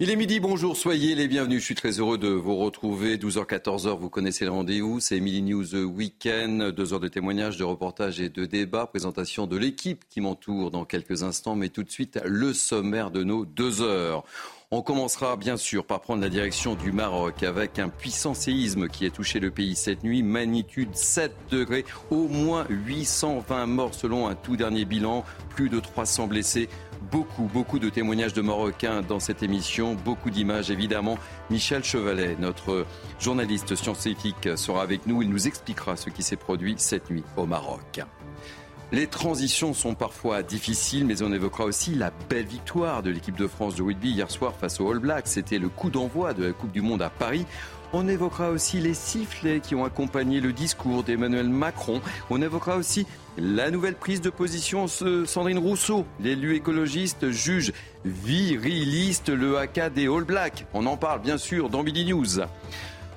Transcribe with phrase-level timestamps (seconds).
[0.00, 1.58] Il est midi, bonjour, soyez les bienvenus.
[1.58, 3.16] Je suis très heureux de vous retrouver.
[3.16, 5.00] 12h, 14h, vous connaissez le rendez-vous.
[5.00, 6.70] C'est Emily News Weekend.
[6.70, 8.86] Deux heures de témoignages, de reportages et de débats.
[8.86, 11.56] Présentation de l'équipe qui m'entoure dans quelques instants.
[11.56, 14.22] Mais tout de suite, le sommaire de nos deux heures.
[14.70, 19.04] On commencera bien sûr par prendre la direction du Maroc avec un puissant séisme qui
[19.04, 24.34] a touché le pays cette nuit, magnitude 7 degrés, au moins 820 morts selon un
[24.34, 26.68] tout dernier bilan, plus de 300 blessés.
[27.10, 31.18] Beaucoup, beaucoup de témoignages de Marocains dans cette émission, beaucoup d'images évidemment.
[31.48, 32.86] Michel Chevalet, notre
[33.18, 35.22] journaliste scientifique, sera avec nous.
[35.22, 38.00] Il nous expliquera ce qui s'est produit cette nuit au Maroc.
[38.90, 43.46] Les transitions sont parfois difficiles, mais on évoquera aussi la belle victoire de l'équipe de
[43.46, 45.28] France de rugby hier soir face aux All Blacks.
[45.28, 47.44] C'était le coup d'envoi de la Coupe du Monde à Paris.
[47.94, 52.02] On évoquera aussi les sifflets qui ont accompagné le discours d'Emmanuel Macron.
[52.28, 53.06] On évoquera aussi
[53.38, 56.04] la nouvelle prise de position de Sandrine Rousseau.
[56.20, 57.72] L'élu écologiste juge
[58.04, 60.66] viriliste le AK des All Blacks.
[60.74, 62.40] On en parle bien sûr dans Billy News.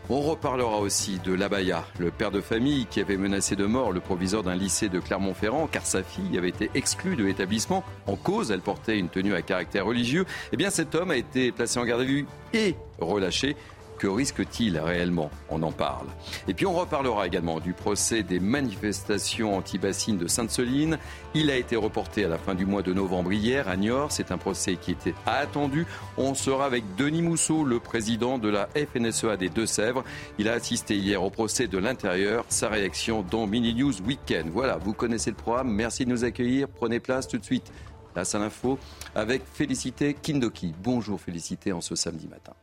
[0.09, 3.99] On reparlera aussi de l'Abaya, le père de famille qui avait menacé de mort le
[3.99, 7.83] proviseur d'un lycée de Clermont-Ferrand car sa fille avait été exclue de l'établissement.
[8.07, 10.25] En cause, elle portait une tenue à caractère religieux.
[10.53, 13.55] Eh bien, cet homme a été placé en garde à vue et relâché.
[14.01, 16.07] Que risque-t-il réellement On en parle.
[16.47, 20.97] Et puis on reparlera également du procès des manifestations anti-bassines de Sainte-Soline.
[21.35, 24.11] Il a été reporté à la fin du mois de novembre hier à Niort.
[24.11, 25.85] C'est un procès qui était attendu.
[26.17, 30.03] On sera avec Denis Mousseau, le président de la FNSEA des Deux-Sèvres.
[30.39, 32.43] Il a assisté hier au procès de l'intérieur.
[32.49, 34.49] Sa réaction dans Mini News Weekend.
[34.49, 35.69] Voilà, vous connaissez le programme.
[35.69, 36.67] Merci de nous accueillir.
[36.69, 37.71] Prenez place tout de suite.
[38.15, 38.79] La salle info
[39.13, 40.73] avec Félicité Kindoki.
[40.81, 42.53] Bonjour Félicité en ce samedi matin.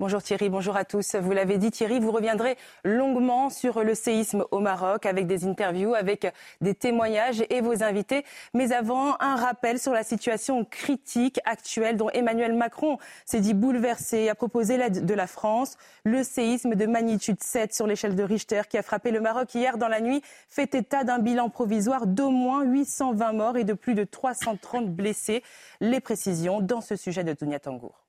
[0.00, 1.14] Bonjour Thierry, bonjour à tous.
[1.14, 5.92] Vous l'avez dit Thierry, vous reviendrez longuement sur le séisme au Maroc avec des interviews,
[5.92, 6.26] avec
[6.62, 8.24] des témoignages et vos invités.
[8.54, 12.96] Mais avant, un rappel sur la situation critique actuelle dont Emmanuel Macron
[13.26, 15.76] s'est dit bouleversé, et a proposé l'aide de la France.
[16.04, 19.76] Le séisme de magnitude 7 sur l'échelle de Richter qui a frappé le Maroc hier
[19.76, 23.94] dans la nuit fait état d'un bilan provisoire d'au moins 820 morts et de plus
[23.94, 25.42] de 330 blessés.
[25.82, 28.06] Les précisions dans ce sujet de Dunia Tangour.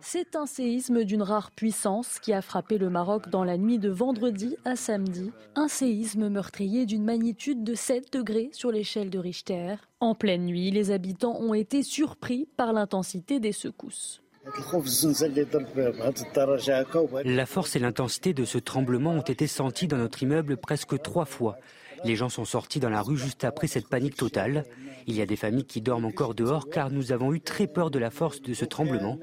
[0.00, 3.88] C'est un séisme d'une rare puissance qui a frappé le Maroc dans la nuit de
[3.88, 5.30] vendredi à samedi.
[5.54, 9.76] Un séisme meurtrier d'une magnitude de 7 degrés sur l'échelle de Richter.
[10.00, 14.20] En pleine nuit, les habitants ont été surpris par l'intensité des secousses.
[17.24, 21.26] La force et l'intensité de ce tremblement ont été senties dans notre immeuble presque trois
[21.26, 21.56] fois.
[22.04, 24.64] Les gens sont sortis dans la rue juste après cette panique totale.
[25.06, 27.90] Il y a des familles qui dorment encore dehors car nous avons eu très peur
[27.90, 29.18] de la force de ce tremblement.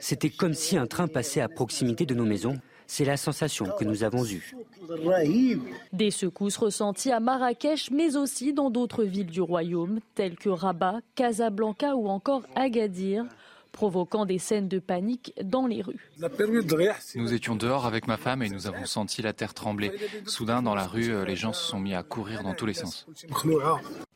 [0.00, 2.58] C'était comme si un train passait à proximité de nos maisons.
[2.86, 4.54] C'est la sensation que nous avons eue.
[5.92, 11.00] Des secousses ressenties à Marrakech, mais aussi dans d'autres villes du royaume, telles que Rabat,
[11.14, 13.26] Casablanca ou encore Agadir
[13.78, 16.10] provoquant des scènes de panique dans les rues.
[17.14, 19.92] Nous étions dehors avec ma femme et nous avons senti la terre trembler.
[20.26, 23.06] Soudain, dans la rue, les gens se sont mis à courir dans tous les sens.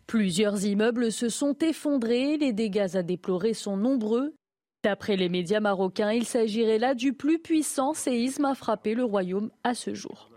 [0.08, 4.34] Plusieurs immeubles se sont effondrés, les dégâts à déplorer sont nombreux.
[4.82, 9.52] D'après les médias marocains, il s'agirait là du plus puissant séisme à frapper le royaume
[9.62, 10.28] à ce jour.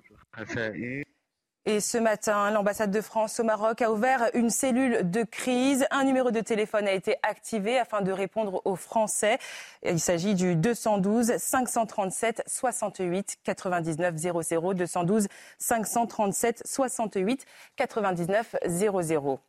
[1.67, 5.87] Et ce matin, l'ambassade de France au Maroc a ouvert une cellule de crise.
[5.89, 9.39] Un numéro de téléphone a été activé afin de répondre aux Français.
[9.83, 15.27] Il s'agit du 212 537 68 99 00 212
[15.57, 17.45] 537 68
[17.77, 19.39] 99 00.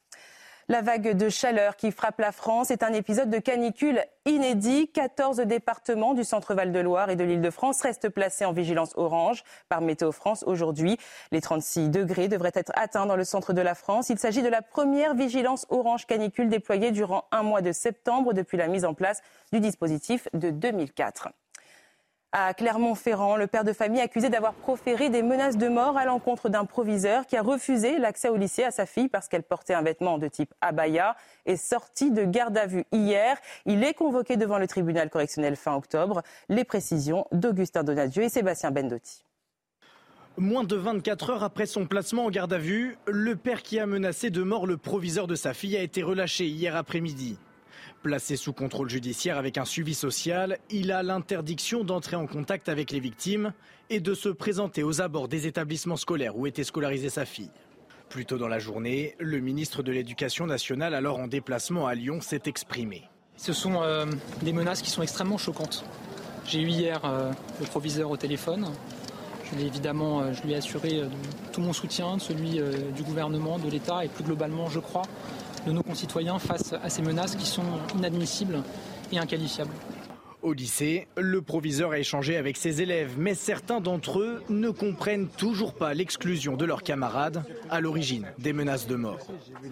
[0.69, 4.89] La vague de chaleur qui frappe la France est un épisode de canicule inédit.
[4.89, 10.11] 14 départements du centre Val-de-Loire et de l'Île-de-France restent placés en vigilance orange par Météo
[10.11, 10.99] France aujourd'hui.
[11.31, 14.11] Les 36 degrés devraient être atteints dans le centre de la France.
[14.11, 18.57] Il s'agit de la première vigilance orange canicule déployée durant un mois de septembre depuis
[18.57, 19.23] la mise en place
[19.53, 21.29] du dispositif de 2004.
[22.33, 26.49] À Clermont-Ferrand, le père de famille accusé d'avoir proféré des menaces de mort à l'encontre
[26.49, 29.83] d'un proviseur qui a refusé l'accès au lycée à sa fille parce qu'elle portait un
[29.83, 33.39] vêtement de type abaya est sorti de garde à vue hier.
[33.65, 36.23] Il est convoqué devant le tribunal correctionnel fin octobre.
[36.49, 39.25] Les précisions d'Augustin Donadieu et Sébastien Bendotti.
[40.37, 43.87] Moins de 24 heures après son placement en garde à vue, le père qui a
[43.87, 47.39] menacé de mort le proviseur de sa fille a été relâché hier après-midi.
[48.03, 52.93] Placé sous contrôle judiciaire avec un suivi social, il a l'interdiction d'entrer en contact avec
[52.93, 53.53] les victimes
[53.91, 57.51] et de se présenter aux abords des établissements scolaires où était scolarisée sa fille.
[58.09, 62.21] Plus tôt dans la journée, le ministre de l'Éducation nationale, alors en déplacement à Lyon,
[62.21, 63.03] s'est exprimé.
[63.37, 64.07] Ce sont euh,
[64.43, 65.85] des menaces qui sont extrêmement choquantes.
[66.47, 68.71] J'ai eu hier euh, le proviseur au téléphone
[69.45, 71.03] je, évidemment, euh, je lui ai assuré
[71.53, 72.61] tout mon soutien, celui
[72.95, 75.03] du gouvernement, de l'État et plus globalement, je crois,
[75.67, 77.65] de nos concitoyens face à ces menaces qui sont
[77.97, 78.63] inadmissibles
[79.13, 79.73] et inqualifiables.
[80.43, 85.27] Au lycée, le proviseur a échangé avec ses élèves, mais certains d'entre eux ne comprennent
[85.27, 89.19] toujours pas l'exclusion de leurs camarades à l'origine des menaces de mort.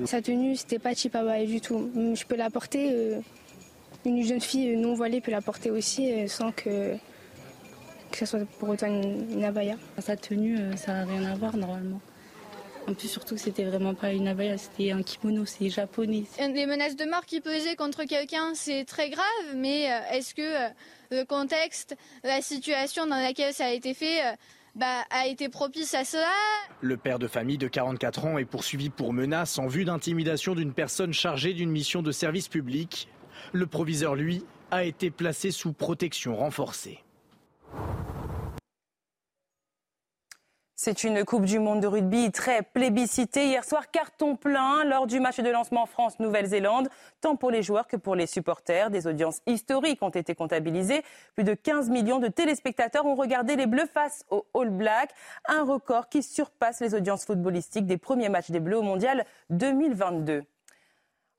[0.05, 1.91] Sa tenue, c'était pas Chipaba du tout.
[1.95, 3.21] Je peux la porter,
[4.05, 6.97] une jeune fille non voilée peut la porter aussi sans que
[8.15, 9.75] que ce soit pour autant une, abaya.
[9.99, 12.01] Sa tenue, euh, ça n'a rien à voir normalement.
[12.87, 16.25] En plus, surtout, c'était vraiment pas une abaya, c'était un kimono, c'est japonais.
[16.39, 19.25] Des menaces de mort qui pesaient contre quelqu'un, c'est très grave,
[19.57, 20.69] mais euh, est-ce que euh,
[21.11, 24.21] le contexte, la situation dans laquelle ça a été fait,
[24.75, 26.27] bah, a été propice à cela?
[26.81, 30.73] Le père de famille de 44 ans est poursuivi pour menace en vue d'intimidation d'une
[30.73, 33.09] personne chargée d'une mission de service public.
[33.53, 37.05] Le proviseur, lui, a été placé sous protection renforcée.
[40.85, 43.47] C'est une Coupe du Monde de rugby très plébiscitée.
[43.47, 46.91] Hier soir, carton plein lors du match de lancement France-Nouvelle-Zélande,
[47.23, 48.91] tant pour les joueurs que pour les supporters.
[48.91, 51.03] Des audiences historiques ont été comptabilisées.
[51.37, 55.15] Plus de 15 millions de téléspectateurs ont regardé les Bleus face aux All Blacks,
[55.49, 60.45] un record qui surpasse les audiences footballistiques des premiers matchs des Bleus au Mondial 2022.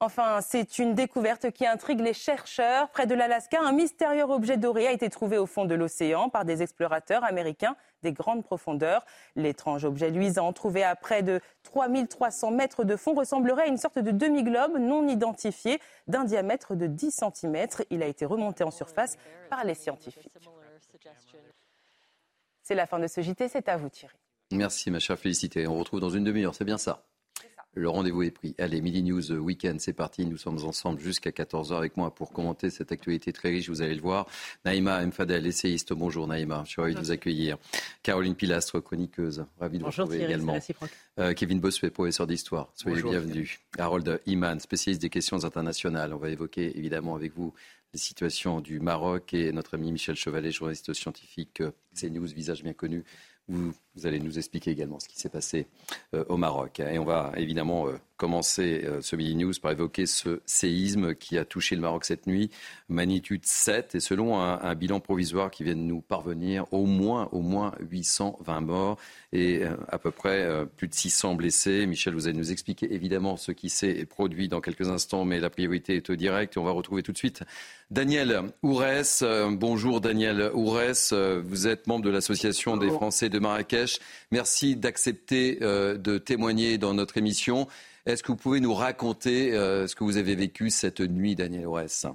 [0.01, 2.89] Enfin, c'est une découverte qui intrigue les chercheurs.
[2.89, 6.44] Près de l'Alaska, un mystérieux objet doré a été trouvé au fond de l'océan par
[6.44, 9.06] des explorateurs américains des grandes profondeurs.
[9.38, 13.97] L'étrange objet luisant, trouvé à près de 3300 mètres de fond, ressemblerait à une sorte
[13.97, 17.68] de demi-globe non identifié d'un diamètre de 10 cm.
[17.89, 19.18] Il a été remonté en surface
[19.50, 20.30] par les scientifiques.
[22.62, 24.18] C'est la fin de ce JT, c'est à vous Thierry.
[24.51, 25.68] Merci ma chère Félicité.
[25.68, 27.06] On retrouve dans une demi-heure, c'est bien ça
[27.75, 28.56] le rendez-vous est pris.
[28.57, 30.25] Allez, Midi News euh, Weekend, c'est parti.
[30.25, 33.95] Nous sommes ensemble jusqu'à 14h avec moi pour commenter cette actualité très riche, vous allez
[33.95, 34.27] le voir.
[34.63, 37.57] Naïma Mfadel, essayiste, bonjour Naïma, je suis ravi de vous accueillir.
[38.01, 40.57] Caroline Pilastre, chroniqueuse, ravi de vous retrouver également.
[41.19, 43.60] Euh, Kevin Bossuet, professeur d'histoire, soyez bienvenus.
[43.78, 46.13] Harold Iman, spécialiste des questions internationales.
[46.13, 47.54] On va évoquer évidemment avec vous
[47.94, 52.74] les situations du Maroc et notre ami Michel Chevalet, journaliste scientifique, euh, CNews, visage bien
[52.74, 53.04] connu.
[53.48, 55.68] Vous, allez nous expliquer également ce qui s'est passé
[56.13, 56.81] euh, au Maroc.
[56.81, 61.38] Et on va évidemment euh, commencer euh, ce mini news par évoquer ce séisme qui
[61.38, 62.50] a touché le Maroc cette nuit,
[62.89, 67.42] magnitude 7, et selon un, bilan provisoire qui vient de nous parvenir, au moins, au
[67.42, 68.97] moins 820 morts
[69.31, 71.86] et à peu près plus de 600 blessés.
[71.86, 75.50] Michel, vous allez nous expliquer évidemment ce qui s'est produit dans quelques instants, mais la
[75.50, 76.56] priorité est au direct.
[76.56, 77.44] Et on va retrouver tout de suite
[77.92, 79.24] Daniel Ourès.
[79.51, 83.85] bonjour Daniel Ourès, vous êtes membre de l'Association des Français de Marrakech.
[84.32, 87.68] Merci d'accepter euh, de témoigner dans notre émission.
[88.06, 91.68] Est-ce que vous pouvez nous raconter euh, ce que vous avez vécu cette nuit, Daniel
[91.68, 92.06] Ourès?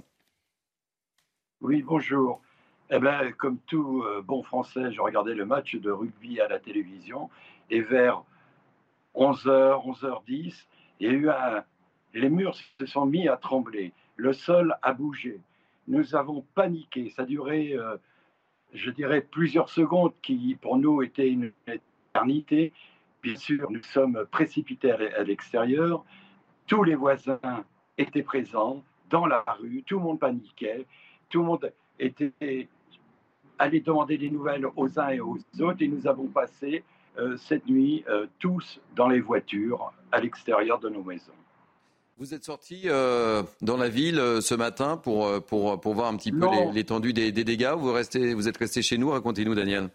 [1.61, 2.41] Oui, bonjour.
[2.89, 6.59] Eh ben, comme tout euh, bon français, je regardais le match de rugby à la
[6.59, 7.29] télévision
[7.69, 8.23] et vers
[9.15, 10.53] 11h, 11h10,
[10.99, 11.63] il y a eu un...
[12.13, 15.39] les murs se sont mis à trembler, le sol a bougé
[15.87, 17.09] nous avons paniqué.
[17.15, 17.75] Ça a duré,
[18.73, 22.73] je dirais, plusieurs secondes qui, pour nous, étaient une éternité.
[23.21, 26.03] Bien sûr, nous sommes précipités à l'extérieur.
[26.67, 27.39] Tous les voisins
[27.97, 29.83] étaient présents dans la rue.
[29.85, 30.85] Tout le monde paniquait.
[31.29, 32.67] Tout le monde était
[33.59, 35.81] allé demander des nouvelles aux uns et aux autres.
[35.81, 36.83] Et nous avons passé
[37.17, 41.33] euh, cette nuit euh, tous dans les voitures à l'extérieur de nos maisons.
[42.21, 46.07] Vous êtes sorti euh, dans la ville euh, ce matin pour, euh, pour, pour, voir
[46.07, 49.55] un petit peu l'étendue des, des, dégâts vous, restez, vous êtes resté chez nous Racontez-nous,
[49.55, 49.89] Daniel.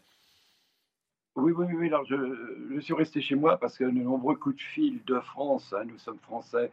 [1.37, 1.87] Oui, oui, oui.
[1.87, 2.17] Alors je,
[2.75, 5.85] je, suis resté chez moi parce que de nombreux coups de fil de France, hein,
[5.85, 6.73] nous sommes français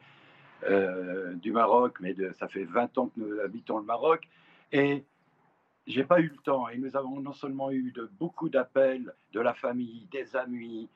[1.36, 4.28] du Maroc, mais de, ça fait 20 ans que nous habitons le Maroc.
[4.72, 5.04] Et
[5.86, 6.68] j'ai pas eu le temps.
[6.70, 10.90] Et nous avons non seulement eu de, beaucoup d'appels de la famille, des amis,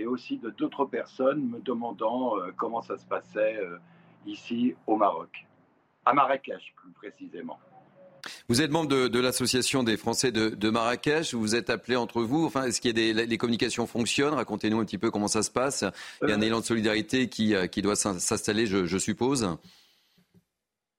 [0.00, 3.76] et aussi de d'autres personnes me demandant euh, comment ça se passait euh,
[4.26, 5.46] ici au Maroc,
[6.04, 7.58] à Marrakech plus précisément.
[8.48, 11.32] Vous êtes membre de, l'association des Français de, Marrakech.
[11.32, 12.44] Vous êtes appelés entre vous.
[12.44, 14.34] Enfin, est-ce qu'il y a des les communications fonctionnent?
[14.34, 15.86] Racontez-nous un petit peu comment ça se passe.
[16.22, 19.56] Il y a un élan de solidarité qui, qui doit s'installer, je, je, suppose.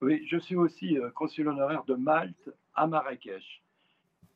[0.02, 3.61] Oui, je suis aussi consul honoraire de Malte à Marrakech.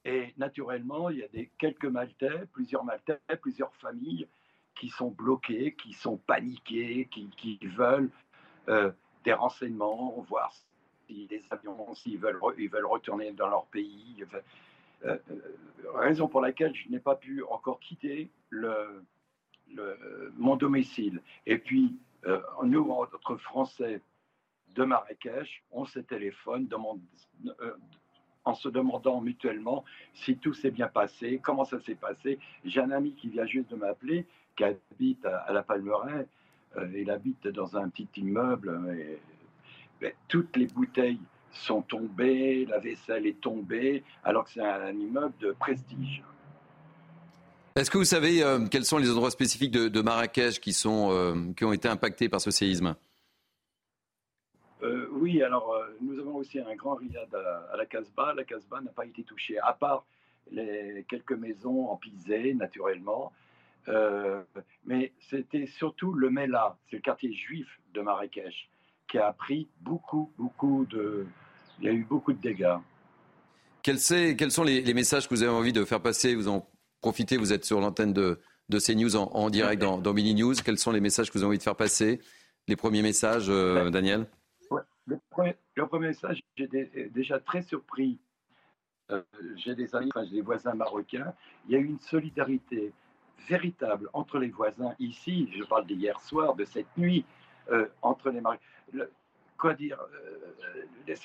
[0.05, 4.27] Et naturellement, il y a des, quelques Maltais, plusieurs Maltais, plusieurs familles
[4.75, 8.12] qui sont bloquées, qui sont paniquées, qui, veulent
[8.69, 8.91] euh,
[9.24, 10.53] des renseignements, voir
[11.07, 14.24] si les avions, s'ils veulent, ils veulent retourner dans leur pays.
[15.05, 15.17] Euh,
[15.93, 19.03] raison pour laquelle je n'ai pas pu encore quitter le,
[20.38, 21.21] mon domicile.
[21.45, 24.01] Et puis, euh, nous, entre Français
[24.75, 27.01] de Marrakech, on se téléphone demande,
[27.62, 27.75] euh,
[28.46, 29.84] en se demandant mutuellement
[30.14, 32.40] si tout s'est bien passé, comment ça s'est passé.
[32.64, 34.25] J'ai un ami qui vient juste de m'appeler,
[34.56, 36.28] qui habite à, la Palmeraie.
[36.78, 38.80] Euh, il habite dans un petit immeuble.
[40.00, 41.20] Ben, toutes les bouteilles
[41.52, 46.22] sont tombées, la vaisselle est tombée, alors que c'est un immeuble de prestige.
[47.75, 51.36] Est-ce que vous savez euh, quels sont les endroits spécifiques de, Marrakech qui, sont, euh,
[51.58, 52.96] qui ont été impactés par ce séisme?
[55.25, 58.36] Oui, alors nous avons aussi un grand riad à, la Casbah.
[58.36, 60.05] La Casbah n'a pas été touchée, à part
[60.51, 63.34] les quelques maisons en pisé, naturellement.
[64.86, 67.65] mais c'était surtout le Mela, c'est le quartier juif
[67.96, 68.70] de Marrakech,
[69.08, 71.25] qui a pris beaucoup, beaucoup de.
[71.79, 72.77] Il y a eu beaucoup de dégâts.
[73.82, 76.36] Quels, sont les, les, messages que vous avez envie de faire passer?
[76.36, 76.70] Vous en
[77.01, 78.39] profitez, vous êtes sur l'antenne de,
[78.70, 80.53] de CNews en, en direct dans, dans, Mini News.
[80.63, 82.22] Quels sont les messages que vous avez envie de faire passer?
[82.67, 84.20] Les premiers messages, euh, Daniel?
[84.20, 84.27] le,
[85.88, 88.20] premier, message, j'étais déjà très surpris.
[89.12, 89.22] Euh,
[89.56, 91.34] j'ai des amis, j'ai des voisins marocains.
[91.68, 92.92] Il y a eu une solidarité
[93.48, 95.50] véritable entre les voisins ici.
[95.56, 97.25] Je parle d'hier soir, de cette nuit,
[97.70, 98.62] euh, entre les Marocains
[99.58, 100.00] quoi dire
[101.08, 101.15] euh,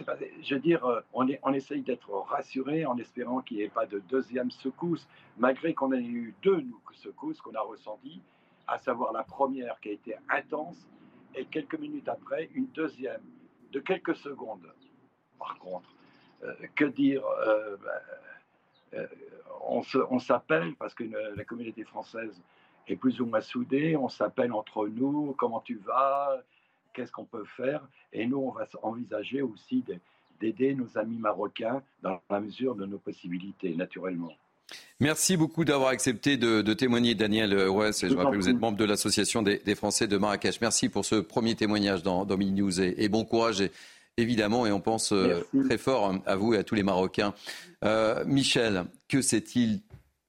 [0.42, 3.68] Je veux dire, euh, on, est, on essaye d'être rassuré en espérant qu'il n'y ait
[3.68, 5.06] pas de deuxième secousse,
[5.38, 6.64] malgré qu'on ait eu deux
[6.94, 8.22] secousses qu'on a ressenties,
[8.66, 10.88] à savoir la première qui a été intense
[11.34, 13.22] et quelques minutes après, une deuxième
[13.70, 14.66] de quelques secondes.
[15.38, 15.88] Par contre,
[16.42, 17.22] euh, que dire
[18.92, 19.08] ben,
[19.62, 22.40] On s'appelle parce que la communauté française
[22.88, 26.42] est plus ou moins soudée, on s'appelle entre nous, comment tu vas
[26.92, 29.84] qu'est-ce qu'on peut faire Et nous, on va envisager aussi
[30.40, 34.32] d'aider nos amis marocains dans la mesure de nos possibilités, naturellement.
[35.00, 38.06] Merci beaucoup d'avoir accepté de, témoigner, Daniel Ouest.
[38.06, 40.60] Je rappelle que vous êtes membre de l'Association des, Français de Marrakech.
[40.60, 43.62] Merci pour ce premier témoignage dans, dans Mini News et, bon courage,
[44.18, 44.66] évidemment.
[44.66, 47.32] Et on pense euh, très fort à vous et à tous les Marocains.
[47.82, 49.80] Euh, Michel, que s'est-il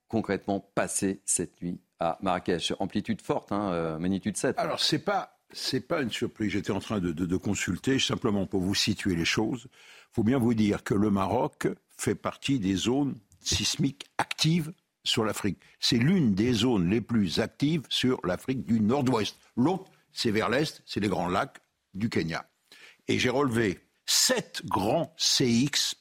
[0.08, 2.72] concrètement passé cette nuit à Marrakech?
[2.80, 4.58] Amplitude forte, hein, euh, magnitude 7.
[4.58, 6.52] Alors, c'est pas c'est pas une surprise.
[6.52, 9.68] J'étais en train de, consulter, simplement pour vous situer les choses.
[10.12, 11.68] Il faut bien vous dire que le Maroc
[11.98, 15.60] fait partie des zones sismiques actives sur l'Afrique.
[15.80, 19.38] C'est l'une des zones les plus actives sur l'Afrique du Nord-Ouest.
[19.56, 21.60] L'autre, c'est vers l'Est, c'est les grands lacs
[21.94, 22.46] du Kenya.
[23.08, 25.96] Et j'ai relevé sept grands CX,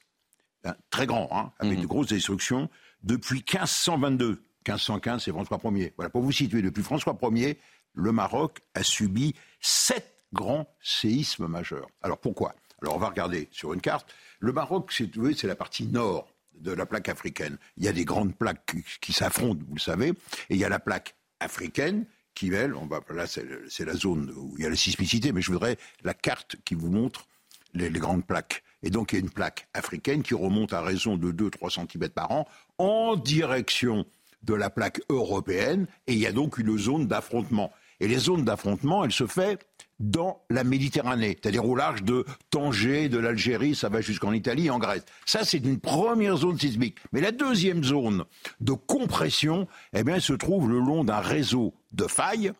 [0.64, 1.82] hein, très grands, hein, avec mhm.
[1.82, 2.68] de grosses destructions,
[3.02, 4.42] depuis 1522.
[4.66, 5.94] 1515, c'est François Ier.
[5.96, 7.58] Voilà, pour vous situer, depuis François Ier,
[7.94, 11.88] le Maroc a subi sept grands séismes majeurs.
[12.02, 12.54] Alors pourquoi?
[12.82, 14.12] Alors on va regarder sur une carte.
[14.38, 16.29] Le Maroc, c'est la partie nord
[16.60, 17.58] de la plaque africaine.
[17.76, 20.14] Il y a des grandes plaques qui, s'affrontent, vous le savez, et
[20.50, 24.54] il y a la plaque africaine qui, elle, on va, là c'est la zone où
[24.56, 27.26] il y a la sismicité, mais je voudrais la carte qui vous montre
[27.74, 28.62] les, les grandes plaques.
[28.82, 32.08] Et donc il y a une plaque africaine qui remonte à raison de 2-3 cm
[32.10, 32.46] par an
[32.78, 34.06] en direction
[34.42, 37.72] de la plaque européenne, et il y a donc une zone d'affrontement.
[38.00, 39.58] Et les zones d'affrontement, elles se font
[40.00, 44.78] dans la Méditerranée, c'est-à-dire au large de Tanger, de l'Algérie, ça va jusqu'en Italie en
[44.78, 45.04] Grèce.
[45.26, 46.96] Ça, c'est une première zone sismique.
[47.12, 48.24] Mais la deuxième zone
[48.60, 52.52] de compression, eh bien, se trouve le long d'un réseau de failles,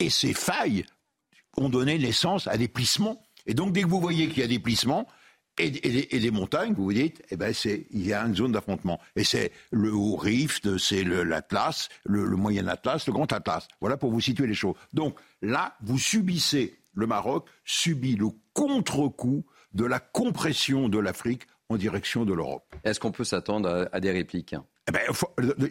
[0.00, 0.84] et ces failles
[1.56, 3.22] ont donné naissance à des plissements.
[3.46, 5.06] Et donc, dès que vous voyez qu'il y a des plissements,
[5.58, 9.00] et, des montagnes, vous vous dites, eh ben il y a une zone d'affrontement.
[9.16, 13.68] Et c'est le haut rift, c'est l'Atlas, le, moyen Atlas, le grand Atlas.
[13.80, 14.74] Voilà pour vous situer les choses.
[14.92, 21.76] Donc là, vous subissez, le Maroc subit le contre-coup de la compression de l'Afrique en
[21.76, 22.74] direction de l'Europe.
[22.84, 24.54] Est-ce qu'on peut s'attendre à, des répliques
[24.88, 25.00] eh ben,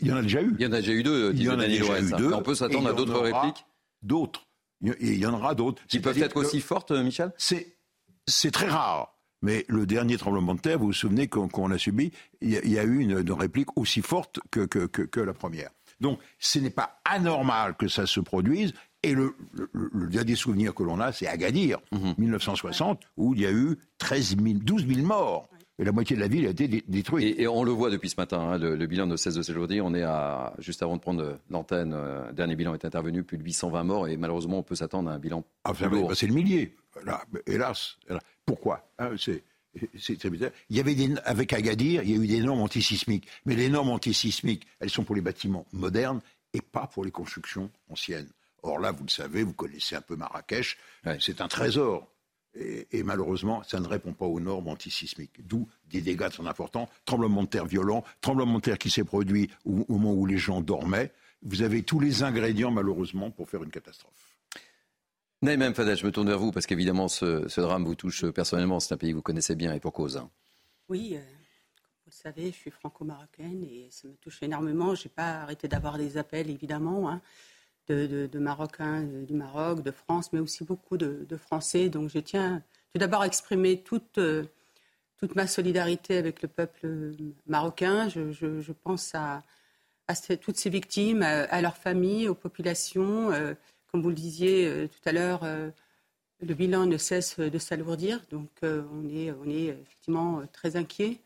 [0.01, 0.55] Il y en a déjà eu.
[0.57, 1.31] Il y en a déjà eu deux.
[1.33, 2.33] Il y en a déjà eu deux.
[2.33, 3.65] On peut s'attendre à d'autres répliques?
[4.01, 4.47] D'autres.
[4.81, 5.81] Il y en aura d'autres.
[5.88, 7.33] Qui peuvent être aussi fortes, Michel?
[7.38, 9.15] C'est très rare.
[9.41, 12.11] Mais le dernier tremblement de terre, vous vous souvenez qu'on a subi,
[12.41, 15.69] il y, a eu une, réplique aussi forte que, que, la première.
[16.01, 18.73] Donc, ce n'est pas anormal que ça se produise.
[19.03, 19.34] Et le,
[20.10, 21.79] dernier souvenir que l'on a, c'est Agadir,
[22.18, 23.08] 1960, mhm.
[23.15, 25.48] où il y a eu 13 12 000 morts.
[25.79, 27.39] Et la moitié de la ville a été détruite.
[27.39, 29.94] Et, on le voit depuis ce matin, hein, le, bilan de 16 de aujourd'hui, on
[29.94, 33.44] est à, juste avant de prendre l'antenne, euh, le dernier bilan est intervenu, plus de
[33.44, 35.46] 820 morts, et malheureusement, on peut s'attendre à un bilan.
[35.63, 35.72] Ah,
[36.13, 36.75] c'est le millier.
[37.06, 38.22] Là, hélas, hélas.
[38.46, 38.89] Pourquoi?
[38.98, 39.12] Hein,
[39.74, 43.27] Il y avait des, avec Agadir, il y a eu des normes antisismiques.
[43.46, 46.20] Mais les normes antisismiques, elles sont pour les bâtiments modernes
[46.53, 48.27] et pas pour les constructions anciennes.
[48.63, 50.78] Or là, vous le savez, vous connaissez un peu Marrakech,
[51.20, 52.08] c'est un trésor.
[52.56, 55.46] Et, malheureusement, ça ne répond pas aux normes antisismiques.
[55.48, 59.50] D'où des dégâts très importants, tremblement de terre violent, tremblement de terre qui s'est produit
[59.66, 61.13] au, moment où les gens dormaient.
[61.44, 64.36] Vous avez tous les ingrédients, malheureusement, pour faire une catastrophe.
[65.42, 68.80] Naïm Fadel, je me tourne vers vous parce qu'évidemment, ce, drame vous touche personnellement.
[68.80, 70.18] C'est un pays que vous connaissez bien et pour cause.
[70.18, 70.30] Hein.
[70.89, 74.96] Oui, euh, vous le savez, je suis franco-marocaine et ça me touche énormément.
[74.96, 77.10] Je n'ai pas arrêté d'avoir des appels, évidemment.
[77.10, 77.22] Hein
[77.93, 81.89] de, Marocains du Maroc, de France, mais aussi beaucoup de, Français.
[81.89, 82.62] Donc je tiens
[82.93, 84.43] tout d'abord à exprimer toute, euh,
[85.17, 87.12] toute ma solidarité avec le peuple
[87.48, 88.10] marocain.
[88.10, 89.43] Je, pense à,
[90.41, 93.31] toutes ces victimes, à, leurs familles, aux populations.
[93.31, 93.53] Euh,
[93.91, 95.43] comme vous le disiez euh, tout à l'heure,
[96.41, 98.22] le bilan ne cesse de s'alourdir.
[98.31, 101.19] Donc on, est, on est effectivement très inquiet.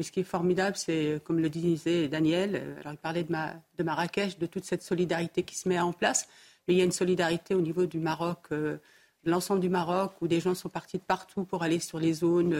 [0.00, 3.82] Mais ce qui est formidable, c'est, comme le disait Daniel, euh, alors il parlait de,
[3.84, 6.26] Marrakech, de toute cette solidarité qui se met en place,
[6.66, 8.78] mais il y a une solidarité au niveau du Maroc, euh,
[9.24, 12.14] de l'ensemble du Maroc, où des gens sont partis de partout pour aller sur les
[12.14, 12.54] zones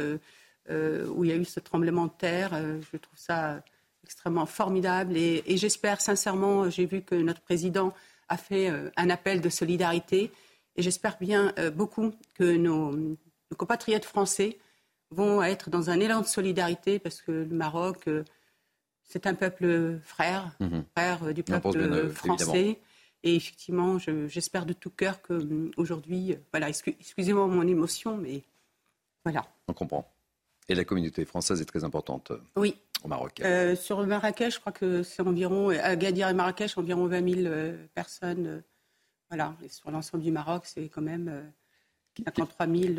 [0.69, 2.51] euh, où il y a eu ce tremblement de terre.
[2.53, 3.63] je trouve ça
[4.05, 5.17] extrêmement formidable.
[5.17, 7.95] Et, j'espère sincèrement, j'ai vu que notre président
[8.29, 10.31] a fait un appel de solidarité.
[10.77, 13.17] Et j'espère bien beaucoup que nos
[13.57, 14.59] compatriotes français
[15.11, 18.25] vont être dans un élan de solidarité parce que le Maroc, euh,
[19.03, 20.85] c'est un peuple frère, mhm.
[20.97, 22.81] frère euh, du peuple français.
[23.23, 28.43] Et effectivement, j'espère de tout cœur qu'aujourd'hui, euh, voilà, excusez-moi mon émotion, mais
[29.25, 29.47] voilà.
[29.69, 30.11] On comprend.
[30.69, 32.77] Et la communauté française est très importante oui.
[33.03, 33.43] au Maroc.
[33.75, 37.55] sur le Marrakech, je crois que c'est environ, à Gadir et Marrakech, environ 20 000
[37.93, 38.63] personnes.
[39.29, 39.57] voilà.
[39.65, 41.53] Et sur l'ensemble du Maroc, c'est quand même
[42.25, 42.95] 53 000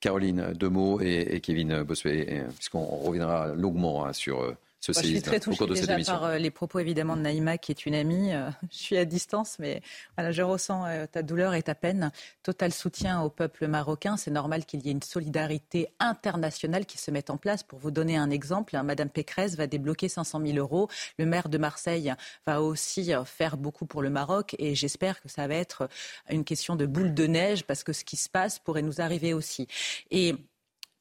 [0.00, 4.54] Caroline Demeaux et, Kevin Bossuet, puisqu'on reviendra longuement hein, sur
[4.88, 7.86] euh, je suis très touchée déjà par euh, les propos évidemment de Naïma, qui est
[7.86, 8.32] une amie.
[8.32, 9.82] Euh, je suis à distance, mais
[10.16, 12.12] voilà, je ressens euh, ta douleur et ta peine.
[12.42, 14.16] Total soutien au peuple marocain.
[14.16, 17.62] C'est normal qu'il y ait une solidarité internationale qui se mette en place.
[17.62, 20.88] Pour vous donner un exemple, hein, Madame Pécresse va débloquer 500 000 euros.
[21.18, 22.14] Le maire de Marseille
[22.46, 25.88] va aussi faire beaucoup pour le Maroc, et j'espère que ça va être
[26.30, 29.32] une question de boule de neige, parce que ce qui se passe pourrait nous arriver
[29.32, 29.66] aussi.
[30.10, 30.34] Et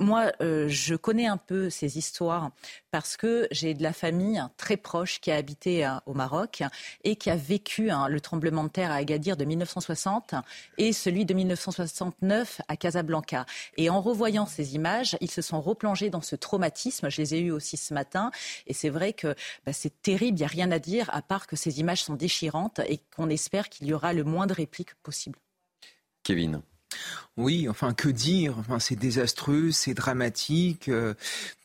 [0.01, 2.51] moi, euh, je connais un peu ces histoires
[2.91, 6.63] parce que j'ai de la famille très proche qui a habité euh, au Maroc
[7.05, 10.35] et qui a vécu hein, le tremblement de terre à Agadir de 1960
[10.77, 13.45] et celui de 1969 à Casablanca.
[13.77, 17.09] Et en revoyant ces images, ils se sont replongés dans ce traumatisme.
[17.09, 18.31] Je les ai eus aussi ce matin.
[18.67, 19.33] Et c'est vrai que
[19.65, 22.15] bah, c'est terrible, il n'y a rien à dire à part que ces images sont
[22.15, 25.39] déchirantes et qu'on espère qu'il y aura le moins de répliques possible.
[26.23, 26.61] Kevin.
[27.37, 28.55] Oui, enfin que dire?
[28.59, 30.87] Enfin c'est désastreux, c'est dramatique.
[30.87, 31.15] Euh,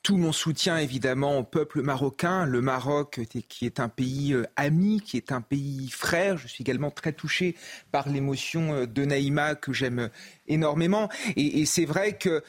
[0.03, 5.01] tout mon soutien évidemment au peuple marocain, le Maroc qui est un pays euh, ami,
[5.01, 6.39] qui est un pays frère.
[6.39, 7.55] Je suis également très touché
[7.93, 10.11] par l'émotion euh, de Naïma que j'aime
[10.49, 11.09] énormément.
[11.37, 12.43] Et, c'est vrai que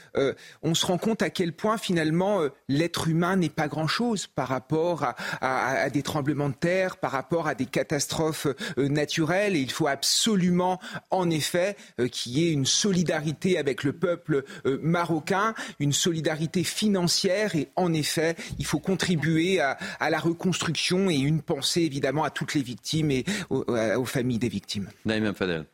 [0.63, 5.03] on se rend compte à quel point finalement l'être humain n'est pas grand-chose par rapport
[5.03, 9.55] à, à, des tremblements de terre, par rapport à des catastrophes naturelles.
[9.55, 10.79] Et il faut absolument,
[11.11, 11.75] en effet,
[12.11, 17.55] qu'il y ait une solidarité avec le peuple euh, marocain, une solidarité financière.
[17.55, 19.77] Et en effet, il faut contribuer à,
[20.09, 24.89] la reconstruction et une pensée évidemment à toutes les victimes et aux, familles des victimes.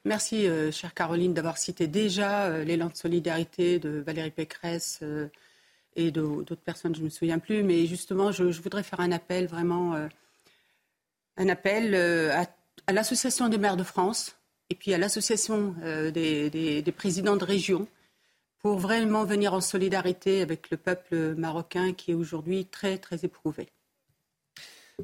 [0.05, 5.01] Merci, euh, chère Caroline, d'avoir cité déjà euh, l'élan de solidarité de Valérie Pécresse
[5.95, 9.47] et d'autres personnes, je ne me souviens plus, mais justement, je, voudrais faire un appel
[9.47, 9.95] vraiment,
[11.37, 14.36] un appel à l'Association des maires de France
[14.69, 17.87] et puis à l'association euh, des, présidents de région
[18.59, 23.69] pour vraiment venir en solidarité avec le peuple marocain qui est aujourd'hui très, très éprouvé.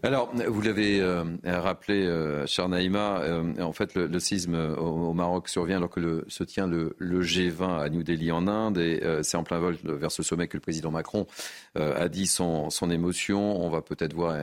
[0.02, 5.48] Alors, vous l'avez euh, rappelé, euh, cher Naïma, euh, en fait, le, séisme au, Maroc
[5.48, 9.44] survient alors que se tient le, G20 à New Delhi en Inde, et c'est en
[9.44, 11.28] plein vol vers ce sommet que le président Macron
[11.76, 13.64] a dit son, émotion.
[13.64, 14.36] On va peut-être voir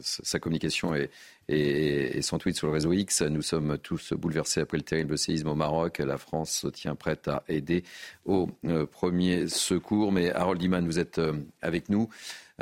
[0.00, 1.10] sa communication et,
[1.48, 3.20] et, son tweet sur le réseau X.
[3.20, 5.98] Nous sommes tous bouleversés après le terrible séisme au Maroc.
[5.98, 7.84] La France se tient prête à aider
[8.24, 8.48] au
[8.90, 10.10] premier secours.
[10.10, 11.20] Mais Harold Iman, vous êtes
[11.60, 12.08] avec nous.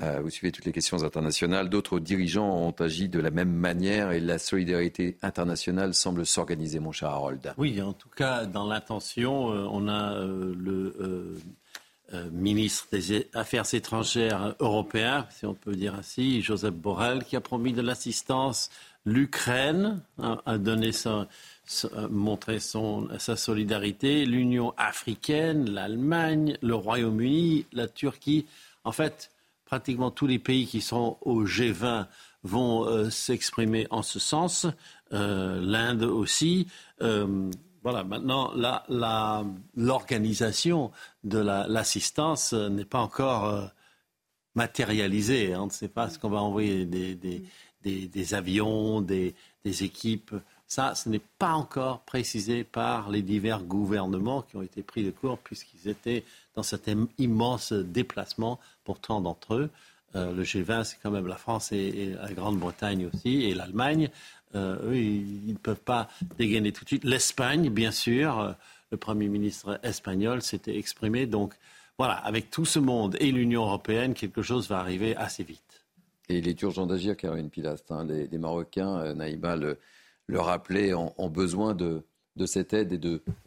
[0.03, 1.69] Euh, vous suivez toutes les questions internationales.
[1.69, 6.93] D'autres dirigeants ont agi de la même manière et la solidarité internationale semble s'organiser, mon
[6.93, 7.53] cher Harold.
[7.59, 11.37] Oui, en tout cas, dans l'intention, euh, on a euh, le
[12.33, 17.75] ministre des Affaires étrangères européen, si on peut dire ainsi, Joseph Borrell, qui a promis
[17.75, 18.71] de l'assistance.
[19.05, 21.27] L'Ukraine a, donné son,
[22.09, 28.47] montré son, sa solidarité, l'Union africaine, l'Allemagne, le Royaume-Uni, la Turquie.
[28.85, 29.31] En fait,
[29.69, 32.07] pratiquement tous les pays qui sont au G20
[32.43, 34.67] vont s'exprimer en ce sens.
[35.11, 36.67] L'Inde aussi.
[37.83, 38.53] Voilà, maintenant,
[39.77, 40.91] l'organisation
[41.25, 43.67] de l'assistance n'est pas encore euh,
[44.55, 45.55] matérialisée.
[45.57, 50.35] On ne sait pas ce qu'on va envoyer des, avions, des, équipes.
[50.69, 55.11] Ça, ce n'est pas encore précisé par les divers gouvernements qui ont été pris de
[55.11, 59.71] court puisqu'ils étaient dans cet immense déplacement pour tant d'entre eux.
[60.15, 64.11] Euh, le G20, c'est quand même la France et la Grande-Bretagne aussi, et l'Allemagne.
[64.55, 67.05] Euh, eux, ils ne peuvent pas dégainer tout de suite.
[67.05, 68.53] L'Espagne, bien sûr, euh,
[68.91, 71.27] le Premier ministre espagnol s'était exprimé.
[71.27, 71.55] Donc
[71.99, 75.85] voilà, avec tout ce monde et l'Union européenne, quelque chose va arriver assez vite.
[76.29, 77.93] Et il est urgent d'agir, Caroline Pilastre.
[77.93, 78.07] Hein.
[78.07, 79.79] Les, Marocains, euh, Naïma le,
[80.29, 82.05] le rappelait, ont, besoin de,
[82.47, 82.93] cette aide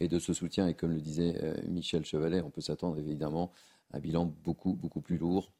[0.00, 0.68] et de, ce soutien.
[0.68, 1.34] Et comme le disait
[1.66, 3.50] Michel Chevalet, on peut s'attendre évidemment
[3.92, 5.50] à un bilan beaucoup, beaucoup plus lourd.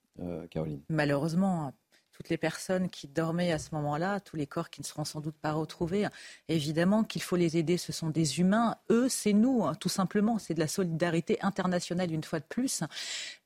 [0.50, 0.82] Caroline.
[0.90, 1.72] Malheureusement,
[2.12, 5.20] toutes les personnes qui dormaient à ce moment-là, tous les corps qui ne seront sans
[5.20, 6.06] doute pas retrouvés.
[6.48, 8.76] Évidemment qu'il faut les aider, ce sont des humains.
[8.90, 10.38] Eux, c'est nous, hein, tout simplement.
[10.38, 12.82] C'est de la solidarité internationale une fois de plus.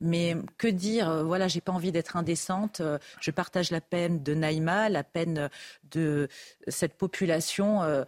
[0.01, 2.81] Mais que dire euh, Voilà, j'ai pas envie d'être indécente.
[2.81, 5.49] Euh, je partage la peine de Naïma, la peine
[5.93, 6.29] de
[6.67, 8.05] cette population euh,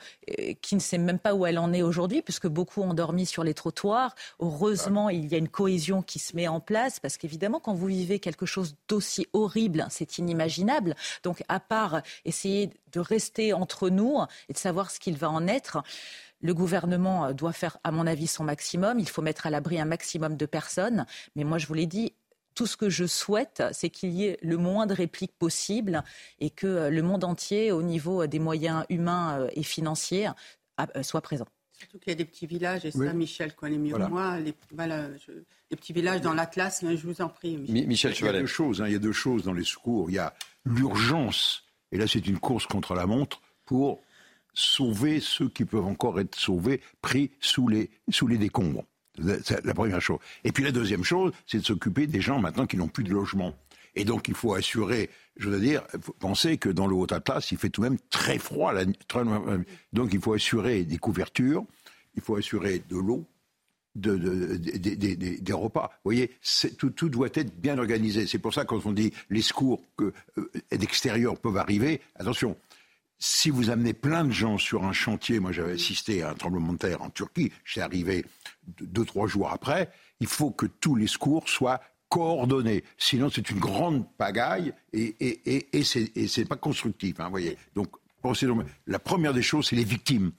[0.60, 3.44] qui ne sait même pas où elle en est aujourd'hui, puisque beaucoup ont dormi sur
[3.44, 4.16] les trottoirs.
[4.40, 7.86] Heureusement, il y a une cohésion qui se met en place, parce qu'évidemment, quand vous
[7.86, 10.47] vivez quelque chose d'aussi horrible, c'est inimaginable
[11.22, 15.46] donc, à part essayer de rester entre nous et de savoir ce qu'il va en
[15.46, 15.82] être,
[16.40, 18.98] le gouvernement doit faire, à mon avis, son maximum.
[18.98, 21.04] Il faut mettre à l'abri un maximum de personnes.
[21.34, 22.12] Mais moi, je vous l'ai dit,
[22.54, 26.02] tout ce que je souhaite, c'est qu'il y ait le moins de répliques possible
[26.40, 30.28] et que le monde entier, au niveau des moyens humains et financiers,
[31.02, 31.46] soit présent.
[31.78, 34.38] Surtout qu'il y a des petits villages, et ça, Michel connaît mieux que moi.
[34.40, 34.52] Les,
[35.76, 37.56] petits villages dans l'Atlas, je vous en prie.
[37.56, 40.10] Michel, il, y a deux choses, hein, il y a deux choses dans les secours.
[40.10, 44.02] Il y a l'urgence, et là c'est une course contre la montre, pour
[44.54, 48.84] sauver ceux qui peuvent encore être sauvés, pris sous les, sous les décombres.
[49.44, 50.18] C'est la première chose.
[50.44, 53.10] Et puis la deuxième chose, c'est de s'occuper des gens maintenant qui n'ont plus de
[53.10, 53.54] logement.
[53.98, 55.82] Et donc il faut assurer, je veux dire,
[56.20, 58.72] penser que dans le Haut-Atlas, il fait tout de même très froid.
[59.92, 61.64] donc il faut assurer des couvertures,
[62.14, 63.26] il faut assurer de l'eau,
[63.96, 64.16] de,
[64.56, 65.90] des repas.
[66.04, 66.30] Vous voyez,
[66.78, 68.28] tout, tout, doit être bien organisé.
[68.28, 72.56] C'est pour ça quand on dit les secours que, euh, d'extérieur peuvent arriver, attention,
[73.18, 76.74] si vous amenez plein de gens sur un chantier, moi j'avais assisté à un tremblement
[76.74, 78.24] de terre en Turquie, j'étais arrivé
[78.80, 82.84] deux, trois jours après, il faut que tous les secours soient coordonné.
[82.96, 87.20] Sinon, c'est une grande pagaille et, et, et, c'est pas constructif.
[87.20, 87.56] Hein, voyez.
[87.74, 87.88] Donc,
[88.86, 90.32] la première des choses, c'est les victimes,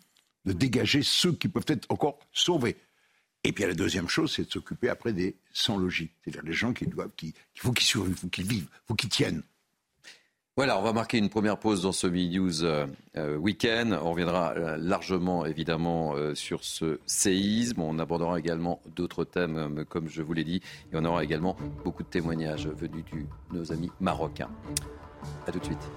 [0.46, 2.78] de dégager ceux qui peuvent être encore sauvés.
[3.44, 6.86] Et puis la deuxième chose, c'est de s'occuper après des sans-logis, c'est-à-dire les gens qui
[6.88, 9.44] doivent, qui, il faut qu'ils survivent, qu'ils vivent, qu'ils tiennent.
[10.60, 13.98] Voilà, on va marquer une première pause dans ce News euh, euh, Week-end.
[14.04, 17.82] On reviendra euh, largement, évidemment, sur ce séisme.
[17.82, 20.62] On abordera également d'autres thèmes, comme je vous l'ai dit.
[20.92, 24.50] Et on aura également beaucoup de témoignages venus de nos amis marocains.
[25.48, 25.90] A tout de suite.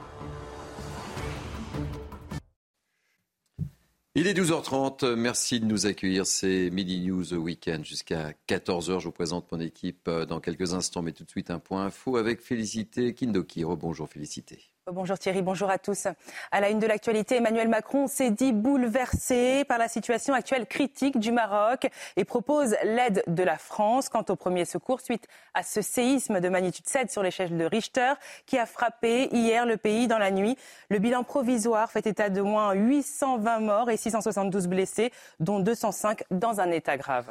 [4.15, 5.15] Il est 12h30.
[5.15, 6.27] Merci de nous accueillir.
[6.27, 9.01] C'est Midi News Weekend jusqu'à 14h.
[9.01, 11.87] Je vous présente mon équipe euh, dans quelques instants, mais tout de suite un point
[11.87, 13.65] info avec Félicité Kindoki.
[13.65, 14.72] Bonjour Félicité.
[14.91, 16.09] Bonjour Thierry, bonjour à tous.
[16.51, 21.21] À la une de l'actualité, Emmanuel Macron s'est dit bouleversé par la situation actuelle critique
[21.21, 25.83] du Maroc et propose l'aide de la France quant au premier secours suite à ce
[25.83, 28.15] séisme de magnitude 7 sur l'échelle de Richter
[28.45, 30.59] qui a frappé hier le pays dans la nuit.
[30.89, 36.61] Le bilan provisoire fait état de moins 820 morts et 672 blessés, dont 205 dans
[36.61, 37.31] un état grave.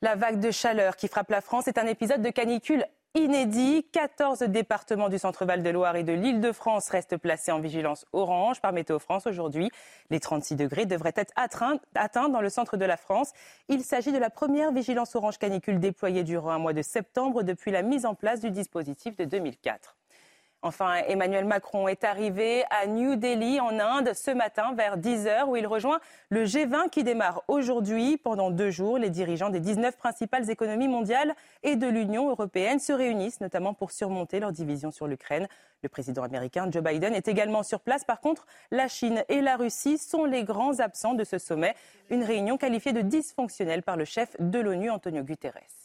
[0.00, 3.86] La vague de chaleur qui frappe la France est un épisode de canicule inédit.
[3.92, 8.72] 14 départements du centre-val de Loire et de l'Île-de-France restent placés en vigilance orange par
[8.72, 9.70] Météo France aujourd'hui.
[10.10, 13.32] Les 36 degrés devraient être atteints dans le centre de la France.
[13.68, 17.70] Il s'agit de la première vigilance orange canicule déployée durant un mois de septembre depuis
[17.70, 19.96] la mise en place du dispositif de 2004.
[20.64, 25.48] Enfin, Emmanuel Macron est arrivé à New Delhi, en Inde, ce matin vers 10 heures,
[25.48, 25.98] où il rejoint
[26.28, 28.16] le G20 qui démarre aujourd'hui.
[28.16, 32.92] Pendant deux jours, les dirigeants des 19 principales économies mondiales et de l'Union européenne se
[32.92, 35.48] réunissent, notamment pour surmonter leur division sur l'Ukraine.
[35.82, 38.04] Le président américain Joe Biden est également sur place.
[38.04, 41.74] Par contre, la Chine et la Russie sont les grands absents de ce sommet.
[42.08, 45.81] Une réunion qualifiée de dysfonctionnelle par le chef de l'ONU, Antonio Guterres.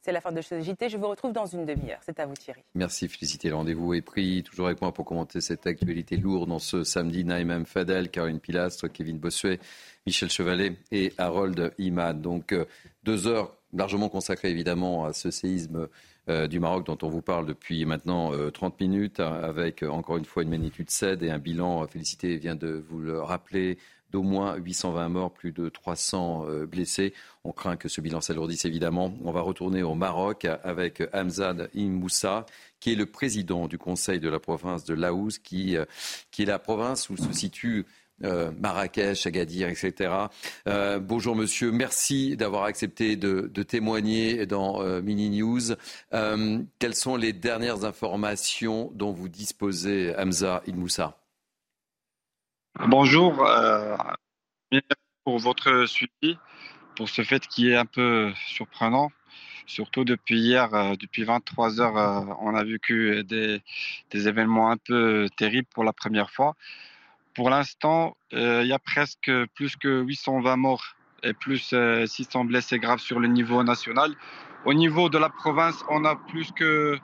[0.00, 0.88] C'est la fin de ce JT.
[0.88, 1.98] Je vous retrouve dans une demi-heure.
[2.04, 2.62] C'est à vous Thierry.
[2.74, 3.48] Merci, félicité.
[3.48, 4.42] Le rendez-vous est pris.
[4.42, 7.24] Toujours avec moi pour commenter cette actualité lourde dans ce samedi.
[7.24, 9.58] Naïm Fadel, Caroline Pilastre, Kevin Bossuet,
[10.06, 12.22] Michel Chevalet et Harold Imad.
[12.22, 12.64] Donc euh,
[13.02, 15.88] deux heures largement consacrées évidemment à ce séisme
[16.28, 20.24] euh, du Maroc dont on vous parle depuis maintenant 30 euh, minutes, avec encore une
[20.24, 23.78] fois une magnitude 7 et un bilan, félicité vient de vous le rappeler,
[24.10, 27.12] d'au moins 820 morts, plus de 300 euh, blessés.
[27.44, 29.14] On craint que ce bilan s'alourdisse évidemment.
[29.24, 32.46] On va retourner au Maroc avec Hamzad Immoussa,
[32.80, 35.84] qui est le président du conseil de la province de Laouz, qui, euh,
[36.30, 37.86] qui est la province où se situe
[38.24, 40.10] euh, Marrakech, Agadir, etc.
[41.00, 45.74] bonjour monsieur, merci d'avoir accepté de, témoigner dans Mini News.
[46.10, 51.17] quelles sont les dernières informations dont vous disposez, Hamza Immoussa?
[52.86, 53.96] Bonjour, euh,
[54.70, 54.86] merci
[55.24, 56.38] pour votre suivi,
[56.96, 59.10] pour ce fait qui est un peu surprenant.
[59.66, 63.60] Surtout depuis hier, euh, depuis 23 heures, euh, on a vécu des,
[64.10, 66.54] des, événements un peu terribles pour la première fois.
[67.34, 71.74] Pour l'instant, il y a presque plus que 820 morts et plus
[72.06, 74.14] 600 blessés graves sur le niveau national.
[74.64, 76.98] Au niveau de la province, on a plus que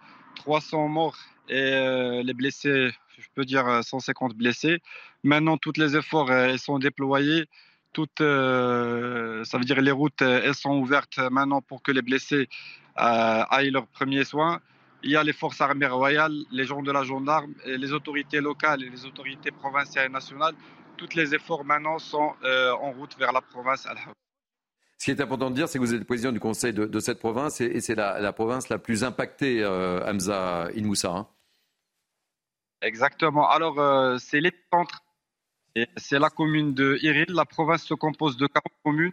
[0.44, 1.16] 300 morts
[1.48, 4.82] et les blessés je peux dire 150 euh, blessés.
[5.22, 7.46] Maintenant, tous les efforts euh, sont déployés.
[7.92, 12.48] Toutes, euh, ça veut dire les routes elles sont ouvertes maintenant pour que les blessés
[12.96, 14.60] aillent leurs premiers soins.
[15.04, 18.82] Il y a les forces armées royales, les gens de la gendarme, les autorités locales
[18.82, 20.54] et les autorités provinciales et nationales.
[20.96, 23.96] Tous les efforts maintenant sont en route vers la province al
[25.04, 26.98] Ce qui est important de dire, c'est que vous êtes le président du conseil de,
[26.98, 31.10] cette province et, c'est la, province la plus impactée, Hamza Inmoussa.
[31.10, 31.28] Hein.
[32.80, 33.46] Exactement.
[33.50, 35.04] Alors, euh, c'est l'épicentre.
[35.98, 37.26] C'est la commune de Iril.
[37.28, 39.12] La province se compose de 40 communes,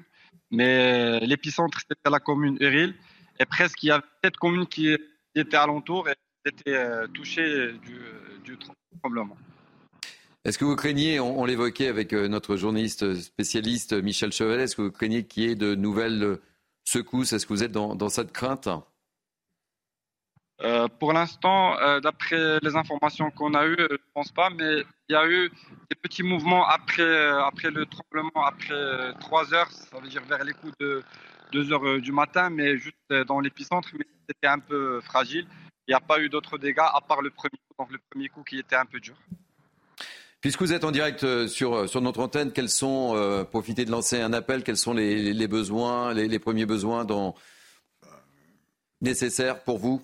[0.49, 2.95] mais l'épicentre, c'était la commune Iril.
[3.38, 4.95] Et presque, il y avait sept communes qui,
[5.36, 7.73] étaient alentour et qui étaient euh, touchées
[8.43, 8.58] du,
[9.01, 9.36] tremblement.
[10.43, 14.82] Est-ce que vous craignez, on, l'évoquait avec euh, notre journaliste spécialiste Michel Chevalet, est-ce que
[14.82, 16.39] vous craignez qu'il y ait de nouvelles
[16.84, 17.34] secousses?
[17.34, 18.67] Est-ce que vous êtes dans cette crainte?
[20.63, 24.84] Euh, pour l'instant, euh, d'après les informations qu'on a eues, je ne pense pas, mais
[25.10, 25.49] il y a eu
[25.89, 30.43] des petits mouvements après, euh, après le tremblement, après 3 heures, ça veut dire vers
[30.43, 31.04] les coups de
[31.51, 32.95] 2 heures du matin, mais juste
[33.27, 35.47] dans l'épicentre, mais c'était un peu fragile.
[35.88, 38.30] Il n'y a pas eu d'autres dégâts à part le premier coup, donc le premier
[38.30, 39.15] coup qui était un peu dur.
[40.41, 44.34] Puisque vous êtes en direct sur, sur notre antenne, quels sont, profitez de lancer un
[44.34, 47.06] appel, quels sont les, besoins, les, premiers besoins
[49.01, 50.04] nécessaires pour vous?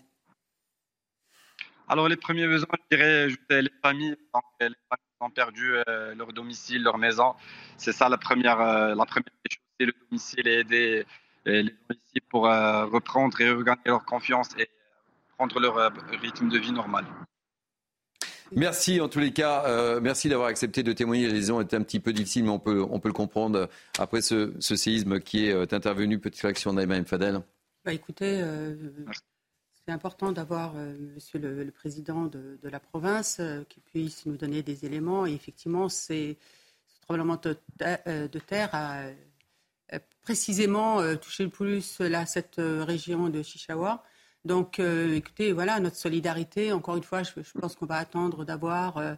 [1.89, 3.27] Alors, les premiers besoins, je dirais,
[3.61, 7.33] les familles, donc, les familles ont perdu euh, leur domicile, leur maison.
[7.77, 11.05] C'est ça la première, euh, la première chose, c'est le domicile et aider
[11.47, 14.69] euh, les gens ici pour reprendre et regagner leur confiance et
[15.37, 17.05] prendre leur rythme de vie normal.
[18.55, 19.99] Merci en tous les cas.
[19.99, 21.27] merci d'avoir accepté de témoigner.
[21.27, 24.21] Les liaisons étaient un petit peu difficiles, mais on peut, on peut le comprendre après
[24.21, 26.19] ce, séisme qui est intervenu.
[26.19, 27.41] Petite réaction d'Aïma Fadel.
[27.85, 28.43] Bah, écoutez,
[29.87, 34.61] c'est important d'avoir euh, Monsieur le, Président de, la province euh, qui puisse nous donner
[34.61, 35.25] des éléments.
[35.25, 36.35] Et effectivement, c'est
[36.87, 39.05] ce tremblement de, euh, terre a
[40.23, 44.03] précisément touché le plus cette région de Chichawa.
[44.47, 49.15] Donc, écoutez, voilà, notre solidarité, encore une fois, je pense qu'on va attendre d'avoir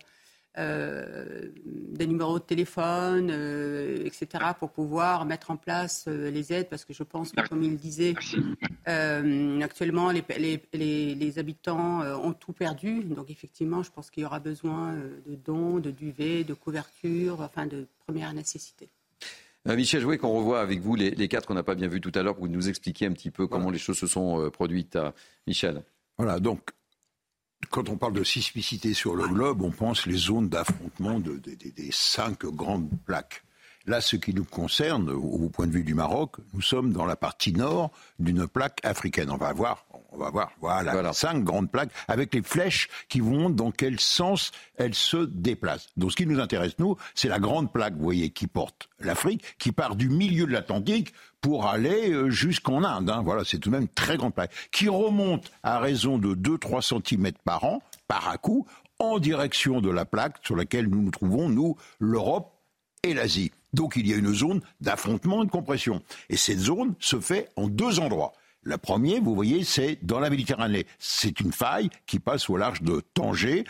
[0.57, 6.67] euh, des numéros de téléphone, euh, etc., pour pouvoir mettre en place euh, les aides,
[6.69, 8.15] parce que je pense que, comme il disait,
[8.85, 10.23] actuellement, les,
[10.73, 13.03] les, habitants ont tout perdu.
[13.03, 14.95] Donc, effectivement, je pense qu'il y aura besoin
[15.27, 18.89] de dons, de duvet, de couverture, enfin, de première nécessité.
[19.75, 22.23] Michel Jouet, qu'on revoit avec vous les, quatre qu'on n'a pas bien vus tout à
[22.23, 24.97] l'heure, pour nous expliquer un petit peu comment les choses se sont produites.
[25.47, 25.84] Michel.
[26.17, 26.71] Voilà, donc
[27.69, 32.45] quand on parle de sismicité sur le globe, on pense les zones d'affrontement des cinq
[32.45, 33.43] grandes plaques.
[33.89, 37.15] Là, ce qui nous concerne, au point de vue du Maroc, nous sommes dans la
[37.15, 39.32] partie nord d'une plaque africaine.
[39.32, 43.49] On va voir, on va voir, voilà, cinq grandes plaques avec les flèches qui vont
[43.49, 45.88] dans quel sens elles se déplacent.
[45.97, 49.43] Donc, ce qui nous intéresse, nous, c'est la grande plaque, vous voyez, qui porte l'Afrique,
[49.58, 53.10] qui part du milieu de l'Atlantique pour aller euh, jusqu'en Inde.
[53.10, 53.23] Hein.
[53.25, 57.02] Voilà, c'est tout de même une très grande plaque, qui remonte à raison de 2-3
[57.02, 58.67] cm par an, par à coup,
[58.99, 62.54] en direction de la plaque sur laquelle nous nous trouvons, nous, l'Europe
[63.02, 63.52] et l'Asie.
[63.73, 66.01] Donc il y a une zone d'affrontement et de compression.
[66.29, 68.34] Et cette zone se fait en deux endroits.
[68.63, 70.86] Le premier, vous voyez, c'est dans la Méditerranée.
[70.99, 73.63] C'est une faille qui passe au large de Tanger,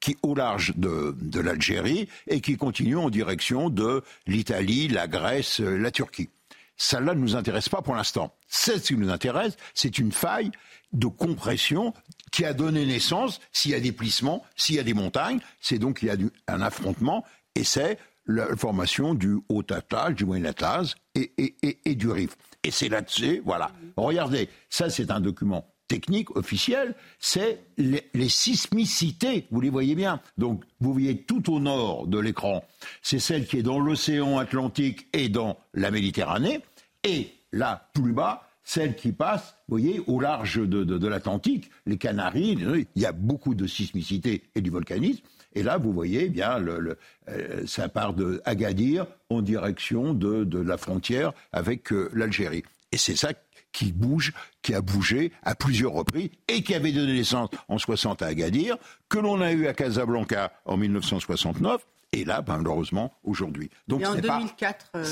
[0.00, 5.90] qui au large de, l'Algérie et qui continue en direction de l'Italie, la Grèce, la
[5.90, 6.30] Turquie.
[6.76, 8.34] celle-là ne nous intéresse pas pour l'instant.
[8.48, 10.50] C'est ce qui nous intéresse, c'est une faille
[10.92, 11.92] de compression
[12.30, 15.78] qui a donné naissance, s'il y a des plissements, s'il y a des montagnes, c'est
[15.78, 20.44] donc qu'il y a un affrontement, et c'est la formation du Haut Atlas, du Moyen
[20.44, 22.36] Atlas et, du Rif.
[22.62, 23.72] Et c'est là-dessus, voilà.
[23.96, 30.20] Regardez, ça c'est un document technique officiel, c'est les, les, sismicités, vous les voyez bien.
[30.36, 32.62] Donc vous voyez tout au nord de l'écran,
[33.00, 36.60] c'est celle qui est dans l'océan Atlantique et dans la Méditerranée,
[37.04, 41.96] et là, plus bas, celle qui passe, vous voyez, au large de, de, l'Atlantique, les
[41.96, 42.58] Canaries,
[42.94, 45.22] il y a beaucoup de sismicité et du volcanisme.
[45.54, 50.44] Et là, vous voyez, eh bien, le, euh, ça part de Agadir en direction de,
[50.44, 52.64] de la frontière avec euh, l'Algérie.
[52.92, 53.32] Et c'est ça
[53.72, 54.32] qui bouge,
[54.62, 58.76] qui a bougé à plusieurs reprises et qui avait donné naissance en 60 à Agadir,
[59.08, 63.70] que l'on a eu à Casablanca en 1969 et là, ben, malheureusement, aujourd'hui.
[63.86, 65.04] Donc, en 2004, euh,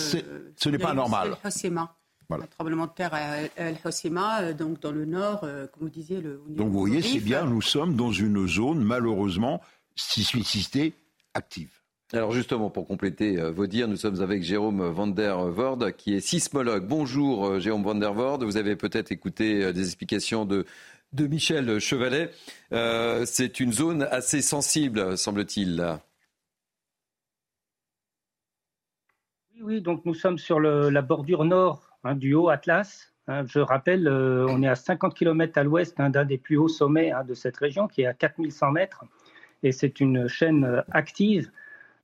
[0.57, 1.37] ce n'est pas normal.
[2.29, 2.44] Voilà.
[2.44, 5.90] Un tremblement de terre à El Hossima, euh, donc dans le nord, euh, comme vous
[5.90, 6.20] disiez.
[6.20, 9.62] Le, donc vous voyez, c'est bien, nous sommes dans une zone, malheureusement,
[9.96, 10.94] sismicité
[11.35, 11.70] active.
[12.12, 16.20] Alors justement, pour compléter vos dires, nous sommes avec Jérôme Van der Voorde, qui est
[16.20, 16.87] sismologue.
[16.87, 20.66] Bonjour Jérôme Van der Voorde, vous avez peut-être écouté des explications de,
[21.12, 22.30] de Michel Chevalet.
[23.24, 25.98] c'est une zone assez sensible, semble-t-il.
[29.62, 33.12] Oui, donc nous sommes sur la bordure nord hein, du haut Atlas.
[33.26, 33.44] Hein.
[33.46, 37.11] je rappelle, euh, on est à 50 km à l'ouest d'un des plus hauts sommets
[37.11, 39.04] hein, de cette région, qui est à 4100 mètres.
[39.62, 41.50] Et c'est une chaîne euh, active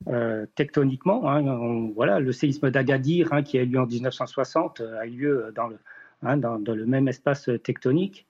[0.07, 1.21] euh, tectoniquement.
[1.95, 5.77] voilà, le séisme d'Agadir, qui a eu lieu en 1960, a eu lieu dans le,
[6.37, 8.25] dans, le même espace tectonique.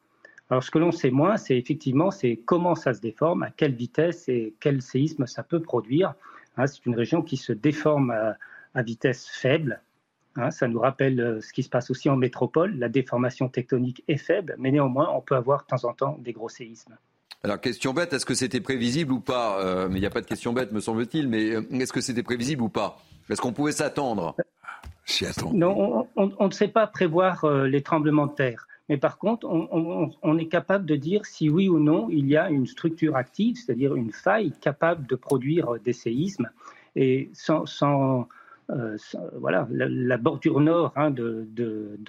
[0.49, 3.73] Alors, ce que l'on sait moins, c'est effectivement c'est comment ça se déforme, à quelle
[3.73, 6.13] vitesse et quel séisme ça peut produire.
[6.67, 9.81] c'est une région qui se déforme à, vitesse faible.
[10.35, 12.75] Hein, ça nous rappelle euh, ce qui se passe aussi en métropole.
[12.77, 16.33] La déformation tectonique est faible, mais néanmoins, on peut avoir de temps en temps des
[16.33, 16.97] gros séismes.
[17.43, 20.21] Alors, question bête, est-ce que c'était prévisible ou pas euh, Mais il n'y a pas
[20.21, 23.01] de question bête, me semble-t-il, mais euh, est-ce que c'était prévisible ou pas?
[23.29, 24.35] Est-ce qu'on pouvait s'attendre?
[25.53, 28.67] Non, on, ne sait pas prévoir les tremblements de terre.
[28.87, 32.49] Mais par contre, on, est capable de dire si oui ou non il y a
[32.49, 36.49] une structure active, c'est-à-dire une faille capable de produire des séismes.
[36.95, 37.65] Et sans,
[38.69, 38.97] euh,
[39.39, 41.47] voilà, la, bordure nord hein, de,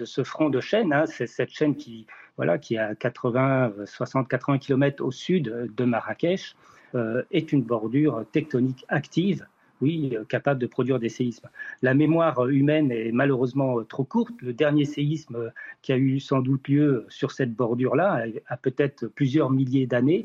[0.05, 4.29] ce front de chaîne, hein, c'est cette chaîne qui, voilà, qui est à 80, 60,
[4.29, 6.57] 80 km au sud de Marrakech,
[6.95, 9.47] euh, est une bordure tectonique active
[9.81, 11.49] oui, euh, capable de produire des séismes.
[11.83, 14.35] La mémoire humaine est malheureusement euh, trop courte.
[14.41, 15.51] Le dernier séisme euh,
[15.83, 20.25] qui a eu sans doute lieu sur cette bordure-là a, peut-être plusieurs milliers d'années.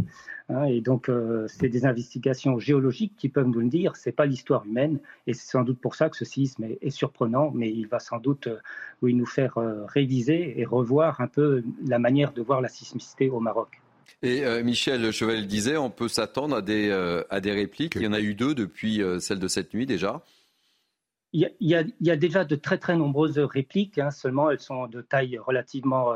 [0.50, 1.12] Hein, et donc,
[1.48, 3.96] c'est des investigations géologiques qui peuvent nous le dire.
[3.96, 5.00] C'est pas l'histoire humaine.
[5.28, 8.18] Et c'est sans doute pour ça que ce séisme est, surprenant, mais il va sans
[8.18, 8.50] doute
[9.02, 9.56] oui, nous faire
[9.88, 13.80] réviser et revoir un peu la manière de voir la sismicité au Maroc.
[14.22, 17.96] Et euh, Michel Cheval disait, on peut s'attendre à des, euh, à des répliques.
[17.96, 20.24] Il y en a eu deux depuis euh, celle de cette nuit déjà.
[21.32, 24.10] Il y, a, il y, a, déjà de très très nombreuses répliques, hein.
[24.10, 26.16] seulement elles sont de taille relativement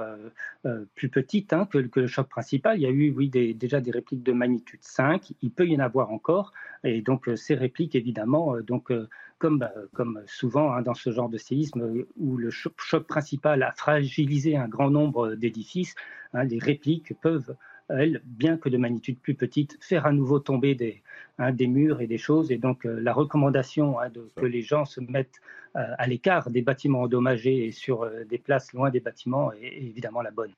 [0.96, 2.80] plus petite hein, que, le choc principal.
[2.80, 5.82] Il y a eu oui, déjà des répliques de magnitude 5, il peut y en
[5.82, 6.52] avoir encore,
[6.84, 8.92] et donc ces répliques évidemment, donc,
[9.38, 13.72] comme, comme souvent hein, dans ce genre de séisme où le choc, choc, principal a
[13.72, 15.94] fragilisé un grand nombre d'édifices,
[16.34, 17.56] les répliques peuvent
[17.90, 21.02] elle, bien que de magnitude plus petite, faire à nouveau tomber des,
[21.38, 22.52] hein, des murs et des choses.
[22.52, 25.42] Et donc, euh, la recommandation hein, de, que les gens se mettent
[25.76, 29.78] euh, à l'écart des bâtiments endommagés et sur euh, des places loin des bâtiments est,
[29.78, 30.52] évidemment la bonne.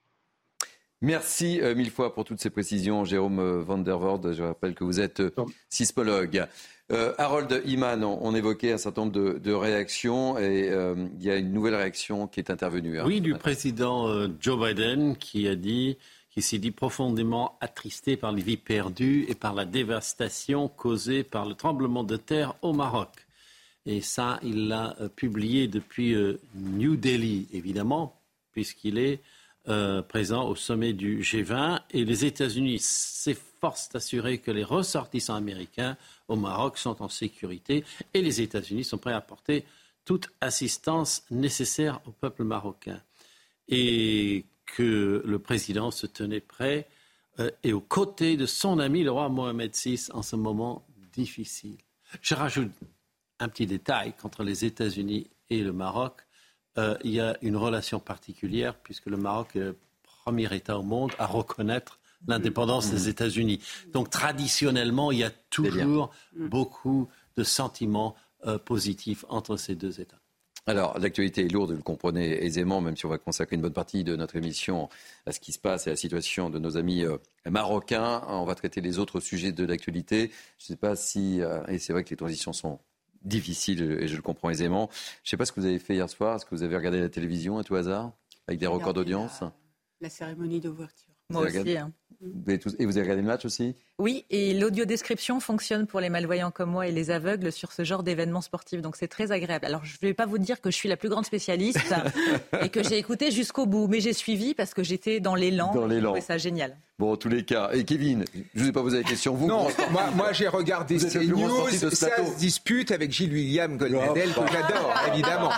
[1.02, 4.34] Merci mille fois pour toutes ces précisions, Jérôme Van der Voorde.
[4.34, 5.22] Je rappelle que vous êtes
[5.70, 6.48] sismologue.
[6.90, 10.72] Harold Iman, on, évoquait un certain nombre de, réactions et
[11.18, 12.98] il y a une nouvelle réaction qui est intervenue.
[12.98, 13.04] Hein.
[13.06, 14.08] Oui, du président
[14.40, 15.98] Joe Biden qui a dit
[16.36, 21.46] qui s'est dit profondément attristé par les vies perdues et par la dévastation causée par
[21.46, 23.26] le tremblement de terre au Maroc.
[23.86, 28.20] Et ça, il l'a euh, publié depuis euh, New Delhi, évidemment,
[28.52, 29.22] puisqu'il est
[29.70, 31.80] euh, présent au sommet du G20.
[31.92, 35.96] Et les États-Unis s'efforcent d'assurer que les ressortissants américains
[36.28, 37.86] au Maroc sont en sécurité.
[38.14, 39.64] Et les États-Unis sont prêts à apporter
[40.04, 43.02] toute assistance nécessaire au peuple marocain.
[43.70, 46.88] Et que le président se tenait prêt
[47.40, 51.78] euh, et aux côtés de son ami le roi Mohamed VI en ce moment difficile.
[52.22, 52.72] Je rajoute
[53.40, 56.22] un petit détail qu'entre les États-Unis et le Maroc,
[56.78, 60.84] euh, il y a une relation particulière puisque le Maroc est le premier État au
[60.84, 63.10] monde à reconnaître l'indépendance des.
[63.10, 63.60] États-Unis.
[63.94, 67.08] Donc traditionnellement, il y a toujours beaucoup
[67.38, 68.16] de sentiments
[68.48, 70.20] euh, positifs entre ces deux États.
[70.68, 73.74] Alors, l'actualité est lourde, vous le comprenez aisément, même si on va consacrer une bonne
[73.74, 74.90] partie de notre émission
[75.28, 78.24] à ce qui se passe et à la situation de nos amis euh, marocains.
[78.28, 80.32] On va traiter les autres sujets de l'actualité.
[80.58, 82.80] Je ne sais pas si, euh, et c'est vrai que les transitions sont
[83.24, 84.90] difficiles et je le comprends aisément.
[85.24, 86.36] Je ne sais pas ce que vous avez fait hier soir.
[86.36, 88.12] Est-ce que vous avez regardé la télévision à tout hasard
[88.48, 89.44] avec des records d'audience
[90.02, 91.14] la, cérémonie d'ouverture.
[91.30, 91.78] Moi aussi.
[91.78, 91.92] Hein.
[92.48, 93.76] Et vous avez regardé le match aussi?
[93.98, 98.04] Oui, et l'audiodescription fonctionne pour les malvoyants comme moi et les aveugles sur ce genre
[98.04, 98.82] d'événements sportifs.
[98.82, 99.66] Donc c'est très agréable.
[99.66, 101.94] Alors je ne vais pas vous dire que je suis la plus grande spécialiste
[102.62, 105.74] et que j'ai écouté jusqu'au bout, mais j'ai suivi parce que j'étais dans l'élan.
[105.74, 106.20] Dans l'élan.
[106.22, 106.78] ça génial.
[106.98, 107.72] Bon, en tous les cas.
[107.74, 109.34] Et Kevin, je ne vous ai pas posé la question.
[109.34, 111.68] Vous, non, moi, moi j'ai regardé ces news.
[111.70, 115.52] Ça se dispute avec Gilles William Goldnadel, que j'adore, évidemment.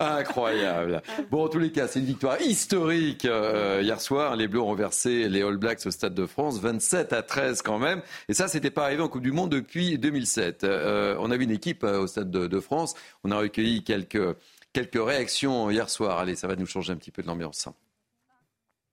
[0.00, 1.02] Incroyable.
[1.30, 4.36] Bon, en tous les cas, c'est une victoire historique euh, hier soir.
[4.36, 7.78] Les Bleus ont renversé les All Blacks au Stade de France, 27 à 13 quand
[7.78, 8.00] même.
[8.30, 10.64] Et ça, c'était pas arrivé en Coupe du Monde depuis 2007.
[10.64, 12.94] Euh, on a vu une équipe euh, au Stade de, de, France.
[13.22, 14.34] On a recueilli quelques,
[14.72, 16.20] quelques réactions hier soir.
[16.20, 17.68] Allez, ça va nous changer un petit peu de l'ambiance.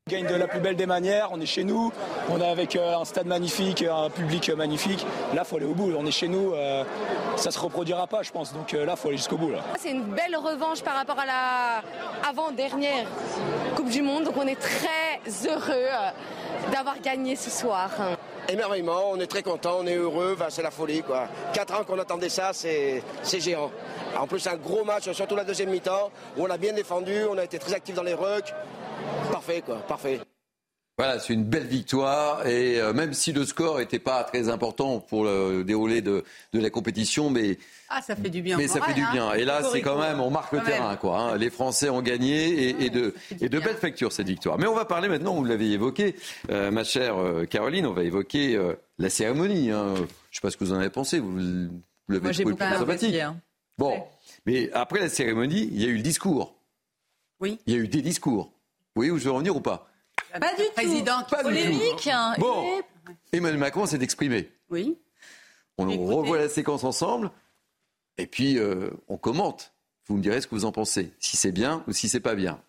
[0.10, 1.89] On gagne de la plus belle des manières, on est chez nous,
[2.30, 5.06] on est avec euh, un stade magnifique, un public magnifique.
[5.34, 6.84] Là, il faut aller au bout, on est chez nous, euh,
[7.38, 8.51] ça se reproduira pas, je pense.
[8.51, 9.54] Donc euh, là, il faut aller jusqu'au bout.
[9.80, 13.06] C'est une belle revanche par rapport à la avant-dernière
[13.78, 15.88] Coupe du Monde, donc on est très heureux
[16.74, 17.89] d'avoir gagné ce soir.
[18.49, 21.01] Émerveillement, on est très content, on est heureux, c'est la folie.
[21.01, 21.30] Quoi.
[21.54, 23.01] Quatre ans qu'on attendait ça, c'est
[23.39, 23.72] géant.
[24.20, 27.38] En plus, un gros match, surtout la deuxième mi-temps, où on a bien défendu, on
[27.38, 28.54] a été très actifs dans les rucks.
[29.32, 30.20] Parfait, quoi, parfait.
[30.99, 34.99] Voilà, c'est une belle victoire et euh, même si le score n'était pas très important
[34.99, 36.24] pour le déroulé de,
[36.54, 37.58] de, la compétition, mais
[37.89, 38.58] ah, ça fait du bien.
[38.58, 39.30] Mais ça fait du bien.
[39.30, 39.34] Hein.
[39.34, 41.20] Et là, c'est quand même, on marque le terrain, quoi.
[41.20, 41.38] Hein.
[41.38, 44.60] Les Français ont gagné et, et de, et de belles factures cette victoire.
[44.60, 46.16] Mais on va parler maintenant, vous l'avez évoqué,
[46.51, 48.56] euh, ma chère euh, Caroline, on va évoquer
[48.99, 49.72] la cérémonie.
[49.72, 49.95] Hein.
[49.95, 51.18] Je ne sais pas ce que vous en avez pensé.
[51.18, 51.39] Vous,
[52.08, 53.16] l'avez trouvé plus sympathique.
[53.80, 54.04] Bon,
[54.45, 56.54] mais après la cérémonie, il y a eu le discours.
[57.39, 57.58] Oui.
[57.66, 58.53] Il y a eu des discours.
[58.96, 59.88] Oui, où je veux revenir ou pas
[60.39, 61.36] Pas du Président tout.
[61.36, 62.08] Pas polémique.
[62.08, 62.36] Hein.
[62.38, 62.82] Bon,
[63.32, 64.52] Emmanuel Macron s'est exprimé.
[64.70, 64.98] Oui.
[65.78, 67.32] On revoit la séquence ensemble
[68.18, 69.74] et puis euh, on commente.
[70.08, 72.36] Vous me direz ce que vous en pensez, si c'est bien ou si c'est pas
[72.36, 72.62] bien.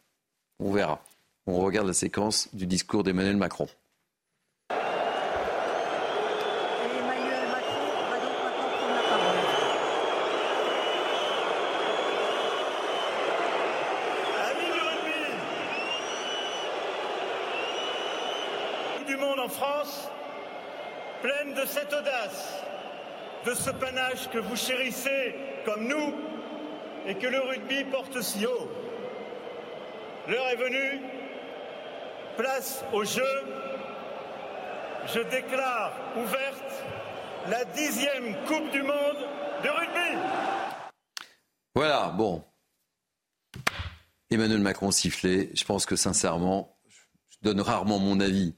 [0.61, 1.03] On verra.
[1.47, 3.67] On regarde la séquence du discours d'Emmanuel Macron.
[21.25, 22.53] De cette audace,
[23.47, 26.15] de ce panache que vous chérissez comme nous
[27.07, 28.71] et que le rugby porte si haut.
[30.29, 31.01] L'heure est venue,
[32.37, 33.23] place au jeu.
[35.07, 36.85] Je déclare ouverte
[37.49, 39.29] la dixième Coupe du Monde
[39.63, 40.19] de rugby.
[41.75, 42.45] Voilà, bon.
[44.31, 45.51] Emmanuel Macron sifflé.
[45.55, 46.77] Je pense que sincèrement,
[47.31, 48.55] je donne rarement mon avis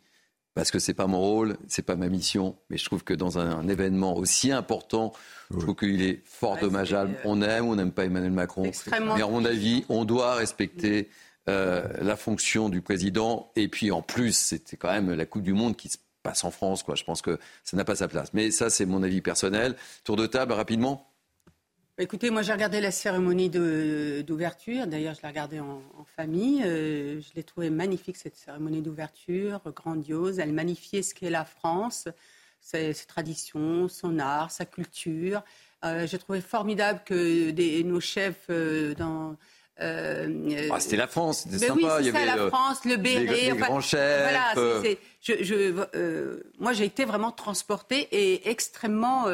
[0.56, 3.38] parce que c'est pas mon rôle, c'est pas ma mission, mais je trouve que dans
[3.38, 5.12] un, événement aussi important,
[5.50, 7.12] je trouve qu'il est fort dommageable.
[7.12, 10.34] Euh, on aime ou on n'aime pas Emmanuel Macron, mais à mon avis, on doit
[10.34, 11.10] respecter
[11.50, 13.52] euh, la fonction du président.
[13.54, 16.50] Et puis en plus, c'était quand même la Coupe du Monde qui se passe en
[16.50, 16.94] France, quoi.
[16.94, 18.30] Je pense que ça n'a pas sa place.
[18.32, 19.76] Mais ça, c'est mon avis personnel.
[20.04, 21.06] Tour de table, rapidement.
[21.98, 24.86] Écoutez, moi j'ai regardé la cérémonie d'ouverture.
[24.86, 25.80] D'ailleurs, je l'ai regardée en,
[26.14, 26.62] famille.
[26.62, 30.38] Euh, je l'ai trouvée magnifique cette cérémonie d'ouverture, grandiose.
[30.38, 32.08] Elle magnifiait ce qu'est la France,
[32.60, 35.42] ses, traditions, son art, sa culture.
[35.84, 39.36] Euh, j'ai trouvé formidable que des, nos chefs euh, dans
[39.80, 41.74] euh, ah, c'était la France, c'était sympa.
[41.74, 44.22] Oui, il y avait la France, le béret, les, grands chefs.
[44.22, 49.26] Voilà, je, je, moi, j'ai été vraiment transportée et extrêmement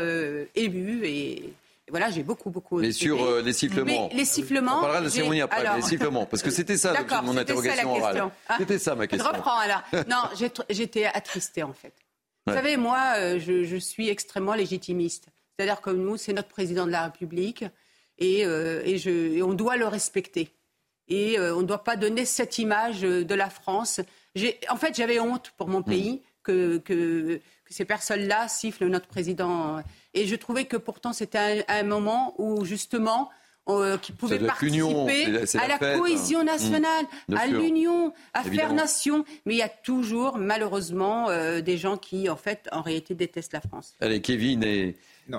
[0.57, 1.53] émue et
[1.93, 2.81] voilà, j'ai beaucoup, beaucoup.
[2.81, 4.09] Mais sur euh, les sifflements.
[4.15, 4.79] les sifflements.
[4.79, 5.77] On parlera de la cérémonie après.
[5.77, 8.31] les sifflements, parce que c'était ça mon interrogation orale.
[8.49, 9.29] Ah, c'était ça ma question.
[9.31, 9.83] Je reprends alors.
[10.09, 10.23] Non,
[10.71, 11.93] j'étais attristée en fait.
[12.47, 15.27] Vous savez, moi, euh, je, suis extrêmement légitimiste.
[15.55, 17.67] C'est-à-dire que nous, c'est notre président de la République
[18.17, 20.49] et, euh, et, je, on doit le respecter.
[21.09, 24.01] Et on ne doit pas donner cette image de la France.
[24.71, 25.85] En fait, j'avais honte pour mon hmm.
[25.85, 29.83] pays que, que, que ces personnes-là sifflent notre président.
[30.15, 33.31] Et je trouvais que pourtant c'était un, moment où justement
[33.69, 36.47] euh, qui pouvait participer à la, cohésion mmh.
[36.47, 37.07] nationale,
[37.37, 39.25] à l'union, à faire nation.
[39.47, 43.53] Mais il y a toujours, malheureusement, euh, des gens qui, en fait, en réalité, détestent
[43.53, 43.95] la France.
[44.01, 44.97] Allez, Kevin et,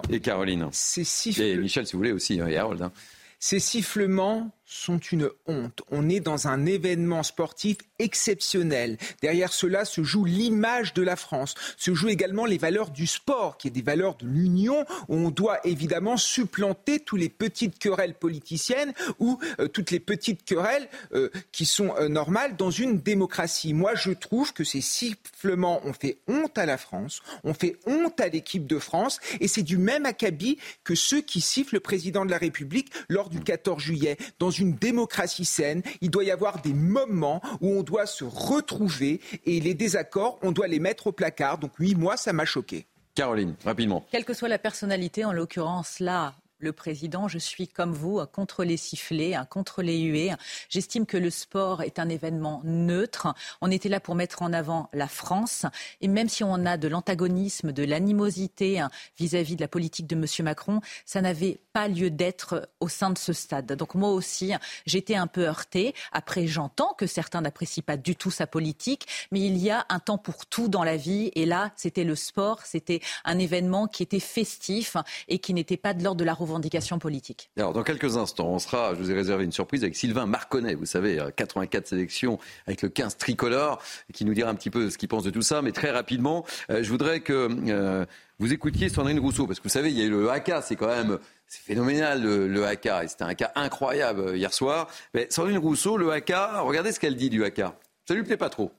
[0.10, 0.70] et Caroline.
[0.72, 1.04] C'est
[1.38, 2.82] Et Michel, si vous voulez aussi, hein, et Harold.
[2.82, 2.94] Hein.
[3.40, 5.82] Ces sifflements sont une honte.
[5.92, 8.98] On est dans un événement sportif exceptionnel.
[9.22, 13.58] Derrière cela se joue l'image de la France, se jouent également les valeurs du sport,
[13.58, 18.16] qui est des valeurs de l'union, où on doit évidemment supplanter toutes les petites querelles
[18.16, 23.74] politiciennes ou euh, toutes les petites querelles euh, qui sont euh, normales dans une démocratie.
[23.74, 28.20] Moi, je trouve que ces sifflements ont fait honte à la France, ont fait honte
[28.20, 32.26] à l'équipe de France, et c'est du même acabit que ceux qui sifflent le président
[32.26, 34.18] de la République lors du 14 juillet.
[34.40, 39.20] Dans une démocratie saine, il doit y avoir des moments où on doit se retrouver
[39.46, 41.58] et les désaccords, on doit les mettre au placard.
[41.58, 42.86] Donc oui, moi, ça m'a choqué.
[43.16, 44.04] Caroline, rapidement.
[44.12, 46.34] Quelle que soit la personnalité, en l'occurrence là,
[46.64, 47.28] le président.
[47.28, 50.32] Je suis comme vous contre les sifflets, contre les huées.
[50.70, 53.28] J'estime que le sport est un événement neutre.
[53.62, 55.66] On était là pour mettre en avant la France.
[56.02, 60.16] Et même si on a de l'antagonisme, de l'animosité hein, vis-à-vis de la politique de
[60.16, 60.26] M.
[60.44, 63.74] Macron, ça n'avait pas lieu d'être au sein de ce stade.
[63.74, 64.54] Donc moi aussi,
[64.86, 65.94] j'étais un peu heurtée.
[66.12, 70.00] Après, j'entends que certains n'apprécient pas du tout sa politique, mais il y a un
[70.00, 71.32] temps pour tout dans la vie.
[71.36, 74.96] Et là, c'était le sport, c'était un événement qui était festif
[75.28, 77.50] et qui n'était pas de l'ordre de la revendication revendications politiques.
[77.58, 80.76] Alors, dans quelques instants, on sera, je vous ai réservé une surprise avec Sylvain Marconnet,
[80.76, 83.82] vous savez, 84 sélections avec le 15 tricolore,
[84.14, 85.62] qui nous dira un petit peu ce qu'il pense de tout ça.
[85.62, 88.06] Mais très rapidement, euh, je voudrais que euh,
[88.40, 90.76] vous écoutiez Sandrine Rousseau, parce que vous savez, il y a eu le haka, c'est
[90.76, 94.88] quand même c'est phénoménal le, le et c'était un cas incroyable euh, hier soir.
[95.14, 97.76] Mais Sandrine Rousseau, le haka, regardez ce qu'elle dit du haka.
[98.08, 98.72] Ça lui plaît pas trop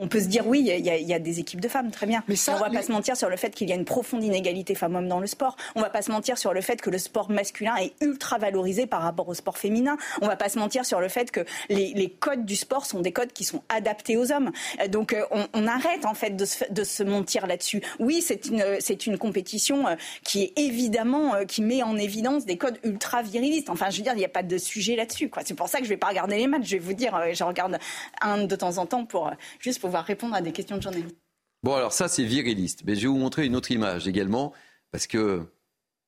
[0.00, 2.22] on peut se dire oui, il y, a des équipes de femmes, très bien.
[2.28, 4.22] Mais ça, on va pas se mentir sur le fait qu'il y a une profonde
[4.22, 5.56] inégalité femmes-hommes dans le sport.
[5.74, 8.86] On va pas se mentir sur le fait que le sport masculin est ultra valorisé
[8.86, 9.96] par rapport au sport féminin.
[10.22, 13.12] On va pas se mentir sur le fait que les, codes du sport sont des
[13.12, 14.50] codes qui sont adaptés aux hommes.
[14.80, 17.82] Euh, donc euh, on, arrête en fait de se, mentir là-dessus.
[17.98, 22.56] Oui, c'est une c'est une compétition euh, qui est évidemment qui met en évidence des
[22.56, 23.68] codes ultra virilistes.
[23.68, 25.30] Enfin, je veux dire, il n'y a pas de sujet là-dessus.
[25.44, 26.66] C'est pour ça que je vais pas regarder les matchs.
[26.66, 27.78] Je vais vous dire, je regarde
[28.20, 29.30] un de temps en temps pour
[29.60, 31.16] juste pour pouvoir répondre à des questions de journalistes.
[31.62, 32.82] Bon, alors ça, c'est viriliste.
[32.84, 34.52] Mais je vais vous montrer une autre image également,
[34.92, 35.46] parce que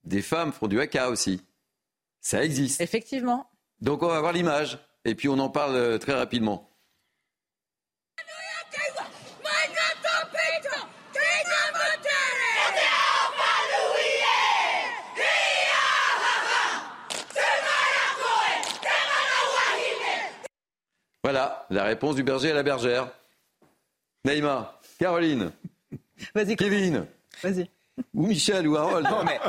[0.04, 1.40] des femmes font du haka aussi.
[2.20, 2.80] Ça existe.
[2.82, 3.50] Effectivement.
[3.80, 6.66] Donc on va voir l'image, et puis on en parle euh, très rapidement.
[21.22, 23.08] Voilà, la réponse du berger à la bergère.
[24.24, 25.52] Naïma, Caroline,
[26.34, 27.06] vas-y, Kevin,
[27.42, 27.70] vas-y.
[28.14, 29.06] Ou Michel ou Harold.
[29.06, 29.40] Non mais,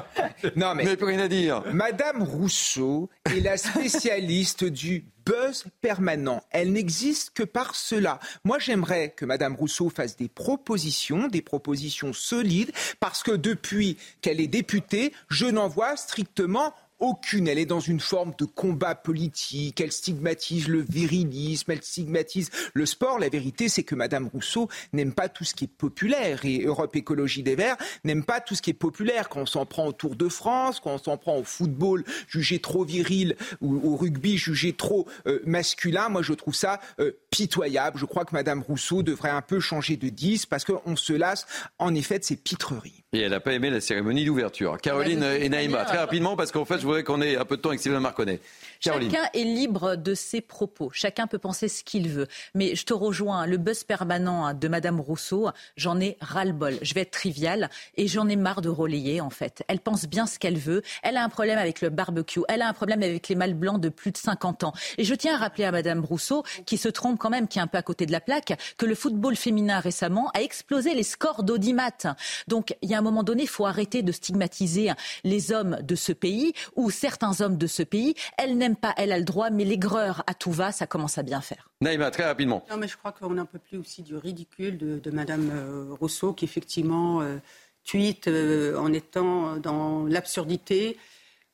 [0.56, 1.64] non mais, plus rien à dire.
[1.74, 6.44] Madame Rousseau est la spécialiste du buzz permanent.
[6.52, 8.20] Elle n'existe que par cela.
[8.44, 14.42] Moi, j'aimerais que Madame Rousseau fasse des propositions, des propositions solides, parce que depuis qu'elle
[14.42, 17.48] est députée, je n'en vois strictement aucune.
[17.48, 19.82] Elle est dans une forme de combat politique.
[19.82, 23.20] Elle stigmatise le virilisme, elle stigmatise le sport.
[23.20, 26.96] La vérité, c'est que Madame Rousseau n'aime pas tout ce qui est populaire et Europe
[26.96, 29.30] Écologie des Verts n'aime pas tout ce qui est populaire.
[29.30, 32.60] Quand on s'en prend au Tour de France, quand on s'en prend au football jugé
[32.60, 37.98] trop viril ou au rugby jugé trop euh, masculin, moi je trouve ça euh, pitoyable.
[37.98, 41.46] Je crois que Madame Rousseau devrait un peu changer de 10 parce qu'on se lasse
[41.80, 43.01] en effet de ces pitreries.
[43.14, 44.78] Et elle n'a pas aimé la cérémonie d'ouverture.
[44.78, 47.62] Caroline et Naïma, très rapidement parce qu'en fait je voudrais qu'on ait un peu de
[47.62, 48.40] temps avec Sylvain Marconnet.
[48.84, 50.90] Chacun est libre de ses propos.
[50.92, 52.28] Chacun peut penser ce qu'il veut.
[52.56, 53.46] Mais je te rejoins.
[53.46, 56.80] Le buzz permanent hein, de Madame Rousseau, j'en ai ras-le-bol.
[56.82, 59.64] Je vais être trivial et j'en ai marre de relayer, en fait.
[59.68, 60.82] Elle pense bien ce qu'elle veut.
[61.04, 62.42] Elle a un problème avec le barbecue.
[62.48, 64.74] Elle a un problème avec les mâles blancs de plus de 50 ans.
[64.98, 67.62] Et je tiens à rappeler à Madame Rousseau, qui se trompe quand même, qui est
[67.62, 71.04] un peu à côté de la plaque, que le football féminin récemment a explosé les
[71.04, 72.16] scores d'audimat.
[72.48, 74.90] Donc, il y a un moment donné, il faut arrêter de stigmatiser
[75.24, 78.16] les hommes de ce pays ou certains hommes de ce pays.
[78.38, 81.24] Elle n'aime pas, elle a le droit, mais l'aigreur à tout va, ça commence à
[81.24, 81.70] bien faire.
[81.82, 82.66] Naïma, très rapidement.
[82.70, 85.50] Non, mais je crois qu'on a un peu plus aussi du ridicule de, de Madame
[85.52, 87.38] euh, Rousseau, qui effectivement euh,
[87.84, 90.98] tweet euh, en étant dans l'absurdité.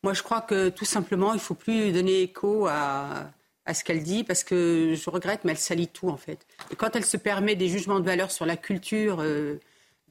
[0.03, 3.31] Moi, je crois que tout simplement, il ne faut plus donner écho à,
[3.65, 6.45] à ce qu'elle dit, parce que je regrette, mais elle salit tout, en fait.
[6.71, 9.23] Et quand elle se permet des jugements de valeur sur la culture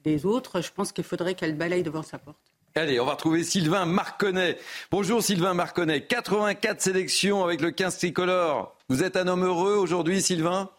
[0.03, 2.37] des autres, je pense qu'il faudrait qu'elle balaye devant sa porte.
[2.77, 4.59] Allez, on va retrouver Sylvain Marconnet.
[4.91, 6.01] Bonjour Sylvain Marconnet.
[6.01, 8.75] 84 sélections avec le 15 tricolore.
[8.87, 10.69] Vous êtes un homme heureux aujourd'hui, Sylvain?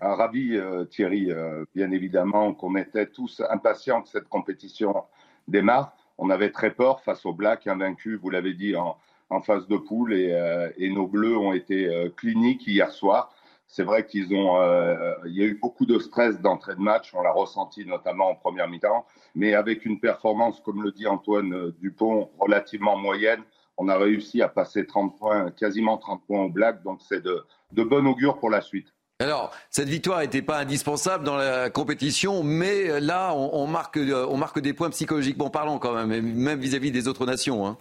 [0.00, 1.30] Ah, Ravi, euh, Thierry.
[1.30, 5.04] Euh, bien évidemment qu'on était tous impatients que cette compétition
[5.48, 5.94] démarre.
[6.16, 8.96] On avait très peur face aux Blacks invaincus, vous l'avez dit, en,
[9.42, 10.14] phase de poule.
[10.14, 13.34] Et, euh, et, nos Bleus ont été cliniques hier soir.
[13.66, 17.12] C'est vrai qu'ils ont, euh, il y a eu beaucoup de stress d'entrée de match,
[17.14, 19.04] on l'a ressenti notamment en première mi-temps,
[19.34, 23.42] mais avec une performance, comme le dit Antoine Dupont, relativement moyenne,
[23.76, 27.44] on a réussi à passer 30 points, quasiment 30 points au Black, donc c'est de,
[27.72, 28.94] de bon augure pour la suite.
[29.20, 34.58] Alors, cette victoire n'était pas indispensable dans la compétition, mais là, on, marque, on marque
[34.58, 37.66] des points psychologiquement parlant quand même, même vis-à-vis des autres nations.
[37.66, 37.78] Hein.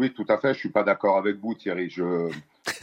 [0.00, 0.54] Oui, tout à fait.
[0.54, 1.90] Je suis pas d'accord avec vous, Thierry.
[1.90, 2.30] Je...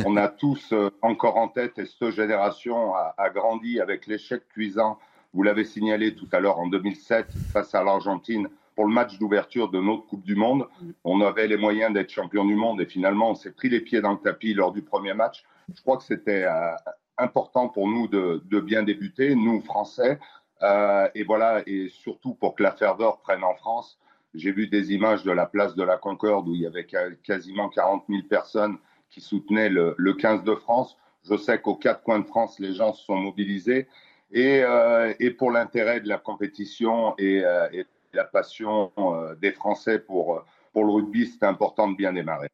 [0.05, 4.47] On a tous euh, encore en tête, et cette génération a, a grandi avec l'échec
[4.49, 4.99] cuisant.
[5.33, 9.69] Vous l'avez signalé tout à l'heure en 2007 face à l'Argentine pour le match d'ouverture
[9.69, 10.67] de notre Coupe du Monde.
[11.03, 13.99] On avait les moyens d'être champion du monde et finalement on s'est pris les pieds
[13.99, 15.43] dans le tapis lors du premier match.
[15.73, 16.75] Je crois que c'était euh,
[17.17, 20.19] important pour nous de, de, bien débuter, nous Français,
[20.61, 23.97] euh, et voilà, et surtout pour que la ferveur prenne en France.
[24.33, 26.87] J'ai vu des images de la place de la Concorde où il y avait
[27.23, 28.77] quasiment 40 000 personnes
[29.09, 30.97] qui soutenaient le, le 15 de France.
[31.29, 33.87] Je sais qu'aux quatre coins de France, les gens se sont mobilisés.
[34.31, 37.67] Et, euh, pour l'intérêt de la compétition et, euh,
[38.13, 42.49] la passion euh, des Français pour, pour le rugby, c'est important de bien démarrer.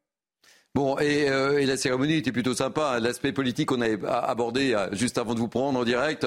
[0.75, 1.29] Bon, et,
[1.65, 2.99] la cérémonie était plutôt sympa.
[2.99, 6.25] L'aspect politique qu'on avait abordé juste avant de vous prendre en direct,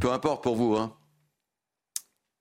[0.00, 0.74] peu importe pour vous.
[0.76, 0.94] Hein.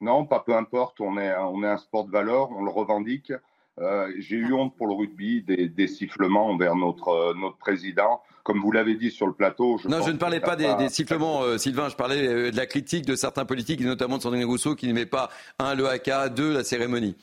[0.02, 1.00] Non, pas peu importe.
[1.02, 3.32] On est, on est un sport de valeur, on le revendique.
[3.80, 8.22] Euh, J'ai eu honte pour le rugby des, des, sifflements envers notre, notre président.
[8.44, 9.78] Comme vous l'avez dit sur le plateau.
[9.78, 11.90] Je non, je ne parlais pas des, des, sifflements, euh, Sylvain.
[11.90, 14.88] Je parlais euh, de la critique de certains politiques, et notamment de Sandrine Rousseau, qui
[14.88, 15.30] n'aimait pas,
[15.60, 17.16] un, le haka, deux, la cérémonie.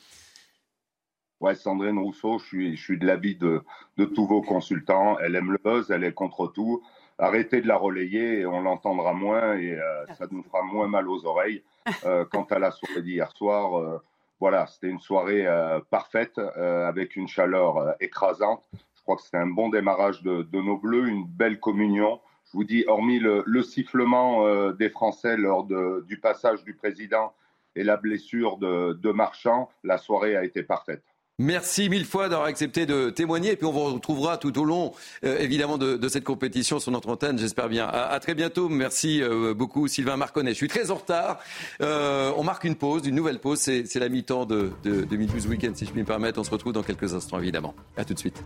[1.41, 3.61] Ouais, Sandrine Rousseau, je suis, je suis de l'avis de,
[3.97, 5.17] de tous vos consultants.
[5.19, 6.81] Elle aime le buzz, elle est contre tout.
[7.17, 11.09] Arrêtez de la relayer et on l'entendra moins et euh, ça nous fera moins mal
[11.09, 11.63] aux oreilles.
[12.03, 14.01] Euh, quant à la soirée d'hier soir, euh,
[14.39, 15.45] voilà, c'était une soirée
[15.91, 18.67] parfaite avec une chaleur écrasante.
[18.95, 22.19] Je crois que c'était un bon démarrage de, de, nos Bleus, une belle communion.
[22.47, 27.33] Je vous dis, hormis le, le sifflement des Français lors de, du passage du président
[27.75, 31.03] et la blessure de, de Marchand, la soirée a été parfaite.
[31.37, 33.51] Merci mille fois d'avoir accepté de témoigner.
[33.51, 34.93] Et puis on vous retrouvera tout au long,
[35.25, 37.87] euh, évidemment, de, cette compétition sur notre antenne, j'espère bien.
[37.87, 38.69] À, très bientôt.
[38.69, 40.51] Merci euh, beaucoup, Sylvain Marconnet.
[40.51, 41.39] Je suis très en retard.
[41.81, 43.59] Euh, on marque une pause, une nouvelle pause.
[43.59, 46.39] C'est la mi-temps de, de, de Weekend, si je puis me permettre.
[46.39, 47.75] On se retrouve dans quelques instants, évidemment.
[47.97, 48.41] À tout de suite.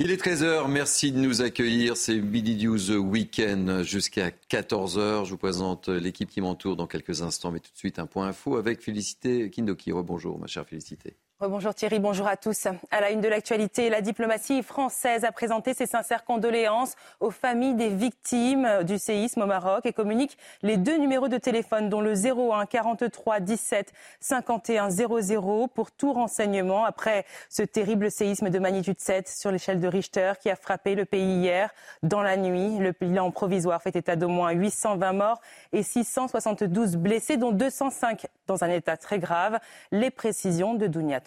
[0.00, 1.96] Il est 13h, merci de nous accueillir.
[1.96, 5.24] C'est Midi News Weekend jusqu'à 14h.
[5.24, 8.28] Je vous présente l'équipe qui m'entoure dans quelques instants, mais tout de suite un point
[8.28, 9.90] info avec Félicité Kindoki.
[9.90, 11.16] Bonjour ma chère Félicité.
[11.40, 12.66] Bonjour Thierry, bonjour à tous.
[12.90, 17.76] À la une de l'actualité, la diplomatie française a présenté ses sincères condoléances aux familles
[17.76, 22.14] des victimes du séisme au Maroc et communique les deux numéros de téléphone, dont le
[22.14, 29.28] 01 43 17 51 00 pour tout renseignement après ce terrible séisme de magnitude 7
[29.28, 31.70] sur l'échelle de Richter qui a frappé le pays hier
[32.02, 32.78] dans la nuit.
[32.80, 35.40] Le bilan provisoire fait état d'au moins 820 morts
[35.72, 39.60] et 672 blessés, dont 205 dans un état très grave.
[39.92, 41.20] Les précisions de Dounia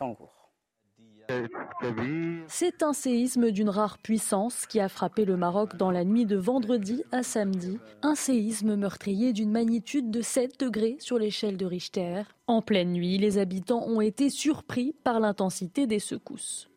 [2.47, 6.35] c'est un séisme d'une rare puissance qui a frappé le Maroc dans la nuit de
[6.35, 7.79] vendredi à samedi.
[8.01, 12.23] Un séisme meurtrier d'une magnitude de 7 degrés sur l'échelle de Richter.
[12.47, 16.67] En pleine nuit, les habitants ont été surpris par l'intensité des secousses.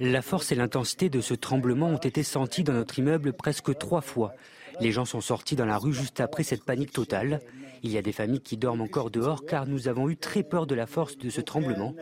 [0.00, 4.00] La force et l'intensité de ce tremblement ont été senties dans notre immeuble presque trois
[4.00, 4.32] fois.
[4.80, 7.40] Les gens sont sortis dans la rue juste après cette panique totale.
[7.82, 10.66] Il y a des familles qui dorment encore dehors car nous avons eu très peur
[10.66, 11.94] de la force de ce tremblement.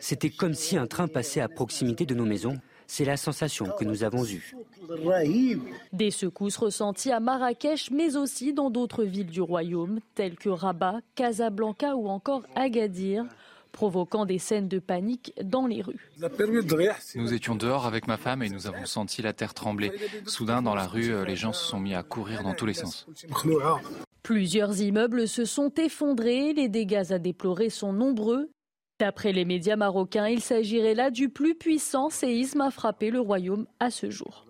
[0.00, 2.58] C'était comme si un train passait à proximité de nos maisons.
[2.86, 4.52] C'est la sensation que nous avons eue.
[5.92, 11.00] Des secousses ressenties à Marrakech, mais aussi dans d'autres villes du royaume, telles que Rabat,
[11.14, 13.26] Casablanca ou encore Agadir
[13.70, 16.10] provoquant des scènes de panique dans les rues.
[17.14, 19.92] Nous étions dehors avec ma femme et nous avons senti la terre trembler.
[20.26, 23.06] Soudain, dans la rue, les gens se sont mis à courir dans tous les sens.
[24.22, 28.50] Plusieurs immeubles se sont effondrés, les dégâts à déplorer sont nombreux.
[28.98, 33.66] D'après les médias marocains, il s'agirait là du plus puissant séisme à frapper le royaume
[33.80, 34.46] à ce jour.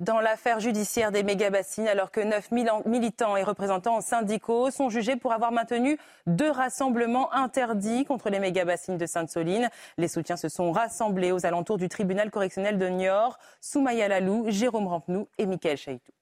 [0.00, 2.50] Dans l'affaire judiciaire des méga-bassines, alors que 9
[2.86, 8.98] militants et représentants syndicaux sont jugés pour avoir maintenu deux rassemblements interdits contre les méga-bassines
[8.98, 14.08] de Sainte-Soline, les soutiens se sont rassemblés aux alentours du tribunal correctionnel de Niort, Soumaya
[14.08, 16.12] Lalou, Jérôme Rampenou et Michael Chaïtou.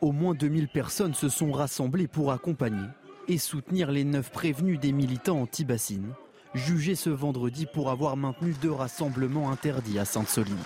[0.00, 2.86] Au moins 2000 personnes se sont rassemblées pour accompagner
[3.28, 6.12] et soutenir les neuf prévenus des militants anti-bassines,
[6.54, 10.56] jugés ce vendredi pour avoir maintenu deux rassemblements interdits à Sainte-Soline.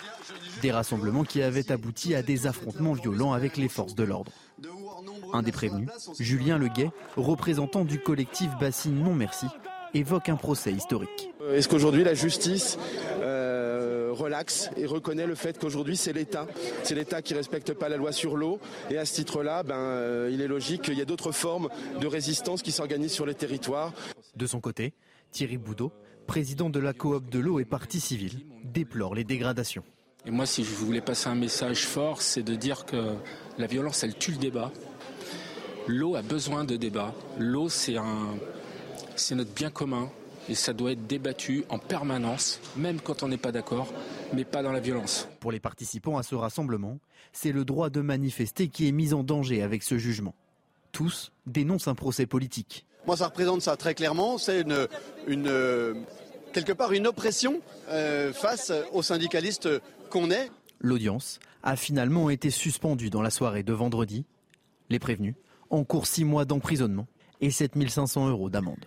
[0.62, 4.32] Des rassemblements qui avaient abouti à des affrontements violents avec les forces de l'ordre.
[5.32, 5.90] Un des prévenus,
[6.20, 9.46] Julien Leguet, représentant du collectif Bassine Non Merci,
[9.94, 11.32] évoque un procès historique.
[11.52, 12.78] Est-ce qu'aujourd'hui la justice
[13.20, 13.53] euh,
[14.14, 16.46] relaxe et reconnaît le fait qu'aujourd'hui c'est l'État,
[16.82, 18.60] c'est l'État qui respecte pas la loi sur l'eau
[18.90, 21.68] et à ce titre-là, ben, il est logique qu'il y ait d'autres formes
[22.00, 23.92] de résistance qui s'organisent sur les territoires.
[24.36, 24.94] De son côté,
[25.30, 25.92] Thierry Boudot,
[26.26, 29.84] président de la coop de l'eau et partie civile, déplore les dégradations.
[30.26, 33.14] Et moi, si je voulais passer un message fort, c'est de dire que
[33.58, 34.72] la violence, elle tue le débat.
[35.86, 37.14] L'eau a besoin de débat.
[37.38, 38.38] L'eau, c'est un,
[39.16, 40.10] c'est notre bien commun
[40.48, 43.92] et ça doit être débattu en permanence, même quand on n'est pas d'accord,
[44.32, 45.28] mais pas dans la violence.
[45.40, 46.98] Pour les participants à ce rassemblement,
[47.32, 50.34] c'est le droit de manifester qui est mis en danger avec ce jugement.
[50.92, 52.86] Tous dénoncent un procès politique.
[53.06, 54.38] Moi, ça représente ça très clairement.
[54.38, 54.88] C'est une,
[55.26, 56.04] une,
[56.52, 59.68] quelque part une oppression euh, face aux syndicalistes
[60.10, 60.50] qu'on est.
[60.80, 64.24] L'audience a finalement été suspendue dans la soirée de vendredi.
[64.90, 65.34] Les prévenus
[65.70, 67.06] encourent six mois d'emprisonnement
[67.40, 68.84] et 7500 euros d'amende.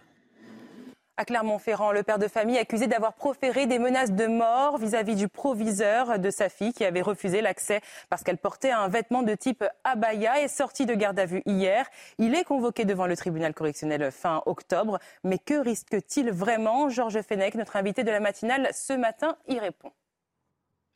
[1.19, 5.27] À Clermont-Ferrand, le père de famille accusé d'avoir proféré des menaces de mort vis-à-vis du
[5.27, 9.63] proviseur de sa fille qui avait refusé l'accès parce qu'elle portait un vêtement de type
[9.83, 11.87] abaya est sorti de garde à vue hier.
[12.19, 14.99] Il est convoqué devant le tribunal correctionnel fin octobre.
[15.23, 16.87] Mais que risque-t-il vraiment?
[16.89, 19.89] Georges Fenech, notre invité de la matinale, ce matin, y répond.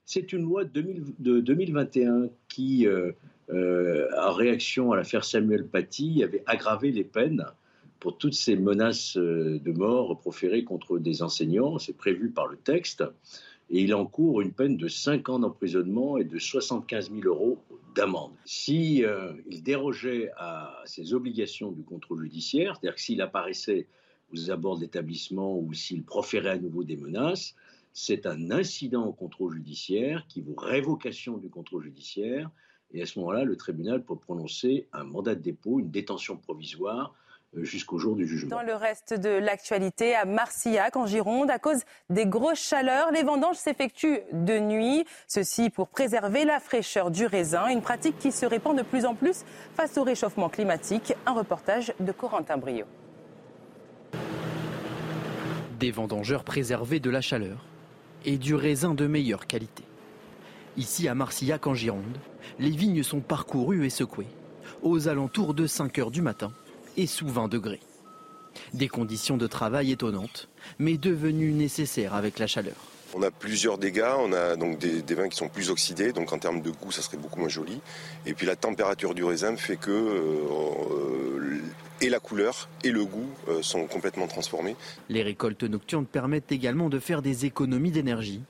[0.05, 3.11] C'est une loi de 2021 qui, euh,
[3.49, 7.43] euh, en réaction à l'affaire Samuel Paty, avait aggravé les peines
[8.01, 11.77] pour toutes ces menaces euh, de mort proférées contre des enseignants.
[11.77, 13.03] C'est prévu par le texte.
[13.69, 17.63] Et il encourt une peine de 5 ans d'emprisonnement et de 75 000 euros
[17.95, 18.33] d'amende.
[18.43, 23.87] Si euh, il dérogeait à ses obligations du contrôle judiciaire, c'est-à-dire que s'il apparaissait
[24.33, 27.55] aux abords de l'établissement ou s'il proférait à nouveau des menaces,
[27.93, 32.49] c'est un incident au contrôle judiciaire qui vaut révocation du contrôle judiciaire.
[32.93, 37.13] Et à ce moment-là, le tribunal peut prononcer un mandat de dépôt, une détention provisoire
[37.55, 38.49] jusqu'au jour du jugement.
[38.49, 43.23] Dans le reste de l'actualité, à Marcillac, en Gironde, à cause des grosses chaleurs, les
[43.23, 45.05] vendanges s'effectuent de nuit.
[45.27, 49.15] Ceci pour préserver la fraîcheur du raisin, une pratique qui se répand de plus en
[49.15, 49.43] plus
[49.75, 51.13] face au réchauffement climatique.
[51.25, 52.85] Un reportage de Corentin Brio.
[55.79, 57.65] Des vendangeurs préservés de la chaleur
[58.23, 59.83] et du raisin de meilleure qualité.
[60.77, 62.17] Ici à Marcillac en Gironde,
[62.59, 64.27] les vignes sont parcourues et secouées.
[64.83, 66.51] Aux alentours de 5 heures du matin,
[66.97, 67.79] et sous 20 degrés.
[68.73, 72.75] Des conditions de travail étonnantes, mais devenues nécessaires avec la chaleur.
[73.13, 76.37] On a plusieurs dégâts, on a donc des, vins qui sont plus oxydés, donc en
[76.37, 77.81] termes de goût, ça serait beaucoup moins joli.
[78.25, 81.61] Et puis la température du raisin fait que euh,
[81.99, 84.75] et la couleur et le goût euh, sont complètement transformés.
[85.09, 88.41] Les récoltes nocturnes permettent également de faire des économies d'énergie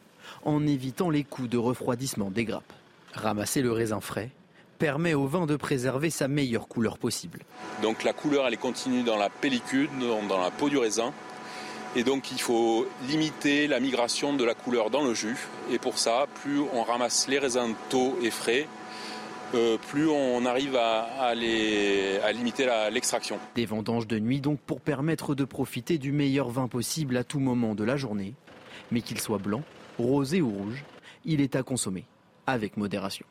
[0.46, 2.74] en évitant les coûts de refroidissement des grappes.
[3.14, 4.30] Ramasser le raisin frais
[4.82, 7.42] permet au vin de préserver sa meilleure couleur possible.
[7.84, 9.88] Donc la couleur, elle est continue dans la pellicule,
[10.28, 11.14] dans la peau du raisin.
[11.96, 15.38] Et donc il faut limiter la migration de la couleur dans le jus.
[15.72, 18.68] Et pour ça, plus on ramasse les raisins tôt et frais,
[19.54, 23.38] euh, plus on arrive à, limiter l'extraction.
[23.54, 27.40] Des vendanges de nuit donc pour permettre de profiter du meilleur vin possible à tout
[27.40, 28.34] moment de la journée.
[28.90, 29.62] Mais qu'il soit blanc,
[30.00, 30.84] rosé ou rouge,
[31.24, 32.06] il est à consommer
[32.48, 33.28] avec modération.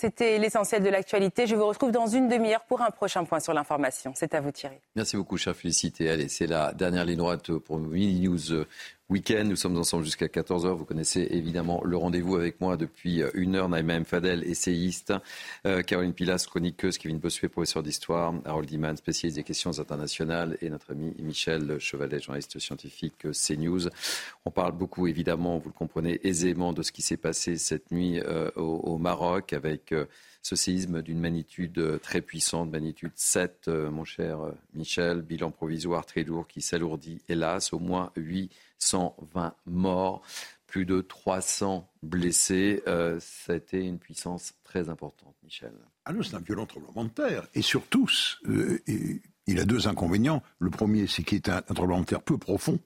[0.00, 1.46] C'était l'essentiel de l'actualité.
[1.46, 4.14] Je vous retrouve dans une demi-heure pour un prochain point sur l'information.
[4.16, 4.78] C'est à vous Thierry.
[4.96, 6.08] Merci beaucoup, cher Félicité.
[6.08, 8.64] Allez, c'est la dernière ligne droite pour Mini News
[9.10, 9.44] week-end.
[9.44, 10.74] Nous sommes ensemble jusqu'à 14h.
[10.74, 13.68] Vous connaissez évidemment le rendez-vous avec moi depuis euh, une heure.
[13.68, 14.04] Naïma M.
[14.04, 15.12] Fadel, essayiste.
[15.66, 16.96] Euh, Caroline Pilas, chroniqueuse.
[16.96, 18.32] Kevin Bossuet, professeur d'histoire.
[18.44, 20.56] Harold Iman, spécialiste des questions internationales.
[20.62, 23.88] Et notre ami Michel Chevalet, journaliste scientifique euh, CNews.
[24.44, 28.20] On parle beaucoup, évidemment, vous le comprenez aisément, de ce qui s'est passé cette nuit
[28.56, 29.94] au, Maroc avec
[30.42, 34.38] ce séisme d'une magnitude très puissante, magnitude 7, mon cher
[34.74, 35.22] Michel.
[35.22, 38.50] Bilan provisoire très lourd qui s'alourdit, hélas, au moins 8
[38.80, 40.22] 120 morts,
[40.66, 42.82] plus de 300 blessés.
[42.86, 45.72] Euh, ça a été une puissance très importante, Michel.
[46.04, 47.46] Ah non, c'est un violent tremblement de terre.
[47.54, 48.08] Et surtout,
[48.48, 48.78] euh,
[49.46, 50.42] il a deux inconvénients.
[50.58, 52.78] Le premier, c'est qu'il est un, tremblement de terre peu profond,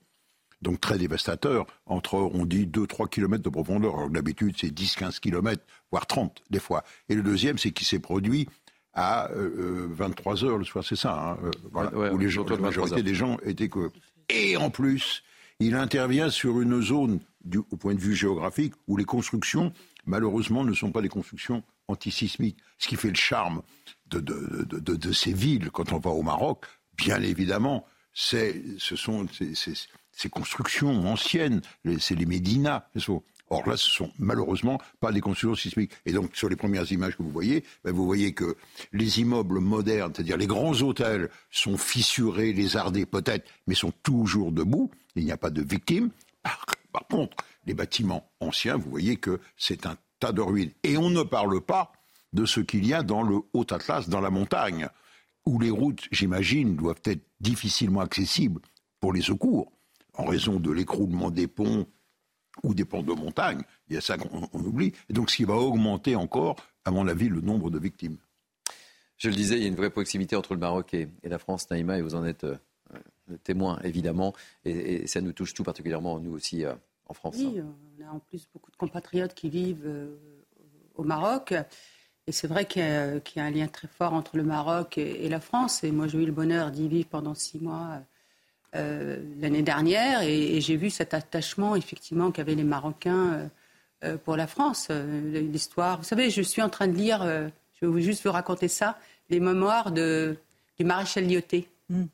[0.62, 3.96] donc très dévastateur, entre, on dit, 2-3 km de profondeur.
[3.96, 6.84] Alors d'habitude, c'est 10-15 km, voire 30 des fois.
[7.08, 8.48] Et le deuxième, c'est qu'il s'est produit
[8.94, 13.02] à 23 euh, heures le soir, c'est ça, hein, voilà, où les gens, la majorité
[13.02, 13.90] des gens étaient que...
[14.28, 15.24] Et en plus,
[15.60, 19.72] il intervient sur une zone, du, au point de vue géographique, où les constructions,
[20.06, 22.58] malheureusement, ne sont pas des constructions antisismiques.
[22.78, 23.62] Ce qui fait le charme
[24.06, 29.54] de, ces villes quand on va au Maroc, bien évidemment, ce sont ces,
[30.12, 31.60] ces, constructions anciennes,
[31.98, 32.88] c'est les médinas.
[33.50, 35.92] Or là, ce sont malheureusement pas des constructions sismiques.
[36.06, 38.56] Et donc, sur les premières images que vous voyez, ben, vous voyez que
[38.92, 44.90] les immeubles modernes, c'est-à-dire les grands hôtels, sont fissurés, lézardés peut-être, mais sont toujours debout.
[45.14, 46.10] Il n'y a pas de victimes.
[46.42, 47.36] Par contre,
[47.66, 50.72] les bâtiments anciens, vous voyez que c'est un tas de ruines.
[50.82, 51.92] Et on ne parle pas
[52.32, 54.88] de ce qu'il y a dans le Haut Atlas, dans la montagne,
[55.46, 58.60] où les routes, j'imagine, doivent être difficilement accessibles
[59.00, 59.72] pour les secours,
[60.14, 61.86] en raison de l'écroulement des ponts
[62.62, 63.62] ou des ponts de montagne.
[63.88, 64.92] Il y a ça qu'on oublie.
[65.08, 68.16] Et donc, ce qui va augmenter encore, à mon avis, le nombre de victimes.
[69.16, 71.70] Je le disais, il y a une vraie proximité entre le Maroc et, la France,
[71.70, 72.56] Naïma, et vous en êtes euh,
[73.42, 74.34] témoin, évidemment.
[74.64, 76.74] Et, ça nous touche tout particulièrement, nous aussi, euh,
[77.06, 77.36] en France.
[77.38, 77.60] Oui,
[77.98, 80.16] on a en plus beaucoup de compatriotes qui vivent euh,
[80.94, 81.54] au Maroc.
[82.26, 85.40] Et c'est vrai qu'il y, a un lien très fort entre le Maroc et, la
[85.40, 85.84] France.
[85.84, 88.00] Et moi, j'ai eu le bonheur d'y vivre pendant six mois
[88.74, 90.22] l'année dernière.
[90.22, 93.48] Et, j'ai vu cet attachement, effectivement, qu'avaient les Marocains
[94.24, 94.88] pour la France.
[94.90, 95.98] L'histoire.
[95.98, 97.24] Vous savez, je suis en train de lire,
[97.80, 98.98] je vais juste vous raconter ça,
[99.30, 100.36] les mémoires de,
[100.78, 101.68] du maréchal Lyoté.
[101.88, 102.04] Mm.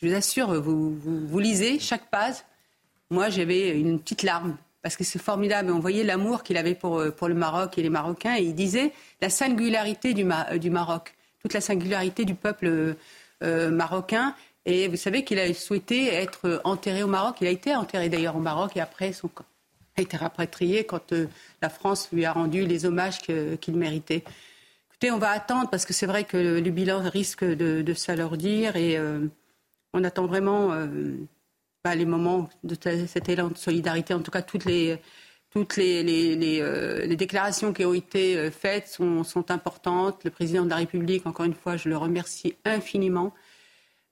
[0.00, 2.36] Je vous assure, vous, vous, lisez chaque page.
[3.10, 5.72] Moi, j'avais une petite larme parce que c'est formidable.
[5.72, 8.36] On voyait l'amour qu'il avait pour, pour le Maroc et les Marocains.
[8.36, 10.24] Et il disait la singularité du,
[10.60, 12.96] du Maroc, toute la singularité du peuple
[13.42, 14.34] euh, marocain.
[14.70, 17.38] Et vous savez qu'il a souhaité être enterré au Maroc.
[17.40, 19.46] Il a été enterré d'ailleurs au Maroc et après son corps
[19.96, 21.26] a été rapatrié quand euh,
[21.60, 24.22] la France lui a rendu les hommages qu'il méritait
[25.10, 29.26] on va attendre parce que c'est vrai que le, bilan risque de, s'alourdir et euh,
[29.92, 31.14] on attend vraiment euh,
[31.84, 34.12] bah, les moments de cet élan de solidarité.
[34.12, 34.98] En tout cas, toutes les,
[35.50, 40.24] toutes les, déclarations qui ont été faites sont, importantes.
[40.24, 43.32] Le président de la République, encore une fois, je le remercie infiniment.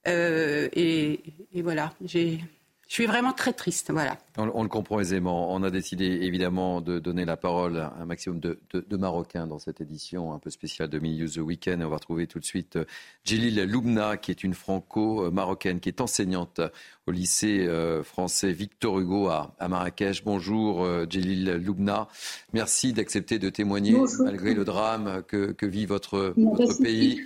[0.06, 1.20] Et,
[1.62, 2.40] voilà, j'ai
[2.88, 4.16] je suis vraiment très triste, voilà.
[4.36, 5.52] On, le comprend aisément.
[5.52, 8.58] On a décidé évidemment de donner la parole à un maximum de,
[8.96, 11.82] Marocains dans cette édition un peu spéciale de Mini The Weekend.
[11.82, 12.84] Et on va retrouver tout de suite euh,
[13.24, 16.60] Djelil Loubna, qui est une franco-marocaine, qui est enseignante
[17.08, 20.22] au lycée euh, français Victor Hugo à, Marrakech.
[20.24, 22.06] Bonjour euh, Djelil Loubna.
[22.52, 26.34] Merci d'accepter de témoigner malgré le drame que, vit votre,
[26.80, 27.20] pays.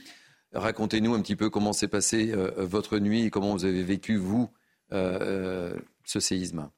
[0.53, 4.51] Racontez-nous un petit peu comment s'est passée votre nuit et comment vous avez vécu, vous,
[4.93, 5.75] euh, euh,
[6.05, 6.69] ce séisme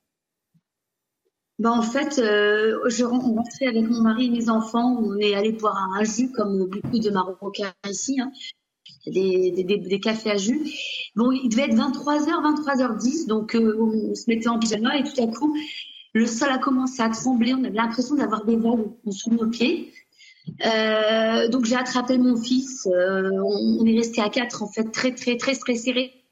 [1.58, 4.98] bah en fait, euh, je rentrais avec mon mari et mes enfants.
[5.00, 8.18] On est allé boire un jus, comme beaucoup de Marocains ici.
[8.20, 8.32] Hein.
[9.06, 10.60] Des, cafés à jus.
[11.14, 15.26] Bon, il devait être 23h, 23h10, donc on se mettait en pyjama et tout à
[15.28, 15.56] coup,
[16.14, 17.54] le sol a commencé à trembler.
[17.54, 19.92] On avait l'impression d'avoir des vagues sous nos pieds.
[20.66, 22.86] Euh, donc j'ai attrapé mon fils.
[22.86, 26.22] on, on, est resté à quatre, en fait, très très très très serré.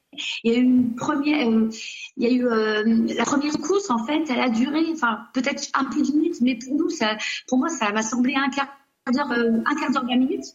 [0.43, 5.19] Il y a eu euh, euh, la première course en fait, elle a duré, enfin
[5.33, 8.49] peut-être un peu de minutes, mais pour nous, ça, pour moi, ça m'a semblé un
[8.49, 8.67] quart
[9.11, 10.45] d'heure, euh, un quart d'heure, vingt minutes.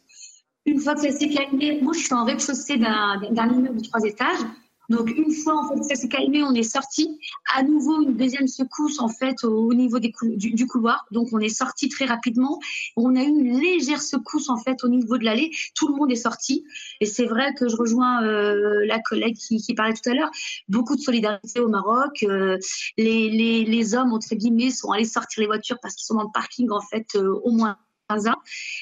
[0.67, 4.03] Une fois que ça s'est calmé, moi je suis en rez-de-chaussée d'un immeuble de trois
[4.03, 4.41] étages.
[4.89, 7.19] Donc une fois en fait ça s'est calmé, on est sorti.
[7.55, 11.07] À nouveau une deuxième secousse en fait au, niveau des du, couloir.
[11.11, 12.59] Donc on est sorti très rapidement.
[12.97, 15.51] On a eu une légère secousse en fait au niveau de l'allée.
[15.75, 16.65] Tout le monde est sorti.
[17.01, 20.31] Et c'est vrai que je rejoins euh, la collègue qui, qui, parlait tout à l'heure.
[20.69, 22.23] Beaucoup de solidarité au Maroc.
[22.23, 22.59] Euh,
[22.97, 26.25] les, les, les, hommes entre guillemets sont allés sortir les voitures parce qu'ils sont dans
[26.25, 27.77] le parking en fait euh, au moins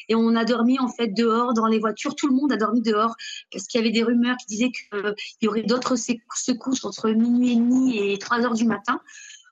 [0.08, 2.14] et on a dormi en fait dehors dans les voitures.
[2.14, 3.14] Tout le monde a dormi dehors
[3.52, 7.52] parce qu'il y avait des rumeurs qui disaient qu'il y aurait d'autres secousses entre minuit
[7.52, 9.00] et demi et 3 heures du matin.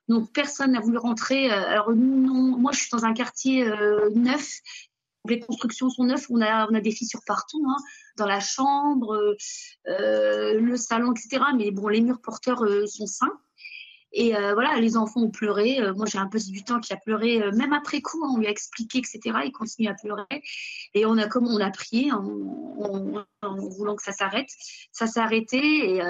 [0.09, 1.51] Donc personne n'a voulu rentrer.
[1.51, 4.59] Euh, alors non, moi je suis dans un quartier euh, neuf.
[5.25, 6.25] Les constructions sont neuves.
[6.29, 7.77] On a, on a des fissures partout, hein,
[8.17, 9.35] dans la chambre,
[9.87, 11.41] euh, le salon, etc.
[11.55, 13.31] Mais bon, les murs porteurs sont sains.
[14.13, 15.81] Et euh, voilà, les enfants ont pleuré.
[15.81, 18.45] Euh, moi, j'ai un petit du qui a pleuré, euh, même après coup, on lui
[18.45, 19.19] a expliqué, etc.
[19.43, 20.43] Il continue à pleurer.
[20.93, 22.21] Et on a comme on a prié en,
[23.41, 24.49] voulant que ça s'arrête.
[24.91, 25.95] Ça s'est arrêté.
[25.95, 26.01] Et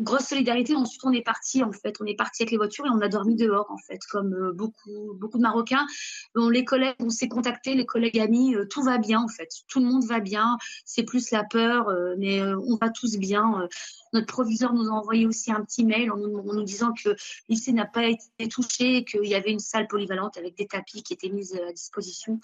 [0.00, 0.74] grosse solidarité.
[0.74, 1.96] Ensuite, on est parti, en fait.
[2.00, 5.14] On est parti avec les voitures et on a dormi dehors, en fait, comme beaucoup,
[5.20, 5.86] beaucoup de Marocains.
[6.34, 9.50] Bon, les collègues, on s'est contactés, les collègues amis, tout va bien, en fait.
[9.68, 10.56] Tout le monde va bien.
[10.86, 13.68] C'est plus la peur, mais on va tous bien.
[14.16, 17.16] Notre proviseur nous a envoyé aussi un petit mail en nous, disant que le
[17.50, 21.12] lycée n'a pas été touché, qu'il y avait une salle polyvalente avec des tapis qui
[21.12, 22.40] étaient mis à disposition.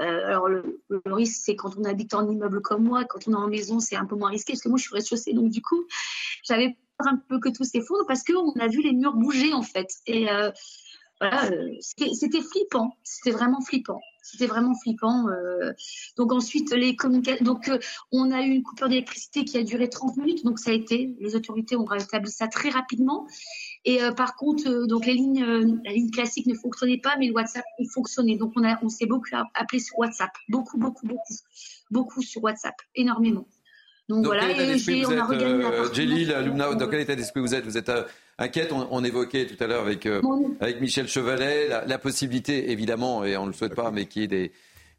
[0.00, 3.36] Euh, alors le, risque, c'est quand on habite en immeuble comme moi, quand on est
[3.36, 5.60] en maison, c'est un peu moins risqué parce que moi je suis rez-de-chaussée, donc du
[5.60, 5.84] coup,
[6.44, 9.62] j'avais peur un peu que tout s'effondre parce qu'on a vu les murs bouger en
[9.62, 9.88] fait.
[10.06, 10.50] Et euh,
[11.20, 14.00] voilà, euh, c'était flippant, c'était vraiment flippant.
[14.22, 15.28] C'était vraiment flippant.
[15.28, 15.72] Euh.
[16.16, 17.44] Donc ensuite, les communications.
[17.44, 17.78] Donc euh,
[18.12, 20.44] on a eu une coupure d'électricité qui a duré 30 minutes.
[20.44, 23.26] Donc ça a été, les autorités ont rétabli ça très rapidement.
[23.84, 25.44] Et euh, par contre, donc les lignes,
[25.84, 28.36] la ligne classique ne fonctionnait pas, mais le WhatsApp il fonctionnait.
[28.36, 31.34] Donc on a, on s'est beaucoup appelé sur WhatsApp, beaucoup, beaucoup, beaucoup,
[31.90, 33.46] beaucoup sur WhatsApp, énormément.
[34.08, 36.42] Donc voilà, et on a regagné la
[36.74, 37.64] dans quel état d'esprit vous êtes?
[37.64, 37.90] Vous êtes
[38.42, 38.72] inquiète.
[38.72, 40.06] On, évoquait tout à l'heure avec,
[40.60, 44.24] avec Michel Chevalet la, possibilité, évidemment, et on ne le souhaite pas, mais qu'il y
[44.24, 44.52] ait des,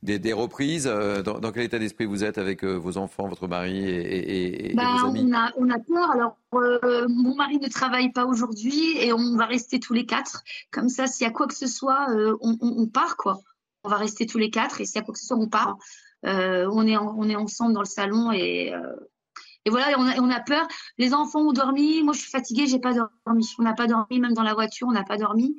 [0.03, 0.87] des, reprises.
[0.87, 4.97] Euh, dans, quel état d'esprit vous êtes avec euh, vos enfants, votre mari et, bah,
[5.01, 5.25] vos amis?
[5.25, 6.11] on a, on a peur.
[6.11, 10.43] Alors, euh, mon mari ne travaille pas aujourd'hui et on va rester tous les quatre.
[10.71, 12.07] Comme ça, s'il y a quoi que ce soit,
[12.41, 13.39] on, part, quoi.
[13.83, 15.47] On va rester tous les quatre et s'il y a quoi que ce soit, on
[15.47, 15.77] part.
[16.23, 18.73] on, est on est ensemble dans le salon et
[19.65, 20.67] et voilà, on a, peur.
[20.97, 22.03] Les enfants ont dormi.
[22.03, 23.49] Moi, je suis fatiguée, j'ai pas dormi.
[23.59, 25.55] On n'a pas dormi, même dans la voiture, on n'a pas dormi.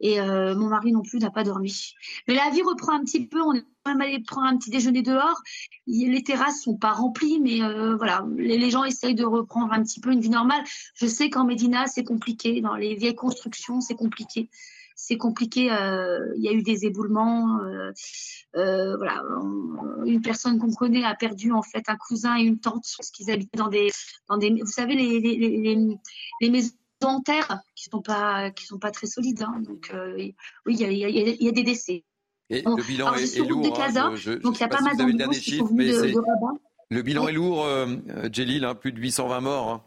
[0.00, 1.94] Et euh, mon mari non plus n'a pas dormi.
[2.28, 3.40] Mais la vie reprend un petit peu.
[3.40, 5.40] On est même allé prendre un petit déjeuner dehors.
[5.86, 10.00] Les terrasses sont pas remplies, mais euh, voilà, les, gens essayent de reprendre un petit
[10.00, 10.62] peu une vie normale.
[10.94, 12.60] Je sais qu'en Médina, c'est compliqué.
[12.60, 14.50] Dans les vieilles constructions, c'est compliqué
[14.96, 15.70] c'est compliqué.
[15.70, 17.60] Euh, il y a eu des éboulements.
[17.60, 17.92] Euh,
[18.56, 19.22] euh, voilà,
[20.04, 23.30] une personne qu'on connaît a perdu en fait un cousin et une tante parce qu'ils
[23.30, 23.90] habitaient dans des,
[24.28, 25.98] dans des, vous savez les, les,
[26.40, 26.72] les, maisons
[27.04, 29.42] en terre qui sont pas qui sont pas très solides.
[29.42, 29.60] Hein.
[29.60, 30.34] donc oui,
[30.66, 32.04] il y a, y a, des décès.
[32.48, 33.80] Et le bilan est, lourd.
[33.80, 36.14] Hein, donc il y a pas mal sont venus de, de,
[36.90, 37.96] Le bilan est lourd, euh,
[38.32, 39.68] Jelil, plus de 820 morts.
[39.70, 39.82] Hein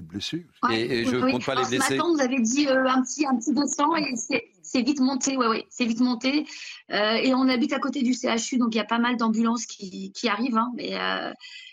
[0.00, 0.46] blessés.
[0.70, 1.94] et, je ne compte pas les blessés.
[1.94, 4.14] Ce matin, vous avez dit euh, un, petit, un petit 200 et
[4.62, 5.36] c'est vite monté.
[5.36, 6.46] Ouais, ouais, c'est vite monté.
[6.90, 9.66] Euh, et on habite à côté du CHU, donc il y a pas mal d'ambulances
[9.66, 11.32] qui, qui, arrivent, hein, mais euh,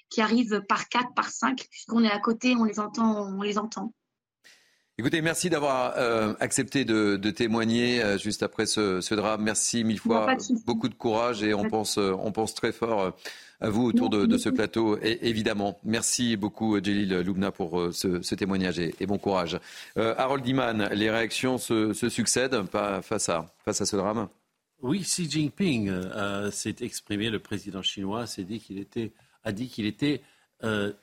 [0.10, 3.28] qui arrivent par 4, par 5, puisqu'on est à côté, on les entend.
[3.38, 3.94] On les entend.
[5.00, 5.94] Écoutez, merci d'avoir
[6.40, 9.44] accepté de, de témoigner juste après ce, ce, drame.
[9.44, 10.36] Merci mille fois.
[10.66, 13.14] Beaucoup de courage et on pense, on pense très fort
[13.60, 15.80] à vous autour de, ce plateau, et, évidemment.
[15.84, 19.60] Merci beaucoup, Jelil Loubna, pour euh, ce, témoignage et, bon courage.
[19.98, 22.64] Euh, Harold Iman, les réactions se, succèdent
[23.02, 24.28] face, à, face à ce drame?
[24.82, 29.12] Oui, Xi Jinping euh, s'est exprimé, le président chinois dit qu'il était,
[29.44, 30.22] a dit qu'il était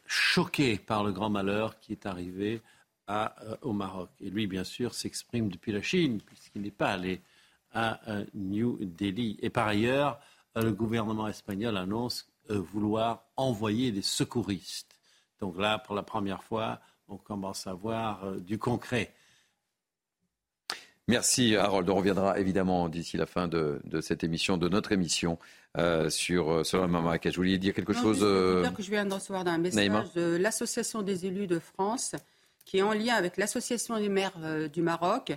[0.07, 2.61] choqué par le grand malheur qui est arrivé
[3.07, 4.11] à, au Maroc.
[4.21, 7.21] Et lui, bien sûr, s'exprime depuis la Chine, puisqu'il n'est pas allé
[7.73, 8.01] à
[8.35, 9.39] New Delhi.
[9.43, 10.21] Et par ailleurs,
[10.57, 14.95] le gouvernement espagnol annonce vouloir envoyer des secouristes.
[15.41, 19.13] Donc là, pour la première fois, on commence à voir euh, du concret.
[21.07, 21.89] Merci Harold.
[21.91, 25.39] On reviendra évidemment d'ici la fin de, cette émission, de notre émission
[25.77, 28.21] euh, sur, sur la Je voulais dire quelque chose.
[28.21, 32.15] Dire que je viens de recevoir un message de l'Association des élus de France
[32.65, 34.39] qui est en lien avec l'Association des maires
[34.73, 35.35] du Maroc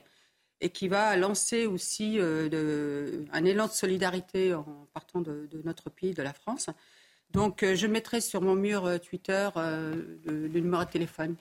[0.61, 6.23] et qui va lancer aussi un élan de solidarité en partant de, notre pays, de
[6.23, 6.69] la France.
[7.31, 9.93] Donc, euh, je mettrai sur mon mur euh, Twitter euh,
[10.25, 11.35] le, numéro de téléphone.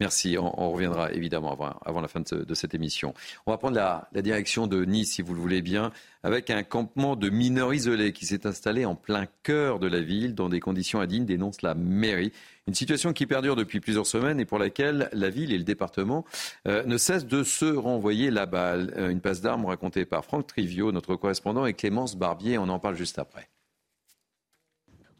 [0.00, 0.38] Merci.
[0.38, 1.52] On, reviendra évidemment
[1.84, 3.14] avant, la fin de, cette émission.
[3.46, 5.90] On va prendre la, direction de Nice, si vous le voulez bien,
[6.22, 10.36] avec un campement de mineurs isolés qui s'est installé en plein cœur de la ville,
[10.36, 12.32] dans des conditions indignes, dénonce la mairie.
[12.68, 16.24] Une situation qui perdure depuis plusieurs semaines et pour laquelle la ville et le département
[16.64, 18.94] ne cessent de se renvoyer la balle.
[19.10, 22.56] Une passe d'armes racontée par Franck Trivio, notre correspondant, et Clémence Barbier.
[22.56, 23.48] On en parle juste après.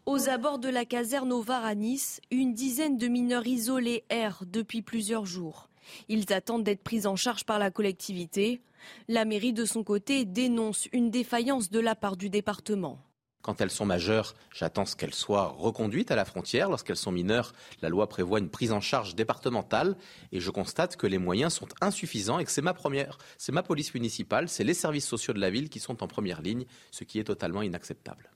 [0.08, 4.44] Aux abords de la caserne au Var à Nice, une dizaine de mineurs isolés errent
[4.46, 5.68] depuis plusieurs jours.
[6.08, 8.62] Ils attendent d'être pris en charge par la collectivité.
[9.08, 12.98] La mairie, de son côté, dénonce une défaillance de la part du département.
[13.42, 16.70] Quand elles sont majeures, j'attends qu'elles soient reconduites à la frontière.
[16.70, 17.52] Lorsqu'elles sont mineures,
[17.82, 19.94] la loi prévoit une prise en charge départementale
[20.32, 23.62] et je constate que les moyens sont insuffisants et que c'est ma première, c'est ma
[23.62, 27.04] police municipale, c'est les services sociaux de la ville qui sont en première ligne, ce
[27.04, 28.30] qui est totalement inacceptable.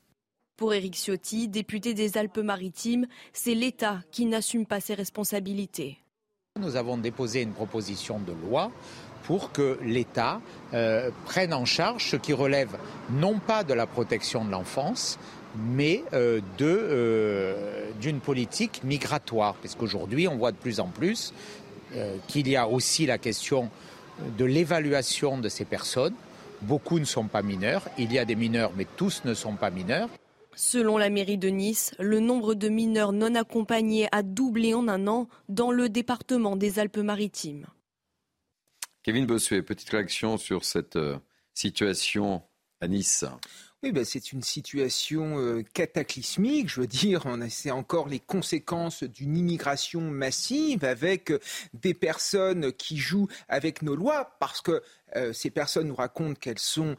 [0.63, 5.99] Pour Éric Ciotti, député des Alpes-Maritimes, c'est l'État qui n'assume pas ses responsabilités.
[6.61, 8.71] Nous avons déposé une proposition de loi
[9.25, 10.41] pour que l'État
[10.73, 12.79] euh, prenne en charge ce qui relève
[13.11, 15.19] non pas de la protection de l'enfance,
[15.59, 19.57] mais euh, euh, d'une politique migratoire.
[19.57, 21.35] Parce qu'aujourd'hui, on voit de plus en plus
[22.29, 23.69] qu'il y a aussi la question
[24.39, 26.15] de l'évaluation de ces personnes.
[26.61, 27.83] Beaucoup ne sont pas mineurs.
[27.99, 30.09] Il y a des mineurs, mais tous ne sont pas mineurs.
[30.55, 35.07] Selon la mairie de Nice, le nombre de mineurs non accompagnés a doublé en un
[35.07, 37.67] an dans le département des Alpes-Maritimes.
[39.03, 41.19] Kevin Bossuet, petite réaction sur cette euh,
[41.55, 42.43] situation
[42.81, 43.25] à Nice.
[43.83, 46.69] Oui, ben c'est une situation euh, cataclysmique.
[46.69, 51.41] Je veux dire, c'est encore les conséquences d'une immigration massive avec euh,
[51.75, 54.83] des personnes qui jouent avec nos lois parce que
[55.35, 56.97] ces personnes nous racontent qu'elles sont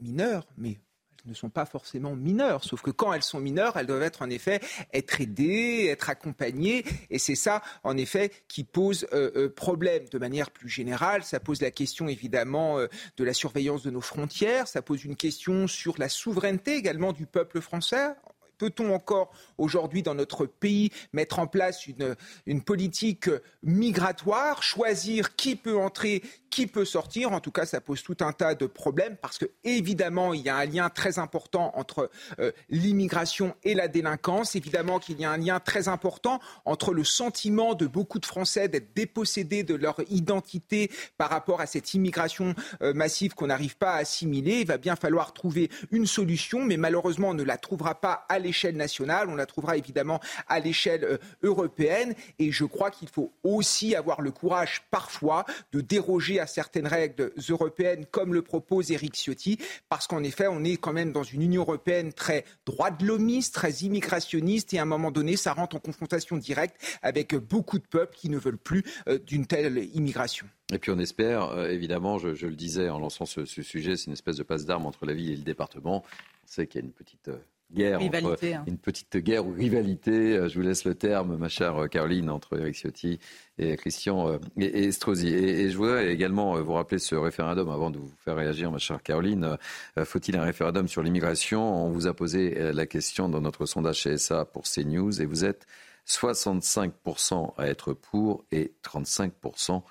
[0.00, 0.80] mineures, mais
[1.26, 2.64] ne sont pas forcément mineures.
[2.64, 4.60] Sauf que quand elles sont mineures, elles doivent être en effet
[4.92, 6.84] être aidées, être accompagnées.
[7.10, 10.04] Et c'est ça, en effet, qui pose euh, euh, problème.
[10.10, 14.00] De manière plus générale, ça pose la question évidemment euh, de la surveillance de nos
[14.00, 14.68] frontières.
[14.68, 18.14] Ça pose une question sur la souveraineté également du peuple français
[18.60, 22.14] Peut-on encore aujourd'hui dans notre pays mettre en place une,
[22.44, 23.30] une politique
[23.62, 28.32] migratoire, choisir qui peut entrer, qui peut sortir En tout cas, ça pose tout un
[28.32, 32.50] tas de problèmes parce que évidemment, il y a un lien très important entre euh,
[32.68, 34.56] l'immigration et la délinquance.
[34.56, 38.68] Évidemment qu'il y a un lien très important entre le sentiment de beaucoup de Français
[38.68, 43.92] d'être dépossédés de leur identité par rapport à cette immigration euh, massive qu'on n'arrive pas
[43.92, 44.60] à assimiler.
[44.60, 48.38] Il va bien falloir trouver une solution, mais malheureusement, on ne la trouvera pas à
[48.38, 52.14] l'échelle nationale, on la trouvera évidemment à l'échelle euh, européenne.
[52.38, 57.32] Et je crois qu'il faut aussi avoir le courage parfois de déroger à certaines règles
[57.48, 61.42] européennes, comme le propose Eric Ciotti, parce qu'en effet, on est quand même dans une
[61.42, 65.76] Union européenne très droit de l'homiste, très immigrationniste, et à un moment donné, ça rentre
[65.76, 70.46] en confrontation directe avec beaucoup de peuples qui ne veulent plus euh, d'une telle immigration.
[70.72, 74.12] Et puis on espère, euh, évidemment, je, le disais en lançant ce, sujet, c'est une
[74.12, 76.04] espèce de passe d'armes entre la ville et le département.
[76.06, 77.38] On sait qu'il y a une petite euh,
[77.72, 78.64] guerre, rivalité, hein.
[78.66, 82.58] une petite guerre ou rivalité, euh, je vous laisse le terme, ma chère Caroline, entre
[82.58, 83.18] Eric Ciotti
[83.58, 85.28] et Christian et, Estrosi.
[85.28, 89.02] Et, je voudrais également vous rappeler ce référendum avant de vous faire réagir, ma chère
[89.02, 89.56] Caroline.
[90.04, 91.86] Faut-il un référendum sur l'immigration?
[91.86, 95.66] On vous a posé la question dans notre sondage CSA pour CNews et vous êtes
[96.06, 99.82] 65% à être pour et 35%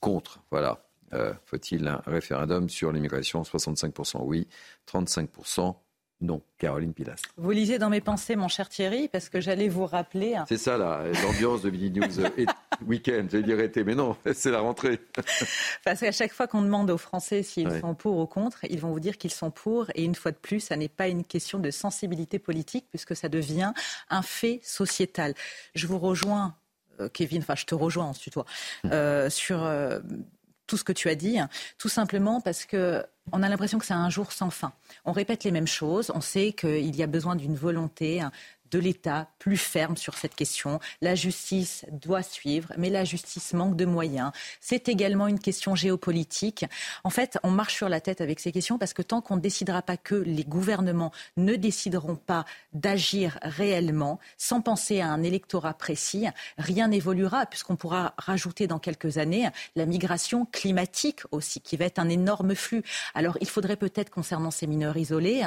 [0.00, 0.40] contre.
[0.50, 0.82] Voilà.
[1.12, 3.42] Euh, faut-il un référendum sur l'immigration?
[3.42, 4.48] 65% oui,
[4.90, 5.76] 35%
[6.20, 6.40] non.
[6.58, 7.20] Caroline Pilas.
[7.36, 10.36] Vous lisez dans mes pensées, mon cher Thierry, parce que j'allais vous rappeler.
[10.48, 12.46] C'est ça, l'ambiance de Mini News euh,
[12.86, 13.26] week-end.
[13.30, 14.98] J'allais dire été, mais non, c'est la rentrée.
[15.84, 18.90] parce qu'à chaque fois qu'on demande aux Français s'ils sont pour ou contre, ils vont
[18.92, 19.90] vous dire qu'ils sont pour.
[19.94, 23.28] Et une fois de plus, ça n'est pas une question de sensibilité politique, puisque ça
[23.28, 23.72] devient
[24.08, 25.34] un fait sociétal.
[25.74, 26.54] Je vous rejoins
[27.00, 28.44] euh, Kevin, enfin je te rejoins ensuite, toi,
[28.86, 30.00] euh, sur euh,
[30.66, 31.38] tout ce que tu as dit,
[31.78, 34.72] tout simplement parce que on a l'impression que c'est un jour sans fin.
[35.04, 38.22] On répète les mêmes choses, on sait qu'il y a besoin d'une volonté,
[38.70, 40.80] de l'État plus ferme sur cette question.
[41.00, 44.32] La justice doit suivre, mais la justice manque de moyens.
[44.60, 46.64] C'est également une question géopolitique.
[47.04, 49.40] En fait, on marche sur la tête avec ces questions parce que tant qu'on ne
[49.40, 55.74] décidera pas que les gouvernements ne décideront pas d'agir réellement, sans penser à un électorat
[55.74, 56.26] précis,
[56.58, 61.98] rien n'évoluera puisqu'on pourra rajouter dans quelques années la migration climatique aussi, qui va être
[61.98, 62.82] un énorme flux.
[63.14, 65.44] Alors, il faudrait peut-être, concernant ces mineurs isolés,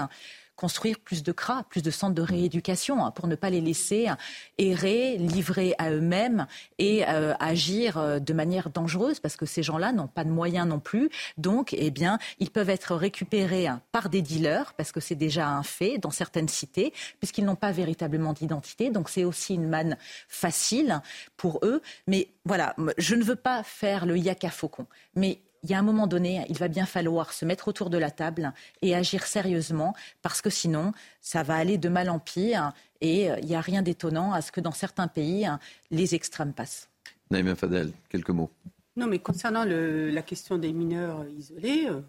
[0.60, 4.10] construire plus de CRA, plus de centres de rééducation, hein, pour ne pas les laisser
[4.58, 6.48] errer, livrer à eux-mêmes
[6.80, 10.68] et euh, agir euh, de manière dangereuse, parce que ces gens-là n'ont pas de moyens
[10.68, 11.10] non plus.
[11.38, 15.48] Donc, eh bien, ils peuvent être récupérés hein, par des dealers, parce que c'est déjà
[15.48, 18.90] un fait dans certaines cités, puisqu'ils n'ont pas véritablement d'identité.
[18.90, 19.96] Donc, c'est aussi une manne
[20.28, 21.00] facile
[21.38, 21.82] pour eux.
[22.06, 25.84] Mais voilà, je ne veux pas faire le yaka faucon, mais il y a un
[25.84, 29.94] moment donné, il va bien falloir se mettre autour de la table et agir sérieusement,
[30.22, 33.62] parce que sinon, ça va aller de mal en pire, et euh, il n'y a
[33.62, 35.60] rien d'étonnant à ce que dans certains pays, hein,
[35.92, 36.90] les extrêmes passent.
[37.30, 38.50] Naïma Fadel, quelques mots.
[38.96, 42.02] Non, mais concernant la question des mineurs isolés, euh,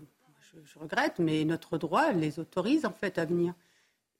[0.65, 3.55] je, regrette, mais notre droit les autorise en fait à venir.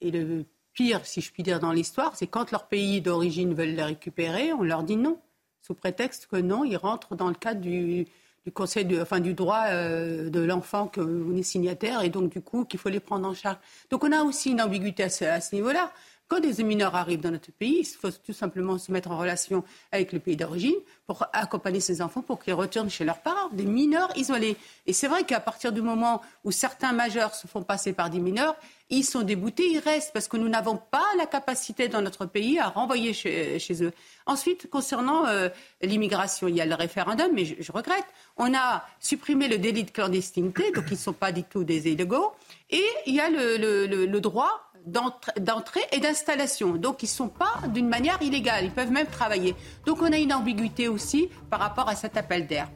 [0.01, 3.75] Et le pire, si je puis dire, dans l'histoire, c'est quand leur pays d'origine veulent
[3.75, 5.19] les récupérer, on leur dit non,
[5.61, 8.07] sous prétexte que non, ils rentrent dans le cadre du,
[8.45, 12.41] du Conseil du, enfin, du droit euh, de l'enfant vous êtes signataire et donc du
[12.41, 13.59] coup qu'il faut les prendre en charge.
[13.91, 15.93] Donc on a aussi une ambiguïté à ce niveau-là.
[16.31, 19.65] Quand des mineurs arrivent dans notre pays, il faut tout simplement se mettre en relation
[19.91, 23.65] avec le pays d'origine pour accompagner ces enfants pour qu'ils retournent chez leurs parents, des
[23.65, 24.57] mineurs isolés.
[24.87, 28.21] Et c'est vrai qu'à partir du moment où certains majeurs se font passer par des
[28.21, 28.55] mineurs,
[28.91, 32.61] ils sont déboutés, ils restent parce que nous n'avons pas la capacité dans notre pays
[32.61, 33.93] à renvoyer chez, eux.
[34.25, 35.49] Ensuite, concernant euh,
[35.83, 38.07] l'immigration, il y a le référendum, mais je, regrette.
[38.37, 41.91] On a supprimé le délit de clandestinité, donc ils ne sont pas du tout des
[41.91, 42.31] illégaux.
[42.71, 43.57] Et il y a le,
[43.87, 46.77] le droit d'entrée et d'installation.
[46.77, 49.55] Donc ils ne sont pas d'une manière illégale, ils peuvent même travailler.
[49.87, 52.69] Donc on a une ambiguïté aussi par rapport à cet appel d'air.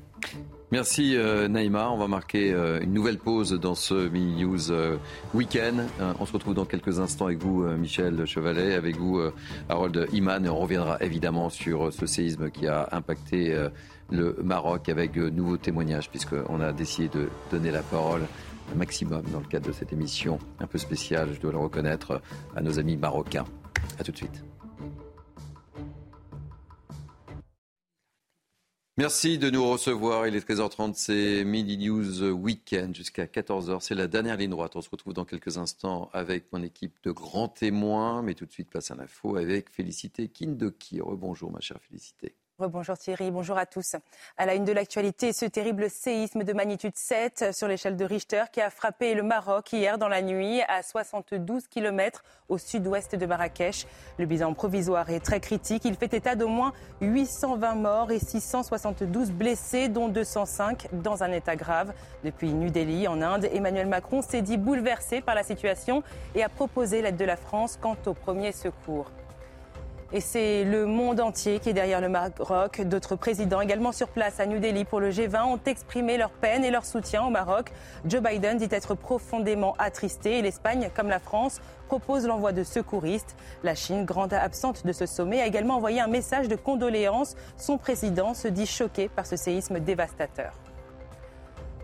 [0.74, 1.88] Merci euh, Naïma.
[1.90, 4.96] On va marquer euh, une nouvelle pause dans ce mini news euh,
[5.32, 5.86] week-end.
[6.18, 9.20] on se retrouve dans quelques instants avec vous, Michel Chevalet, avec vous,
[9.68, 10.44] Harold Iman.
[10.44, 13.57] Et on reviendra évidemment sur ce séisme qui a impacté
[14.11, 18.22] le Maroc avec de nouveaux témoignages, puisqu'on a décidé de donner la parole
[18.74, 22.20] maximum dans le cadre de cette émission un peu spéciale, je dois le reconnaître,
[22.57, 23.45] à nos amis marocains.
[23.99, 24.45] A tout de suite.
[28.96, 30.28] Merci de nous recevoir.
[30.28, 33.80] Il est 13h30, c'est Midi News Weekend jusqu'à 14h.
[33.80, 34.76] C'est la dernière ligne droite.
[34.76, 38.22] On se retrouve dans quelques instants avec mon équipe de grands témoins.
[38.22, 41.00] Mais tout de suite, place à l'info avec Félicité Kindoki.
[41.04, 42.36] Bonjour, ma chère Félicité.
[42.61, 43.97] Bonjour Thierry, bonjour à tous.
[44.37, 48.45] À la une de l'actualité, ce terrible séisme de magnitude 7 sur l'échelle de Richter
[48.53, 53.26] qui a frappé le Maroc hier dans la nuit à 72 km au sud-ouest de
[53.26, 53.89] Marrakech.
[54.21, 55.85] Le bilan provisoire est très critique.
[55.85, 61.57] Il fait état d'au moins 820 morts et 672 blessés, dont 205 dans un état
[61.57, 61.93] grave.
[62.22, 66.05] Depuis New Delhi, en Inde, Emmanuel Macron s'est dit bouleversé par la situation
[66.37, 69.11] et a proposé l'aide de la France quant aux premiers secours.
[70.16, 72.80] Et c'est le monde entier qui est derrière le Maroc.
[72.82, 76.64] D'autres présidents également sur place à New Delhi pour le G20 ont exprimé leur peine
[76.64, 77.72] et leur soutien au Maroc.
[78.07, 83.34] Joe Biden dit être profondément attristé et l'Espagne, comme la France, propose l'envoi de secouristes.
[83.64, 87.34] La Chine, grande absente de ce sommet, a également envoyé un message de condoléances.
[87.57, 90.53] Son président se dit choqué par ce séisme dévastateur.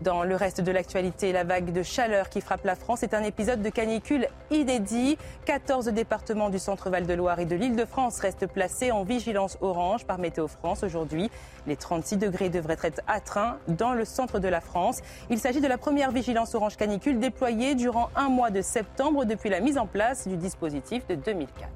[0.01, 3.21] Dans le reste de l'actualité, la vague de chaleur qui frappe la France est un
[3.21, 5.15] épisode de canicule inédit.
[5.45, 10.47] 14 départements du centre Val-de-Loire et de l'Île-de-France restent placés en vigilance orange par Météo
[10.47, 11.29] France aujourd'hui.
[11.67, 15.01] Les 36 degrés devraient être atteints dans le centre de la France.
[15.29, 19.51] Il s'agit de la première vigilance orange canicule déployée durant un mois de septembre depuis
[19.51, 21.69] la mise en place du dispositif de 2004.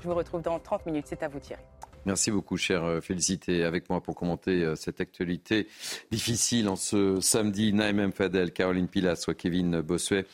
[0.00, 1.06] Je vous retrouve dans 30 minutes.
[1.08, 1.62] C'est à vous, Thierry.
[2.06, 3.64] Merci beaucoup, cher euh, Félicité.
[3.64, 5.68] Avec moi pour commenter euh, cette actualité
[6.10, 10.26] difficile en ce samedi, Naïm Fadel, Caroline Pilas, soit Kevin Bossuet.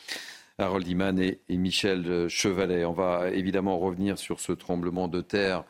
[0.57, 2.83] Harold Iman et, Michel euh, Chevalet.
[2.83, 5.63] On va évidemment revenir sur ce tremblement de terre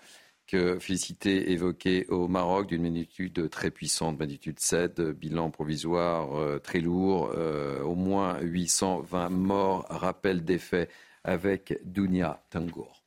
[0.47, 7.33] que Félicité évoquait au Maroc, d'une magnitude très puissante, magnitude 7, bilan provisoire très lourd,
[7.85, 9.85] au moins 820 morts.
[9.89, 10.91] Rappel des faits
[11.23, 13.00] avec Dounia Tangour.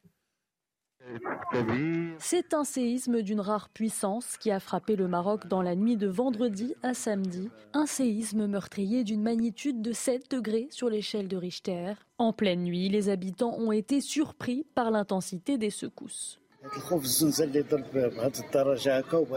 [2.18, 6.06] C'est un séisme d'une rare puissance qui a frappé le Maroc dans la nuit de
[6.06, 7.50] vendredi à samedi.
[7.72, 11.92] Un séisme meurtrier d'une magnitude de 7 degrés sur l'échelle de Richter.
[12.18, 16.40] En pleine nuit, les habitants ont été surpris par l'intensité des secousses.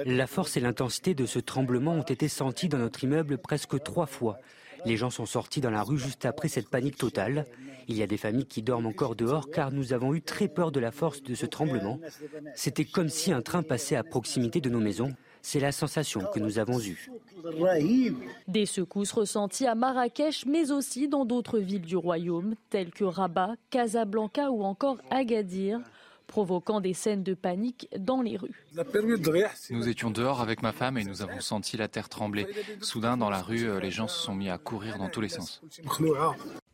[0.06, 4.06] La force et l'intensité de ce tremblement ont été senties dans notre immeuble presque trois
[4.06, 4.40] fois.
[4.88, 7.46] Les gens sont sortis dans la rue juste après cette panique totale.
[7.90, 10.72] Il y a des familles qui dorment encore dehors car nous avons eu très peur
[10.72, 12.00] de la force de ce tremblement.
[12.56, 15.12] C'était comme si un train passait à proximité de nos maisons.
[15.42, 17.12] C'est la sensation que nous avons eue.
[18.48, 23.56] Des secousses ressenties à Marrakech, mais aussi dans d'autres villes du royaume, telles que Rabat,
[23.70, 25.82] Casablanca ou encore Agadir
[26.28, 28.66] provoquant des scènes de panique dans les rues.
[29.72, 32.46] Nous étions dehors avec ma femme et nous avons senti la terre trembler.
[32.82, 35.30] Soudain, dans la rue, euh, les gens se sont mis à courir dans tous les
[35.30, 35.62] sens.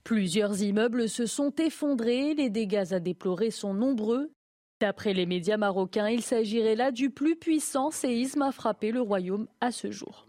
[0.03, 4.31] Plusieurs immeubles se sont effondrés, les dégâts à déplorer sont nombreux.
[4.81, 9.47] D'après les médias marocains, il s'agirait là du plus puissant séisme à frapper le royaume
[9.61, 10.27] à ce jour.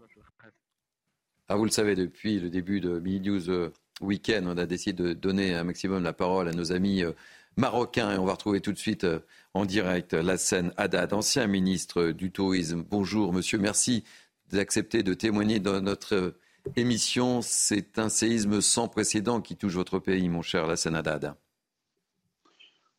[1.49, 3.71] Ah, vous le savez, depuis le début de Mini News euh,
[4.01, 7.11] Weekend, on a décidé de donner un maximum la parole à nos amis euh,
[7.57, 8.13] marocain.
[8.13, 9.19] Et on va retrouver tout de suite euh,
[9.53, 12.83] en direct la scène Haddad, ancien ministre du Tourisme.
[12.89, 14.03] Bonjour monsieur, merci
[14.51, 16.39] d'accepter de témoigner dans notre euh,
[16.75, 17.41] émission.
[17.41, 21.35] C'est un séisme sans précédent qui touche votre pays, mon cher Lassane Haddad.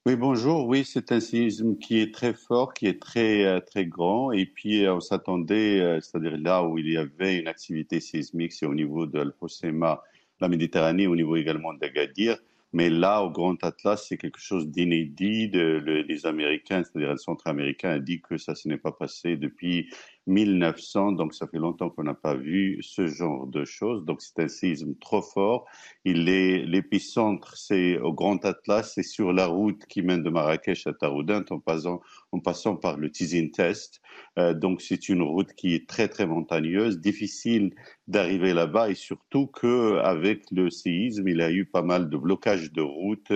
[0.06, 0.68] Oui, bonjour.
[0.68, 4.30] Oui, c'est un séisme qui est très fort, qui est très euh, très grand.
[4.30, 8.74] Et puis on s'attendait, c'est-à-dire là où il y avait une activité sismique, c'est au
[8.74, 10.02] niveau de l'Hosema,
[10.40, 12.38] la Méditerranée, au niveau également d'Agadir.
[12.76, 15.48] Mais là, au Grand Atlas, c'est quelque chose d'inédit.
[15.48, 19.88] les Américains, c'est-à-dire le centre américain, a dit que ça ne s'est pas passé depuis
[20.26, 24.04] 1900, donc ça fait longtemps qu'on n'a pas vu ce genre de choses.
[24.04, 25.66] Donc c'est un séisme trop fort.
[26.04, 30.86] Il est l'épicentre, c'est au Grand Atlas, c'est sur la route qui mène de Marrakech
[30.86, 32.00] à Taroudant en passant,
[32.32, 34.00] en passant par le Tizin Test.
[34.38, 37.74] Euh, donc c'est une route qui est très très montagneuse, difficile
[38.08, 42.16] d'arriver là-bas et surtout que avec le séisme, il y a eu pas mal de
[42.16, 43.32] blocages de routes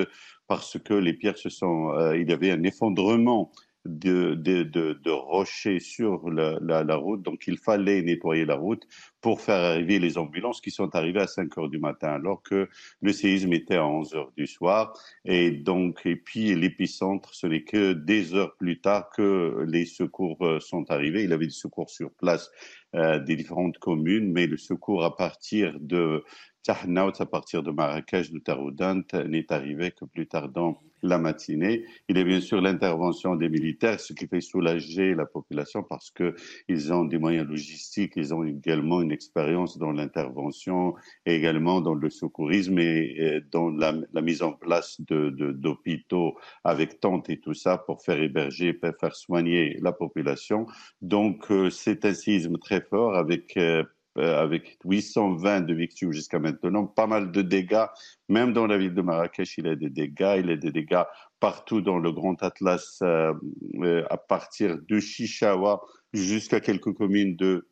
[0.48, 3.52] parce que les pierres se sont, euh, il y avait un effondrement
[3.86, 7.22] de, de, de, rochers sur la, la, route.
[7.22, 8.86] Donc, il fallait nettoyer la route
[9.20, 12.68] pour faire arriver les ambulances qui sont arrivées à 5 heures du matin, alors que
[13.00, 14.92] le séisme était à 11 heures du soir.
[15.24, 20.44] Et donc, et puis l'épicentre, ce n'est que des heures plus tard que les secours
[20.44, 21.24] euh, sont arrivés.
[21.24, 22.50] Il y avait des secours sur place
[22.96, 26.24] euh, des différentes communes, mais le secours à partir de
[26.68, 31.84] à partir de Marrakech, de Taroudant, n'est arrivé que plus tard dans la matinée.
[32.08, 36.92] Il a bien sûr l'intervention des militaires, ce qui fait soulager la population parce qu'ils
[36.92, 42.10] ont des moyens logistiques, ils ont également une expérience dans l'intervention et également dans le
[42.10, 48.02] secourisme et dans la, mise en place d'hôpitaux de, avec tentes et tout ça pour
[48.02, 50.66] faire héberger, pour faire soigner la population.
[51.00, 53.82] Donc euh, c'est un séisme très fort avec euh,
[54.16, 57.86] avec 820 de victimes jusqu'à maintenant, pas mal de dégâts.
[58.28, 60.36] Même dans la ville de Marrakech, il y a des dégâts.
[60.38, 61.04] Il y a des dégâts
[61.38, 65.80] partout dans le Grand Atlas, à partir de Chichawa
[66.12, 67.68] jusqu'à quelques communes de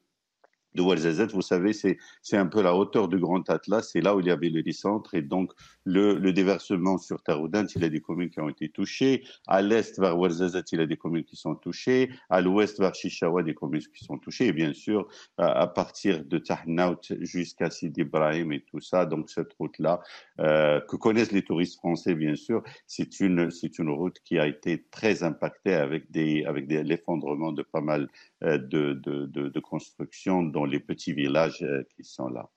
[0.79, 4.27] de vous savez, c'est un peu la hauteur du Grand Atlas, c'est là où il
[4.27, 5.53] y avait le centre et donc
[5.85, 9.99] le, déversement sur Taroudant, il y a des communes qui ont été touchées, à l'est
[9.99, 13.55] vers Ouarzazate, il y a des communes qui sont touchées, à l'ouest vers Chichawa, des
[13.55, 18.61] communes qui sont touchées, et bien sûr, à, partir de Tahnaout jusqu'à Sidi Ibrahim et
[18.61, 20.01] tout ça, donc cette route-là,
[20.41, 23.49] euh, que connaissent les touristes français, bien sûr, c'est une,
[23.79, 26.05] une route qui a été très impactée avec
[26.47, 28.09] avec l'effondrement de pas mal
[28.43, 32.49] euh, de, de, de, de constructions les petits villages euh, qui sont là.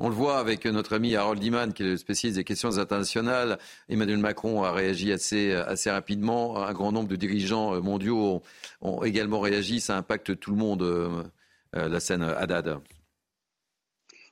[0.00, 3.58] On le voit avec notre ami Harold Iman, qui est le spécialiste des questions internationales.
[3.88, 6.62] Emmanuel Macron a réagi assez, assez rapidement.
[6.62, 8.40] Un grand nombre de dirigeants mondiaux
[8.80, 9.80] ont, également réagi.
[9.80, 11.24] Ça impacte tout le monde, euh,
[11.72, 12.78] la scène Haddad.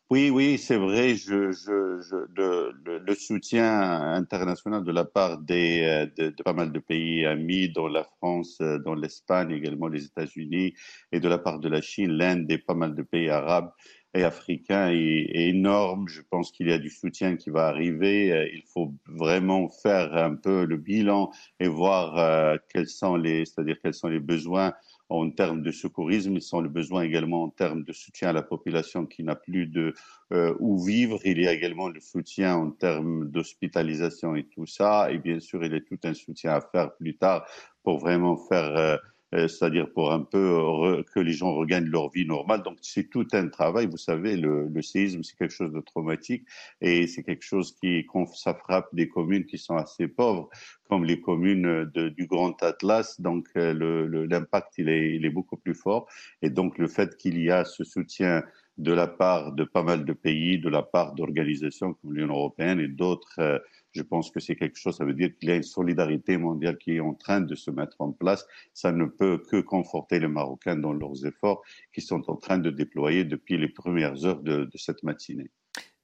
[0.08, 1.16] Oui, oui, c'est vrai.
[1.16, 6.70] Je, je, je le, le, soutien international de la part des, de, de, pas mal
[6.70, 10.74] de pays amis, dont la France, dont l'Espagne, également les États-Unis,
[11.10, 13.72] et de la part de la Chine, l'Inde et pas mal de pays arabes
[14.14, 16.06] et africains est, énorme.
[16.08, 18.50] Je pense qu'il y a du soutien qui va arriver.
[18.54, 21.30] Il faut vraiment faire un peu le bilan
[21.60, 24.72] et voir euh, quels sont les, c'est-à-dire quels sont les besoins
[25.08, 28.42] en termes de secourisme, ils sont le besoin également en termes de soutien à la
[28.42, 29.94] population qui n'a plus de
[30.32, 31.20] euh, où vivre.
[31.24, 35.12] Il y a également le soutien en termes d'hospitalisation et tout ça.
[35.12, 37.46] Et bien sûr, il y a tout un soutien à faire plus tard
[37.84, 38.96] pour vraiment faire euh,
[39.32, 42.62] c'est-à-dire pour un peu que les gens regagnent leur vie normale.
[42.62, 43.86] Donc c'est tout un travail.
[43.86, 46.44] Vous savez, le, séisme, c'est quelque chose de traumatique
[46.80, 50.48] et c'est quelque chose qui, ça frappe des communes qui sont assez pauvres,
[50.88, 53.20] comme les communes de, du Grand Atlas.
[53.20, 56.06] Donc l'impact, il est, il est beaucoup plus fort.
[56.42, 58.42] Et donc le fait qu'il y a ce soutien
[58.78, 62.80] de la part de pas mal de pays, de la part d'organisations comme l'Union européenne
[62.80, 63.58] et d'autres, euh,
[63.96, 66.76] je pense que c'est quelque chose, ça veut dire qu'il y a une solidarité mondiale
[66.78, 68.46] qui est en train de se mettre en place.
[68.74, 71.62] Ça ne peut que conforter les Marocains dans leurs efforts
[71.92, 75.50] qui sont en train de déployer depuis les premières heures de, cette matinée.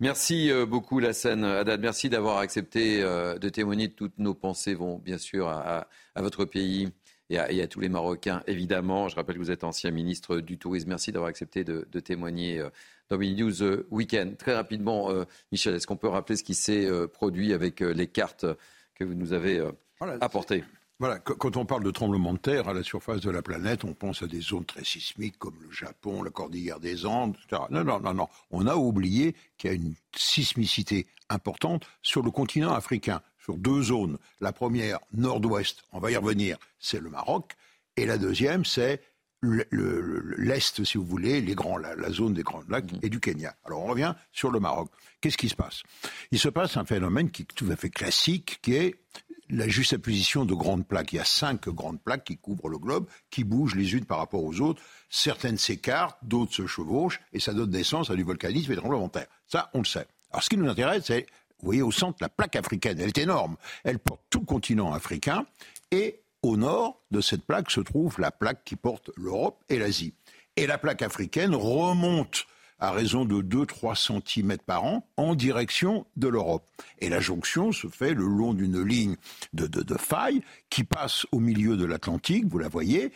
[0.01, 1.81] Merci euh, beaucoup, Lassane Haddad.
[1.81, 3.91] Merci d'avoir accepté euh, de témoigner.
[3.91, 5.87] Toutes nos pensées vont bien sûr à
[6.17, 6.89] votre pays
[7.33, 9.09] et à, tous les Marocains, évidemment.
[9.09, 10.91] Je rappelle que vous êtes ancien ministre du Tourisme.
[10.91, 12.69] Merci d'avoir accepté de, témoigner euh,
[13.09, 14.37] dans Mini News euh, Weekend.
[14.37, 18.47] Très rapidement, euh, Michel, est-ce qu'on peut rappeler ce qui s'est produit avec les cartes
[18.95, 19.67] que vous nous avez
[20.21, 20.65] apportées?
[20.99, 23.93] Voilà, quand on parle de tremblement de terre à la surface de la planète, on
[23.93, 27.63] pense à des zones très sismiques comme le Japon, la Cordillère des Andes, etc.
[27.71, 28.29] Non, non, non, non.
[28.53, 33.83] On a oublié qu'il y a une sismicité importante sur le continent africain sur deux
[33.83, 34.19] zones.
[34.41, 37.53] La première, nord-ouest, on va y revenir, c'est le Maroc.
[37.97, 39.03] Et la deuxième, c'est
[39.43, 43.55] l'Est, si vous voulez, les grands, la, zone des Grands Lacs et du Kenya.
[43.65, 44.91] Alors on revient sur le Maroc.
[45.21, 45.83] Qu'est-ce qui se passe?
[46.31, 48.95] Il se passe un phénomène qui est tout à fait classique, qui est
[49.51, 51.13] la juxtaposition de grandes plaques.
[51.13, 54.19] Il y a cinq grandes plaques qui couvrent le globe, qui bougent les unes par
[54.19, 54.81] rapport aux autres.
[55.11, 59.09] Certaines s'écartent, d'autres se chevauchent, et ça donne naissance à du volcanisme et des tremblements
[59.09, 59.27] de terre.
[59.47, 60.07] Ça, on le sait.
[60.31, 61.27] Alors ce qui nous intéresse, c'est
[61.63, 63.57] vous voyez au centre la plaque africaine, elle est énorme.
[63.85, 65.47] Elle porte tout le continent africain
[65.91, 70.15] et au nord de cette plaque se trouve la plaque qui porte l'Europe et l'Asie.
[70.57, 72.47] Et la plaque africaine remonte
[72.81, 76.69] à raison de 2-3 cm par an en direction de l'Europe.
[76.99, 79.15] Et la jonction se fait le long d'une ligne
[79.53, 83.13] de, de, de faille qui passe au milieu de l'Atlantique, vous la voyez,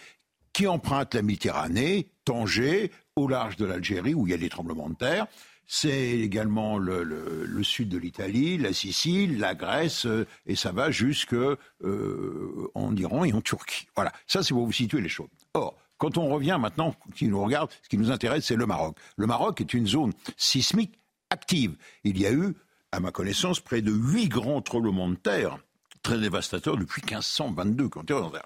[0.52, 4.88] qui emprunte la Méditerranée, Tanger, au large de l'Algérie où il y a des tremblements
[4.88, 5.26] de terre,
[5.66, 11.34] c'est également le, sud de l'Italie, la Sicile, la Grèce, euh, et ça va jusque
[11.34, 13.88] euh, en Iran et en Turquie.
[13.96, 15.28] Voilà, ça c'est pour vous situer les choses.
[15.54, 18.96] Or, quand on revient maintenant, qui nous regarde, ce qui nous intéresse, c'est le Maroc.
[19.16, 20.98] Le Maroc est une zone sismique
[21.30, 21.76] active.
[22.04, 22.54] Il y a eu,
[22.92, 25.58] à ma connaissance, près de huit grands tremblements de terre
[26.02, 27.88] très dévastateurs depuis 1522.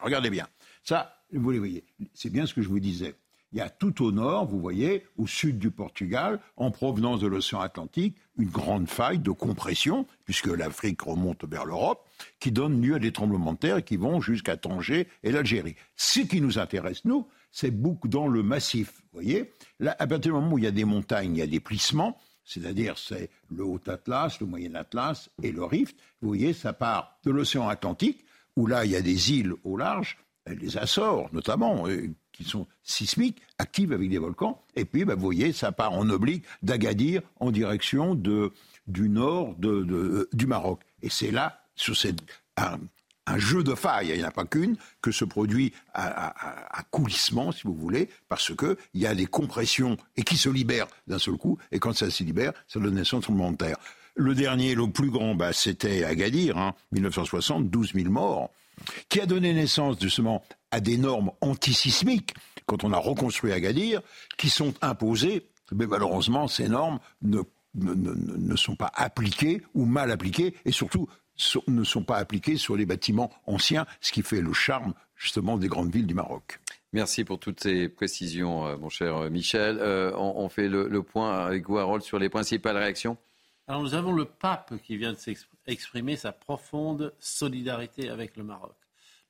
[0.02, 0.46] Regardez bien.
[0.82, 1.84] Ça, vous les voyez.
[2.14, 3.14] C'est bien ce que je vous disais.
[3.52, 7.26] Il y a tout au nord, vous voyez, au sud du Portugal, en provenance de
[7.26, 12.08] l'océan Atlantique, une grande faille de compression, puisque l'Afrique remonte vers l'Europe,
[12.38, 15.74] qui donne lieu à des tremblements de terre qui vont jusqu'à Tanger et l'Algérie.
[15.96, 19.02] Ce qui nous intéresse, nous, c'est beaucoup dans le massif.
[19.12, 21.42] Vous voyez, Là, à partir du moment où il y a des montagnes, il y
[21.42, 25.96] a des plissements, c'est-à-dire c'est le Haut Atlas, le Moyen Atlas et le Rift.
[26.20, 28.24] Vous voyez, ça part de l'océan Atlantique,
[28.56, 31.86] où là il y a des îles au large, les Açores notamment,
[32.40, 34.62] qui sont sismiques, actives avec des volcans.
[34.74, 40.28] Et puis, bah, vous voyez, ça part en oblique d'Agadir en direction du nord de,
[40.32, 40.80] du Maroc.
[41.02, 41.94] Et c'est là, sur
[42.56, 47.52] un jeu de faille, il n'y en a pas qu'une, que se produit à, coulissement,
[47.52, 51.36] si vous voulez, parce qu'il y a des compressions et qui se libèrent d'un seul
[51.36, 53.76] coup, et quand ça se libère, ça donne naissance au de terre.
[54.16, 58.50] Le dernier, le plus grand, bah, c'était Agadir, hein, 1960, 12 000 morts,
[59.08, 62.34] qui a donné naissance justement à des normes antisismiques,
[62.66, 64.00] quand on a reconstruit Agadir,
[64.36, 70.72] qui sont imposées, mais malheureusement, ces normes ne, sont pas appliquées ou mal appliquées, et
[70.72, 71.08] surtout
[71.68, 75.68] ne sont pas appliquées sur les bâtiments anciens, ce qui fait le charme justement des
[75.68, 76.60] grandes villes du Maroc.
[76.92, 79.78] Merci pour toutes ces précisions, euh, mon cher euh, Michel.
[79.80, 83.16] Euh, on, fait le, point avec vous, Harold, sur les principales réactions.
[83.70, 88.74] Alors nous avons le pape qui vient de s'exprimer sa profonde solidarité avec le Maroc.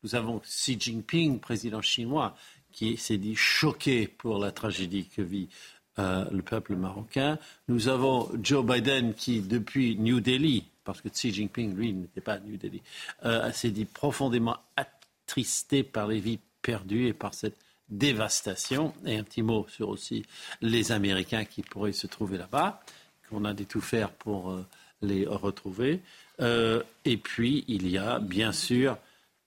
[0.02, 2.34] Nous avons Xi Jinping, président chinois,
[2.72, 5.50] qui s'est dit choqué pour la tragédie que vit
[5.98, 7.38] le peuple marocain.
[7.68, 12.36] Nous avons Joe Biden qui, depuis New Delhi, parce que Xi Jinping, lui, n'était pas
[12.36, 12.80] à New Delhi,
[13.26, 17.58] euh, s'est dit profondément attristé par les vies perdues et par cette
[17.90, 18.94] dévastation.
[19.04, 20.24] Et un petit mot sur aussi
[20.62, 22.80] les Américains qui pourraient se trouver là-bas,
[23.30, 24.66] qu'on a des tout faire pour euh,
[25.02, 26.00] les retrouver.
[26.40, 28.98] Euh, et puis, il y a bien sûr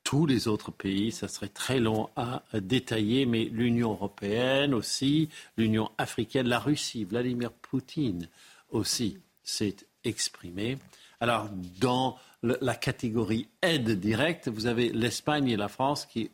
[0.03, 5.91] tous les autres pays, ça serait très long à détailler, mais l'Union européenne aussi, l'Union
[5.97, 8.27] africaine, la Russie, Vladimir Poutine
[8.69, 10.77] aussi s'est exprimé.
[11.21, 11.49] Alors,
[11.79, 16.31] dans la catégorie aide directe, vous avez l'Espagne et la France qui,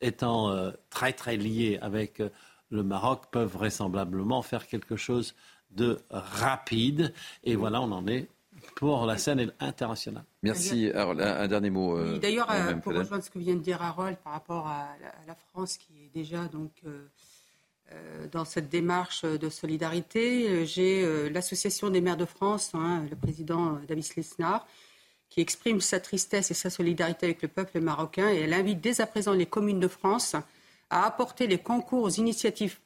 [0.00, 2.22] étant euh, très très liées avec
[2.70, 5.34] le Maroc, peuvent vraisemblablement faire quelque chose
[5.72, 7.12] de rapide.
[7.44, 8.28] Et voilà, on en est
[8.76, 10.24] pour la scène internationale.
[10.42, 10.90] Merci.
[10.90, 11.96] Alors, un, dernier mot.
[11.96, 12.48] Euh, d'ailleurs,
[12.82, 14.88] pour rejoindre ce que vient de dire Harold par rapport à
[15.26, 16.70] la, France qui est déjà donc
[17.92, 23.04] euh, dans cette démarche de solidarité, euh, j'ai euh, l'Association des maires de France, hein,
[23.10, 24.64] le président David Lesnar,
[25.28, 29.00] qui exprime sa tristesse et sa solidarité avec le peuple marocain et elle invite dès
[29.00, 30.36] à présent les communes de France
[30.90, 32.78] à apporter les concours aux initiatives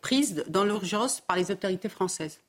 [0.00, 2.40] prises dans l'urgence par les autorités françaises.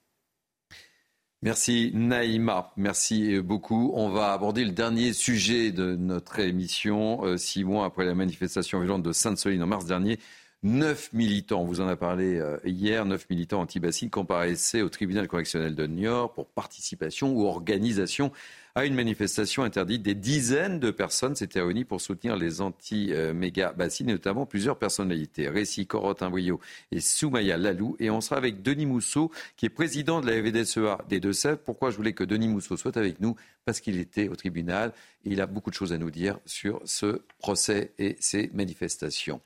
[1.42, 3.92] Merci Naïma, merci beaucoup.
[3.96, 9.04] On va aborder le dernier sujet de notre émission, six mois après la manifestation violente
[9.04, 10.20] de Sainte-Soline en mars dernier.
[10.64, 15.28] Neuf militants, on vous en a parlé euh, hier, neuf militants anti-bassines comparaissaient au tribunal
[15.28, 18.32] correctionnel de Niort pour participation ou organisation
[18.76, 20.02] à une manifestation interdite.
[20.02, 25.48] Des dizaines de personnes s'étaient réunies pour soutenir les anti-méga-bassines et notamment plusieurs personnalités.
[25.48, 26.60] Réci Corotte Imbriot
[26.92, 27.96] et Soumaya Lalou.
[28.00, 31.60] Et on sera avec Denis Mousseau, qui est président de la FDSEA des Deux-Sèvres.
[31.60, 33.36] Pourquoi je voulais que Denis Mousseau soit avec nous?
[33.66, 34.94] Parce qu'il était au tribunal
[35.26, 39.42] il a beaucoup de choses à nous dire sur ce procès et ces manifestations.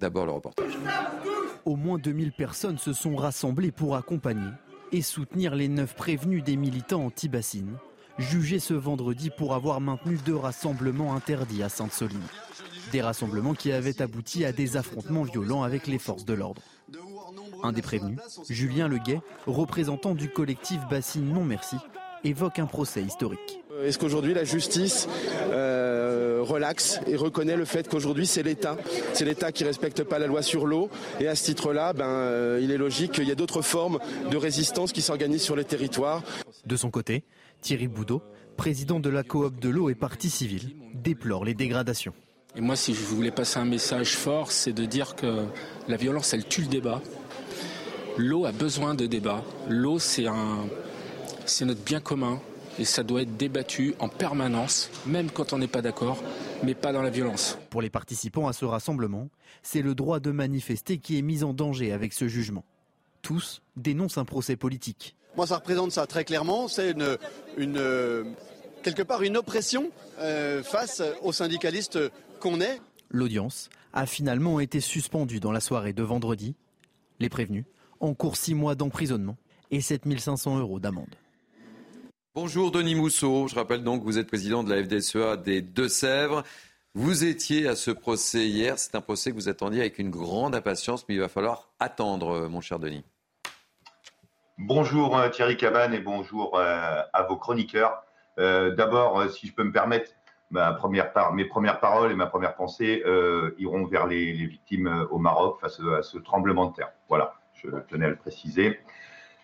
[0.00, 0.76] D'abord le reportage.
[1.64, 4.50] Au moins 2000 personnes se sont rassemblées pour accompagner
[4.90, 7.78] et soutenir les neuf prévenus des militants anti-bassines,
[8.18, 12.20] jugés ce vendredi pour avoir maintenu deux rassemblements interdits à Sainte-Soline.
[12.92, 16.62] Des rassemblements qui avaient abouti à des affrontements violents avec les forces de l'ordre.
[17.62, 18.18] Un des prévenus,
[18.50, 21.76] Julien Leguet, représentant du collectif Bassine Non Merci,
[22.24, 23.62] évoque un procès historique.
[23.72, 25.08] Euh, est-ce qu'aujourd'hui la justice
[25.50, 28.76] euh, relaxe et reconnaît le fait qu'aujourd'hui c'est l'État,
[29.12, 30.90] c'est l'État qui respecte pas la loi sur l'eau
[31.20, 33.98] et à ce titre-là, ben, euh, il est logique qu'il y ait d'autres formes
[34.30, 36.22] de résistance qui s'organisent sur les territoires.
[36.66, 37.24] De son côté,
[37.62, 38.22] Thierry Boudot,
[38.56, 42.12] président de la coop de l'eau et partie civile, déplore les dégradations.
[42.56, 45.46] Et moi, si je voulais passer un message fort, c'est de dire que
[45.88, 47.00] la violence, elle tue le débat.
[48.18, 49.42] L'eau a besoin de débat.
[49.68, 50.66] L'eau, c'est un,
[51.46, 52.40] c'est notre bien commun
[52.80, 56.22] et ça doit être débattu en permanence, même quand on n'est pas d'accord,
[56.64, 57.58] mais pas dans la violence.
[57.70, 59.30] Pour les participants à ce rassemblement,
[59.62, 62.64] c'est le droit de manifester qui est mis en danger avec ce jugement.
[63.22, 65.14] Tous dénoncent un procès politique.
[65.36, 66.68] Moi, ça représente ça très clairement.
[66.68, 66.90] C'est
[67.56, 68.34] une,
[68.82, 71.98] quelque part une oppression euh, face aux syndicalistes
[72.40, 72.80] qu'on est.
[73.10, 76.54] L'audience a finalement été suspendue dans la soirée de vendredi.
[77.18, 77.64] Les prévenus
[78.00, 79.36] encourent six mois d'emprisonnement
[79.70, 81.14] et 7500 euros d'amende.
[82.34, 86.42] Bonjour Denis Mousseau, je rappelle donc que vous êtes président de la FDSEA des Deux-Sèvres.
[86.94, 90.54] Vous étiez à ce procès hier, c'est un procès que vous attendiez avec une grande
[90.54, 93.04] impatience, mais il va falloir attendre, mon cher Denis.
[94.58, 98.04] Bonjour euh, Thierry Cabane et bonjour euh, à vos chroniqueurs.
[98.38, 100.10] Euh, d'abord, si je peux me permettre,
[100.50, 103.02] mes premières paroles et ma première pensée
[103.56, 106.92] iront vers les, victimes au Maroc face à ce tremblement de terre.
[107.08, 108.78] Voilà, je tenais à le préciser.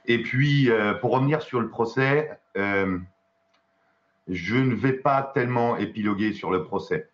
[0.04, 0.70] Et puis,
[1.00, 7.08] pour revenir sur le procès, je ne vais pas tellement épiloguer sur le procès.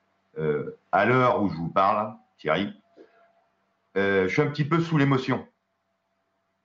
[0.90, 2.74] À l'heure où je vous parle, Thierry,
[3.94, 5.46] je suis un petit peu sous l'émotion.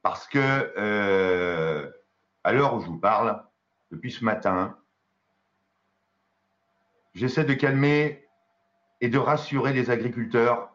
[0.02, 1.92] Parce que,
[2.44, 3.44] à l'heure où je vous parle,
[3.92, 4.78] depuis ce matin,
[7.14, 8.28] j'essaie de calmer
[9.02, 10.72] et de rassurer les agriculteurs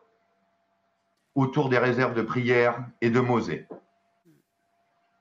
[1.34, 3.66] autour des réserves de prière et de Mosée.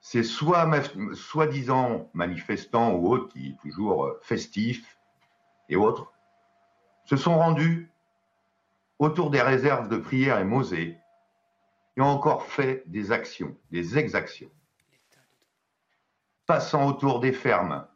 [0.01, 4.97] Ces soi-disant manifestants ou autres, qui toujours euh, festifs
[5.69, 6.11] et autres,
[7.05, 7.89] se sont rendus
[8.99, 10.97] autour des réserves de prière et Mosée
[11.95, 14.51] et ont encore fait des actions, des exactions.
[16.45, 17.87] Passant autour des fermes.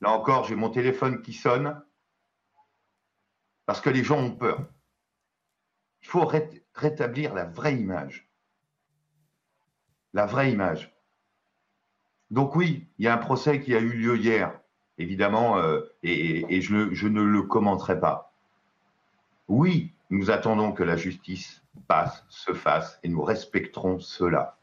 [0.00, 1.80] Là encore, j'ai mon téléphone qui sonne
[3.66, 4.66] parce que les gens ont peur.
[6.02, 6.28] Il faut
[6.74, 8.28] rétablir la vraie image.
[10.12, 10.92] La vraie image.
[12.30, 14.58] Donc oui, il y a un procès qui a eu lieu hier,
[14.98, 18.34] évidemment, euh, et, je, je, ne le commenterai pas.
[19.48, 24.56] Oui, nous attendons que la justice passe, se fasse, et nous respecterons cela.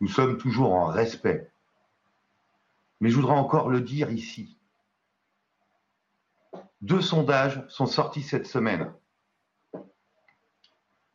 [0.00, 1.50] Nous sommes toujours en respect.
[3.00, 4.56] Mais je voudrais encore le dire ici.
[6.82, 8.92] Deux sondages sont sortis cette semaine.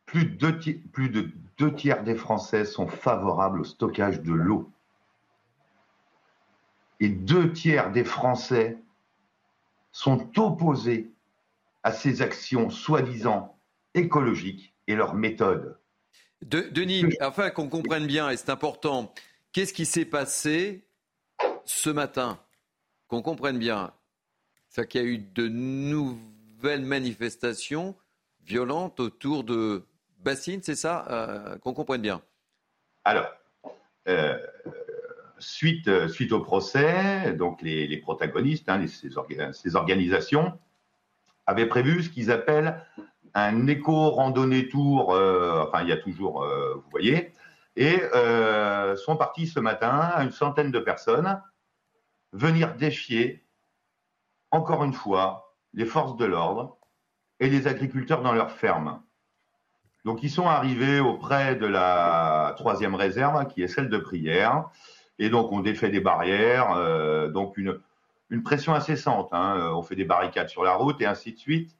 [0.06, 4.70] Plus de, deux, tiers des Français sont favorables au stockage de l'eau.
[7.00, 8.78] Et deux tiers des Français
[9.90, 11.10] sont opposés
[11.82, 13.58] à ces actions soi-disant
[13.94, 15.78] écologiques et leurs méthodes.
[16.42, 19.12] Denis, afin qu'on comprenne bien, et c'est important,
[19.52, 20.86] qu'est-ce qui s'est passé
[21.64, 22.38] ce matin?
[23.08, 23.92] Qu'on comprenne bien.
[24.68, 27.96] C'est qu'il y a eu de nouvelles manifestations
[28.44, 29.84] violentes autour de
[30.18, 32.20] Bassine, c'est ça euh, Qu'on comprenne bien?
[33.04, 33.28] Alors,
[34.08, 34.36] euh,
[35.38, 40.58] suite, suite au procès, donc les, protagonistes, hein, ces, organisations,
[41.46, 42.84] avaient prévu ce qu'ils appellent
[43.44, 47.32] un éco-randonnée tour, enfin il y a toujours, vous voyez,
[47.76, 48.00] et
[48.96, 51.40] sont partis ce matin, une centaine de personnes,
[52.32, 53.46] venir défier
[54.50, 56.78] encore une fois, les forces de l'ordre
[57.40, 59.02] et les agriculteurs dans leurs fermes.
[60.04, 64.70] Donc, ils sont arrivés auprès de la troisième réserve, qui est celle de prière.
[65.18, 67.80] Et donc, on défait des barrières, euh, donc une,
[68.30, 69.28] une, pression incessante.
[69.32, 69.72] Hein.
[69.74, 71.76] On fait des barricades sur la route et ainsi de suite.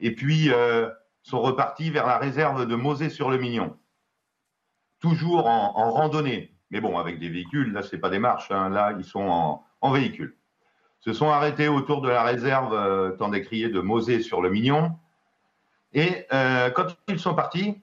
[0.00, 0.90] Et puis, euh,
[1.22, 3.76] sont repartis vers la réserve de Mosée-sur-le-Mignon.
[5.00, 6.54] Toujours en, randonnée.
[6.70, 8.50] Mais bon, avec des véhicules, là, ce n'est pas des marches.
[8.50, 8.68] Hein.
[8.68, 10.34] Là, ils sont en, véhicule
[11.00, 14.98] se sont arrêtés autour de la réserve euh, tant décriée de Mosée sur le Mignon.
[15.92, 17.80] Et euh, quand ils sont partis,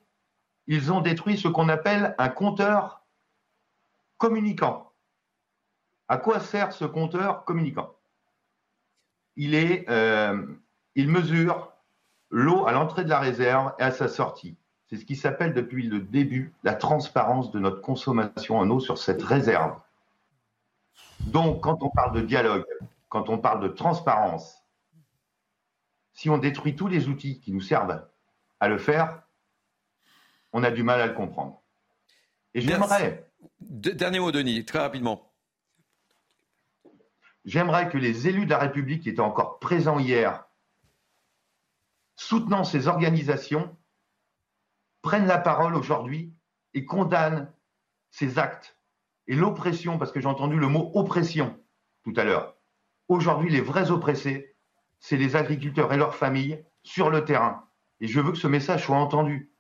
[0.67, 3.05] ils ont détruit ce qu'on appelle un compteur
[4.17, 4.91] communicant.
[6.09, 7.95] À quoi sert ce compteur communicant?
[9.37, 9.87] Il, est,
[10.95, 11.74] il mesure
[12.35, 14.57] l'eau à l'entrée de la réserve et à sa sortie.
[14.87, 18.97] C'est ce qui s'appelle depuis le début la transparence de notre consommation en eau sur
[18.97, 19.79] cette réserve.
[21.21, 22.65] Donc, quand on parle de dialogue,
[23.07, 24.61] quand on parle de transparence,
[26.11, 28.05] si on détruit tous les outils qui nous servent
[28.59, 29.23] à le faire,
[30.51, 31.61] on a du mal à le comprendre.
[32.53, 33.29] Et j'aimerais.
[33.61, 35.31] Dernier mot, Denis, très rapidement.
[37.45, 40.44] J'aimerais que les élus de la République qui étaient encore présents hier,
[42.15, 43.75] soutenant ces organisations,
[45.01, 46.33] prennent la parole aujourd'hui
[46.73, 47.51] et condamnent
[48.11, 48.75] ces actes
[49.27, 51.57] et l'oppression, parce que j'ai entendu le mot oppression
[52.03, 52.55] tout à l'heure.
[53.07, 54.55] Aujourd'hui, les vrais oppressés,
[54.99, 57.67] c'est les agriculteurs et leurs familles sur le terrain.
[57.99, 59.51] Et je veux que ce message soit entendu.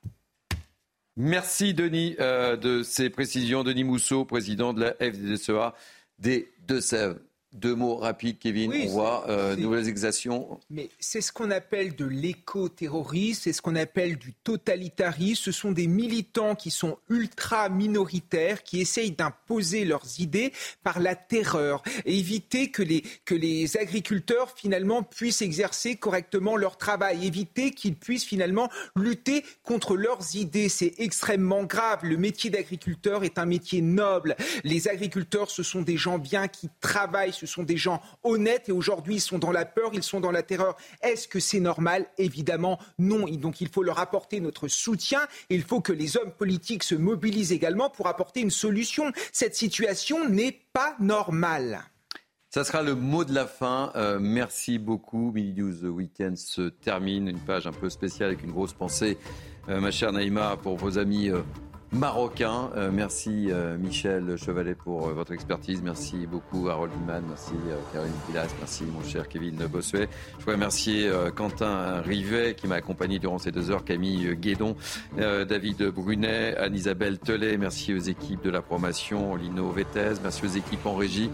[1.15, 3.63] Merci Denis euh, de ces précisions.
[3.63, 5.73] Denis Mousseau, président de la FDSEA
[6.19, 7.19] des Deux-Sèvres.
[7.55, 8.73] Deux mots rapides, Kevin.
[8.73, 10.59] on voit euh, nouvelles exactions.
[10.69, 15.41] Mais c'est ce qu'on appelle de l'éco-terrorisme, c'est ce qu'on appelle du totalitarisme.
[15.41, 20.51] Ce sont des militants qui sont ultra minoritaires, qui essayent d'imposer leurs idées
[20.83, 26.77] par la terreur et éviter que les, que les agriculteurs finalement puissent exercer correctement leur
[26.77, 30.67] travail, éviter qu'ils puissent finalement lutter contre leurs idées.
[30.67, 31.99] C'est extrêmement grave.
[32.03, 34.35] Le métier d'agriculteur est un métier noble.
[34.65, 38.71] Les agriculteurs, ce sont des gens bien qui travaillent ce sont des gens honnêtes et
[38.71, 40.75] aujourd'hui ils sont dans la peur, ils sont dans la terreur.
[41.01, 42.05] Est-ce que c'est normal?
[42.17, 43.25] Évidemment non.
[43.25, 45.05] Donc il faut leur apporter notre soutien
[45.49, 49.11] il faut que les hommes politiques se mobilisent également pour apporter une solution.
[49.31, 51.81] Cette situation n'est pas normale.
[52.49, 53.91] Ça sera le mot de la fin.
[53.95, 55.31] Euh, merci beaucoup.
[55.33, 57.27] Mini News Weekend se termine.
[57.27, 59.17] Une page un peu spéciale avec une grosse pensée,
[59.67, 61.41] euh, ma chère Naïma, pour vos amis euh,
[61.91, 62.69] marocain.
[62.75, 65.81] Euh, merci euh, Michel Chevalet pour euh, votre expertise.
[65.81, 67.23] Merci beaucoup Harold Iman.
[67.27, 67.53] Merci
[67.93, 68.47] Caroline Pilas.
[68.59, 70.07] Merci mon cher Kevin Bossuet.
[70.33, 73.83] Je voudrais remercier Quentin Rivet qui m'a accompagné durant ces deux heures.
[73.83, 74.75] Camille Guédon,
[75.17, 77.57] David Brunet, Anne-Isabelle Telet.
[77.57, 80.13] Merci aux équipes de la promotion, Lino Vettez.
[80.21, 81.29] Merci aux équipes en régie.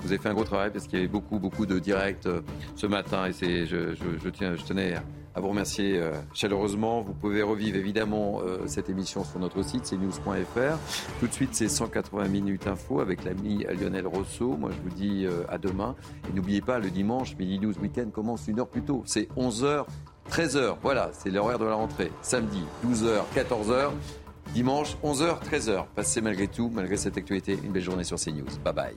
[0.00, 2.40] Vous avez fait un gros travail parce qu'il y avait beaucoup, beaucoup de directs euh,
[2.76, 4.94] ce matin et c'est, je, tiens, tenais
[5.34, 7.00] à vous remercier euh, chaleureusement.
[7.00, 10.78] Vous pouvez revivre évidemment euh, cette émission sur notre site, c'est news.fr.
[11.20, 14.56] Tout de suite, c'est 180 minutes info avec l'ami Lionel Rousseau.
[14.56, 15.96] Moi, je vous dis à demain.
[16.28, 19.02] Et n'oubliez pas, le dimanche, Midi News Weekend commence une heure plus tôt.
[19.06, 19.86] C'est 11h,
[20.30, 20.76] 13h.
[20.82, 22.10] Voilà, c'est l'horaire de la rentrée.
[22.22, 23.90] Samedi, 12h, 14h.
[24.52, 25.86] Dimanche, 11h, 13h.
[25.94, 28.44] Passez malgré tout, malgré cette actualité, une belle journée sur CNews.
[28.64, 28.96] Bye bye.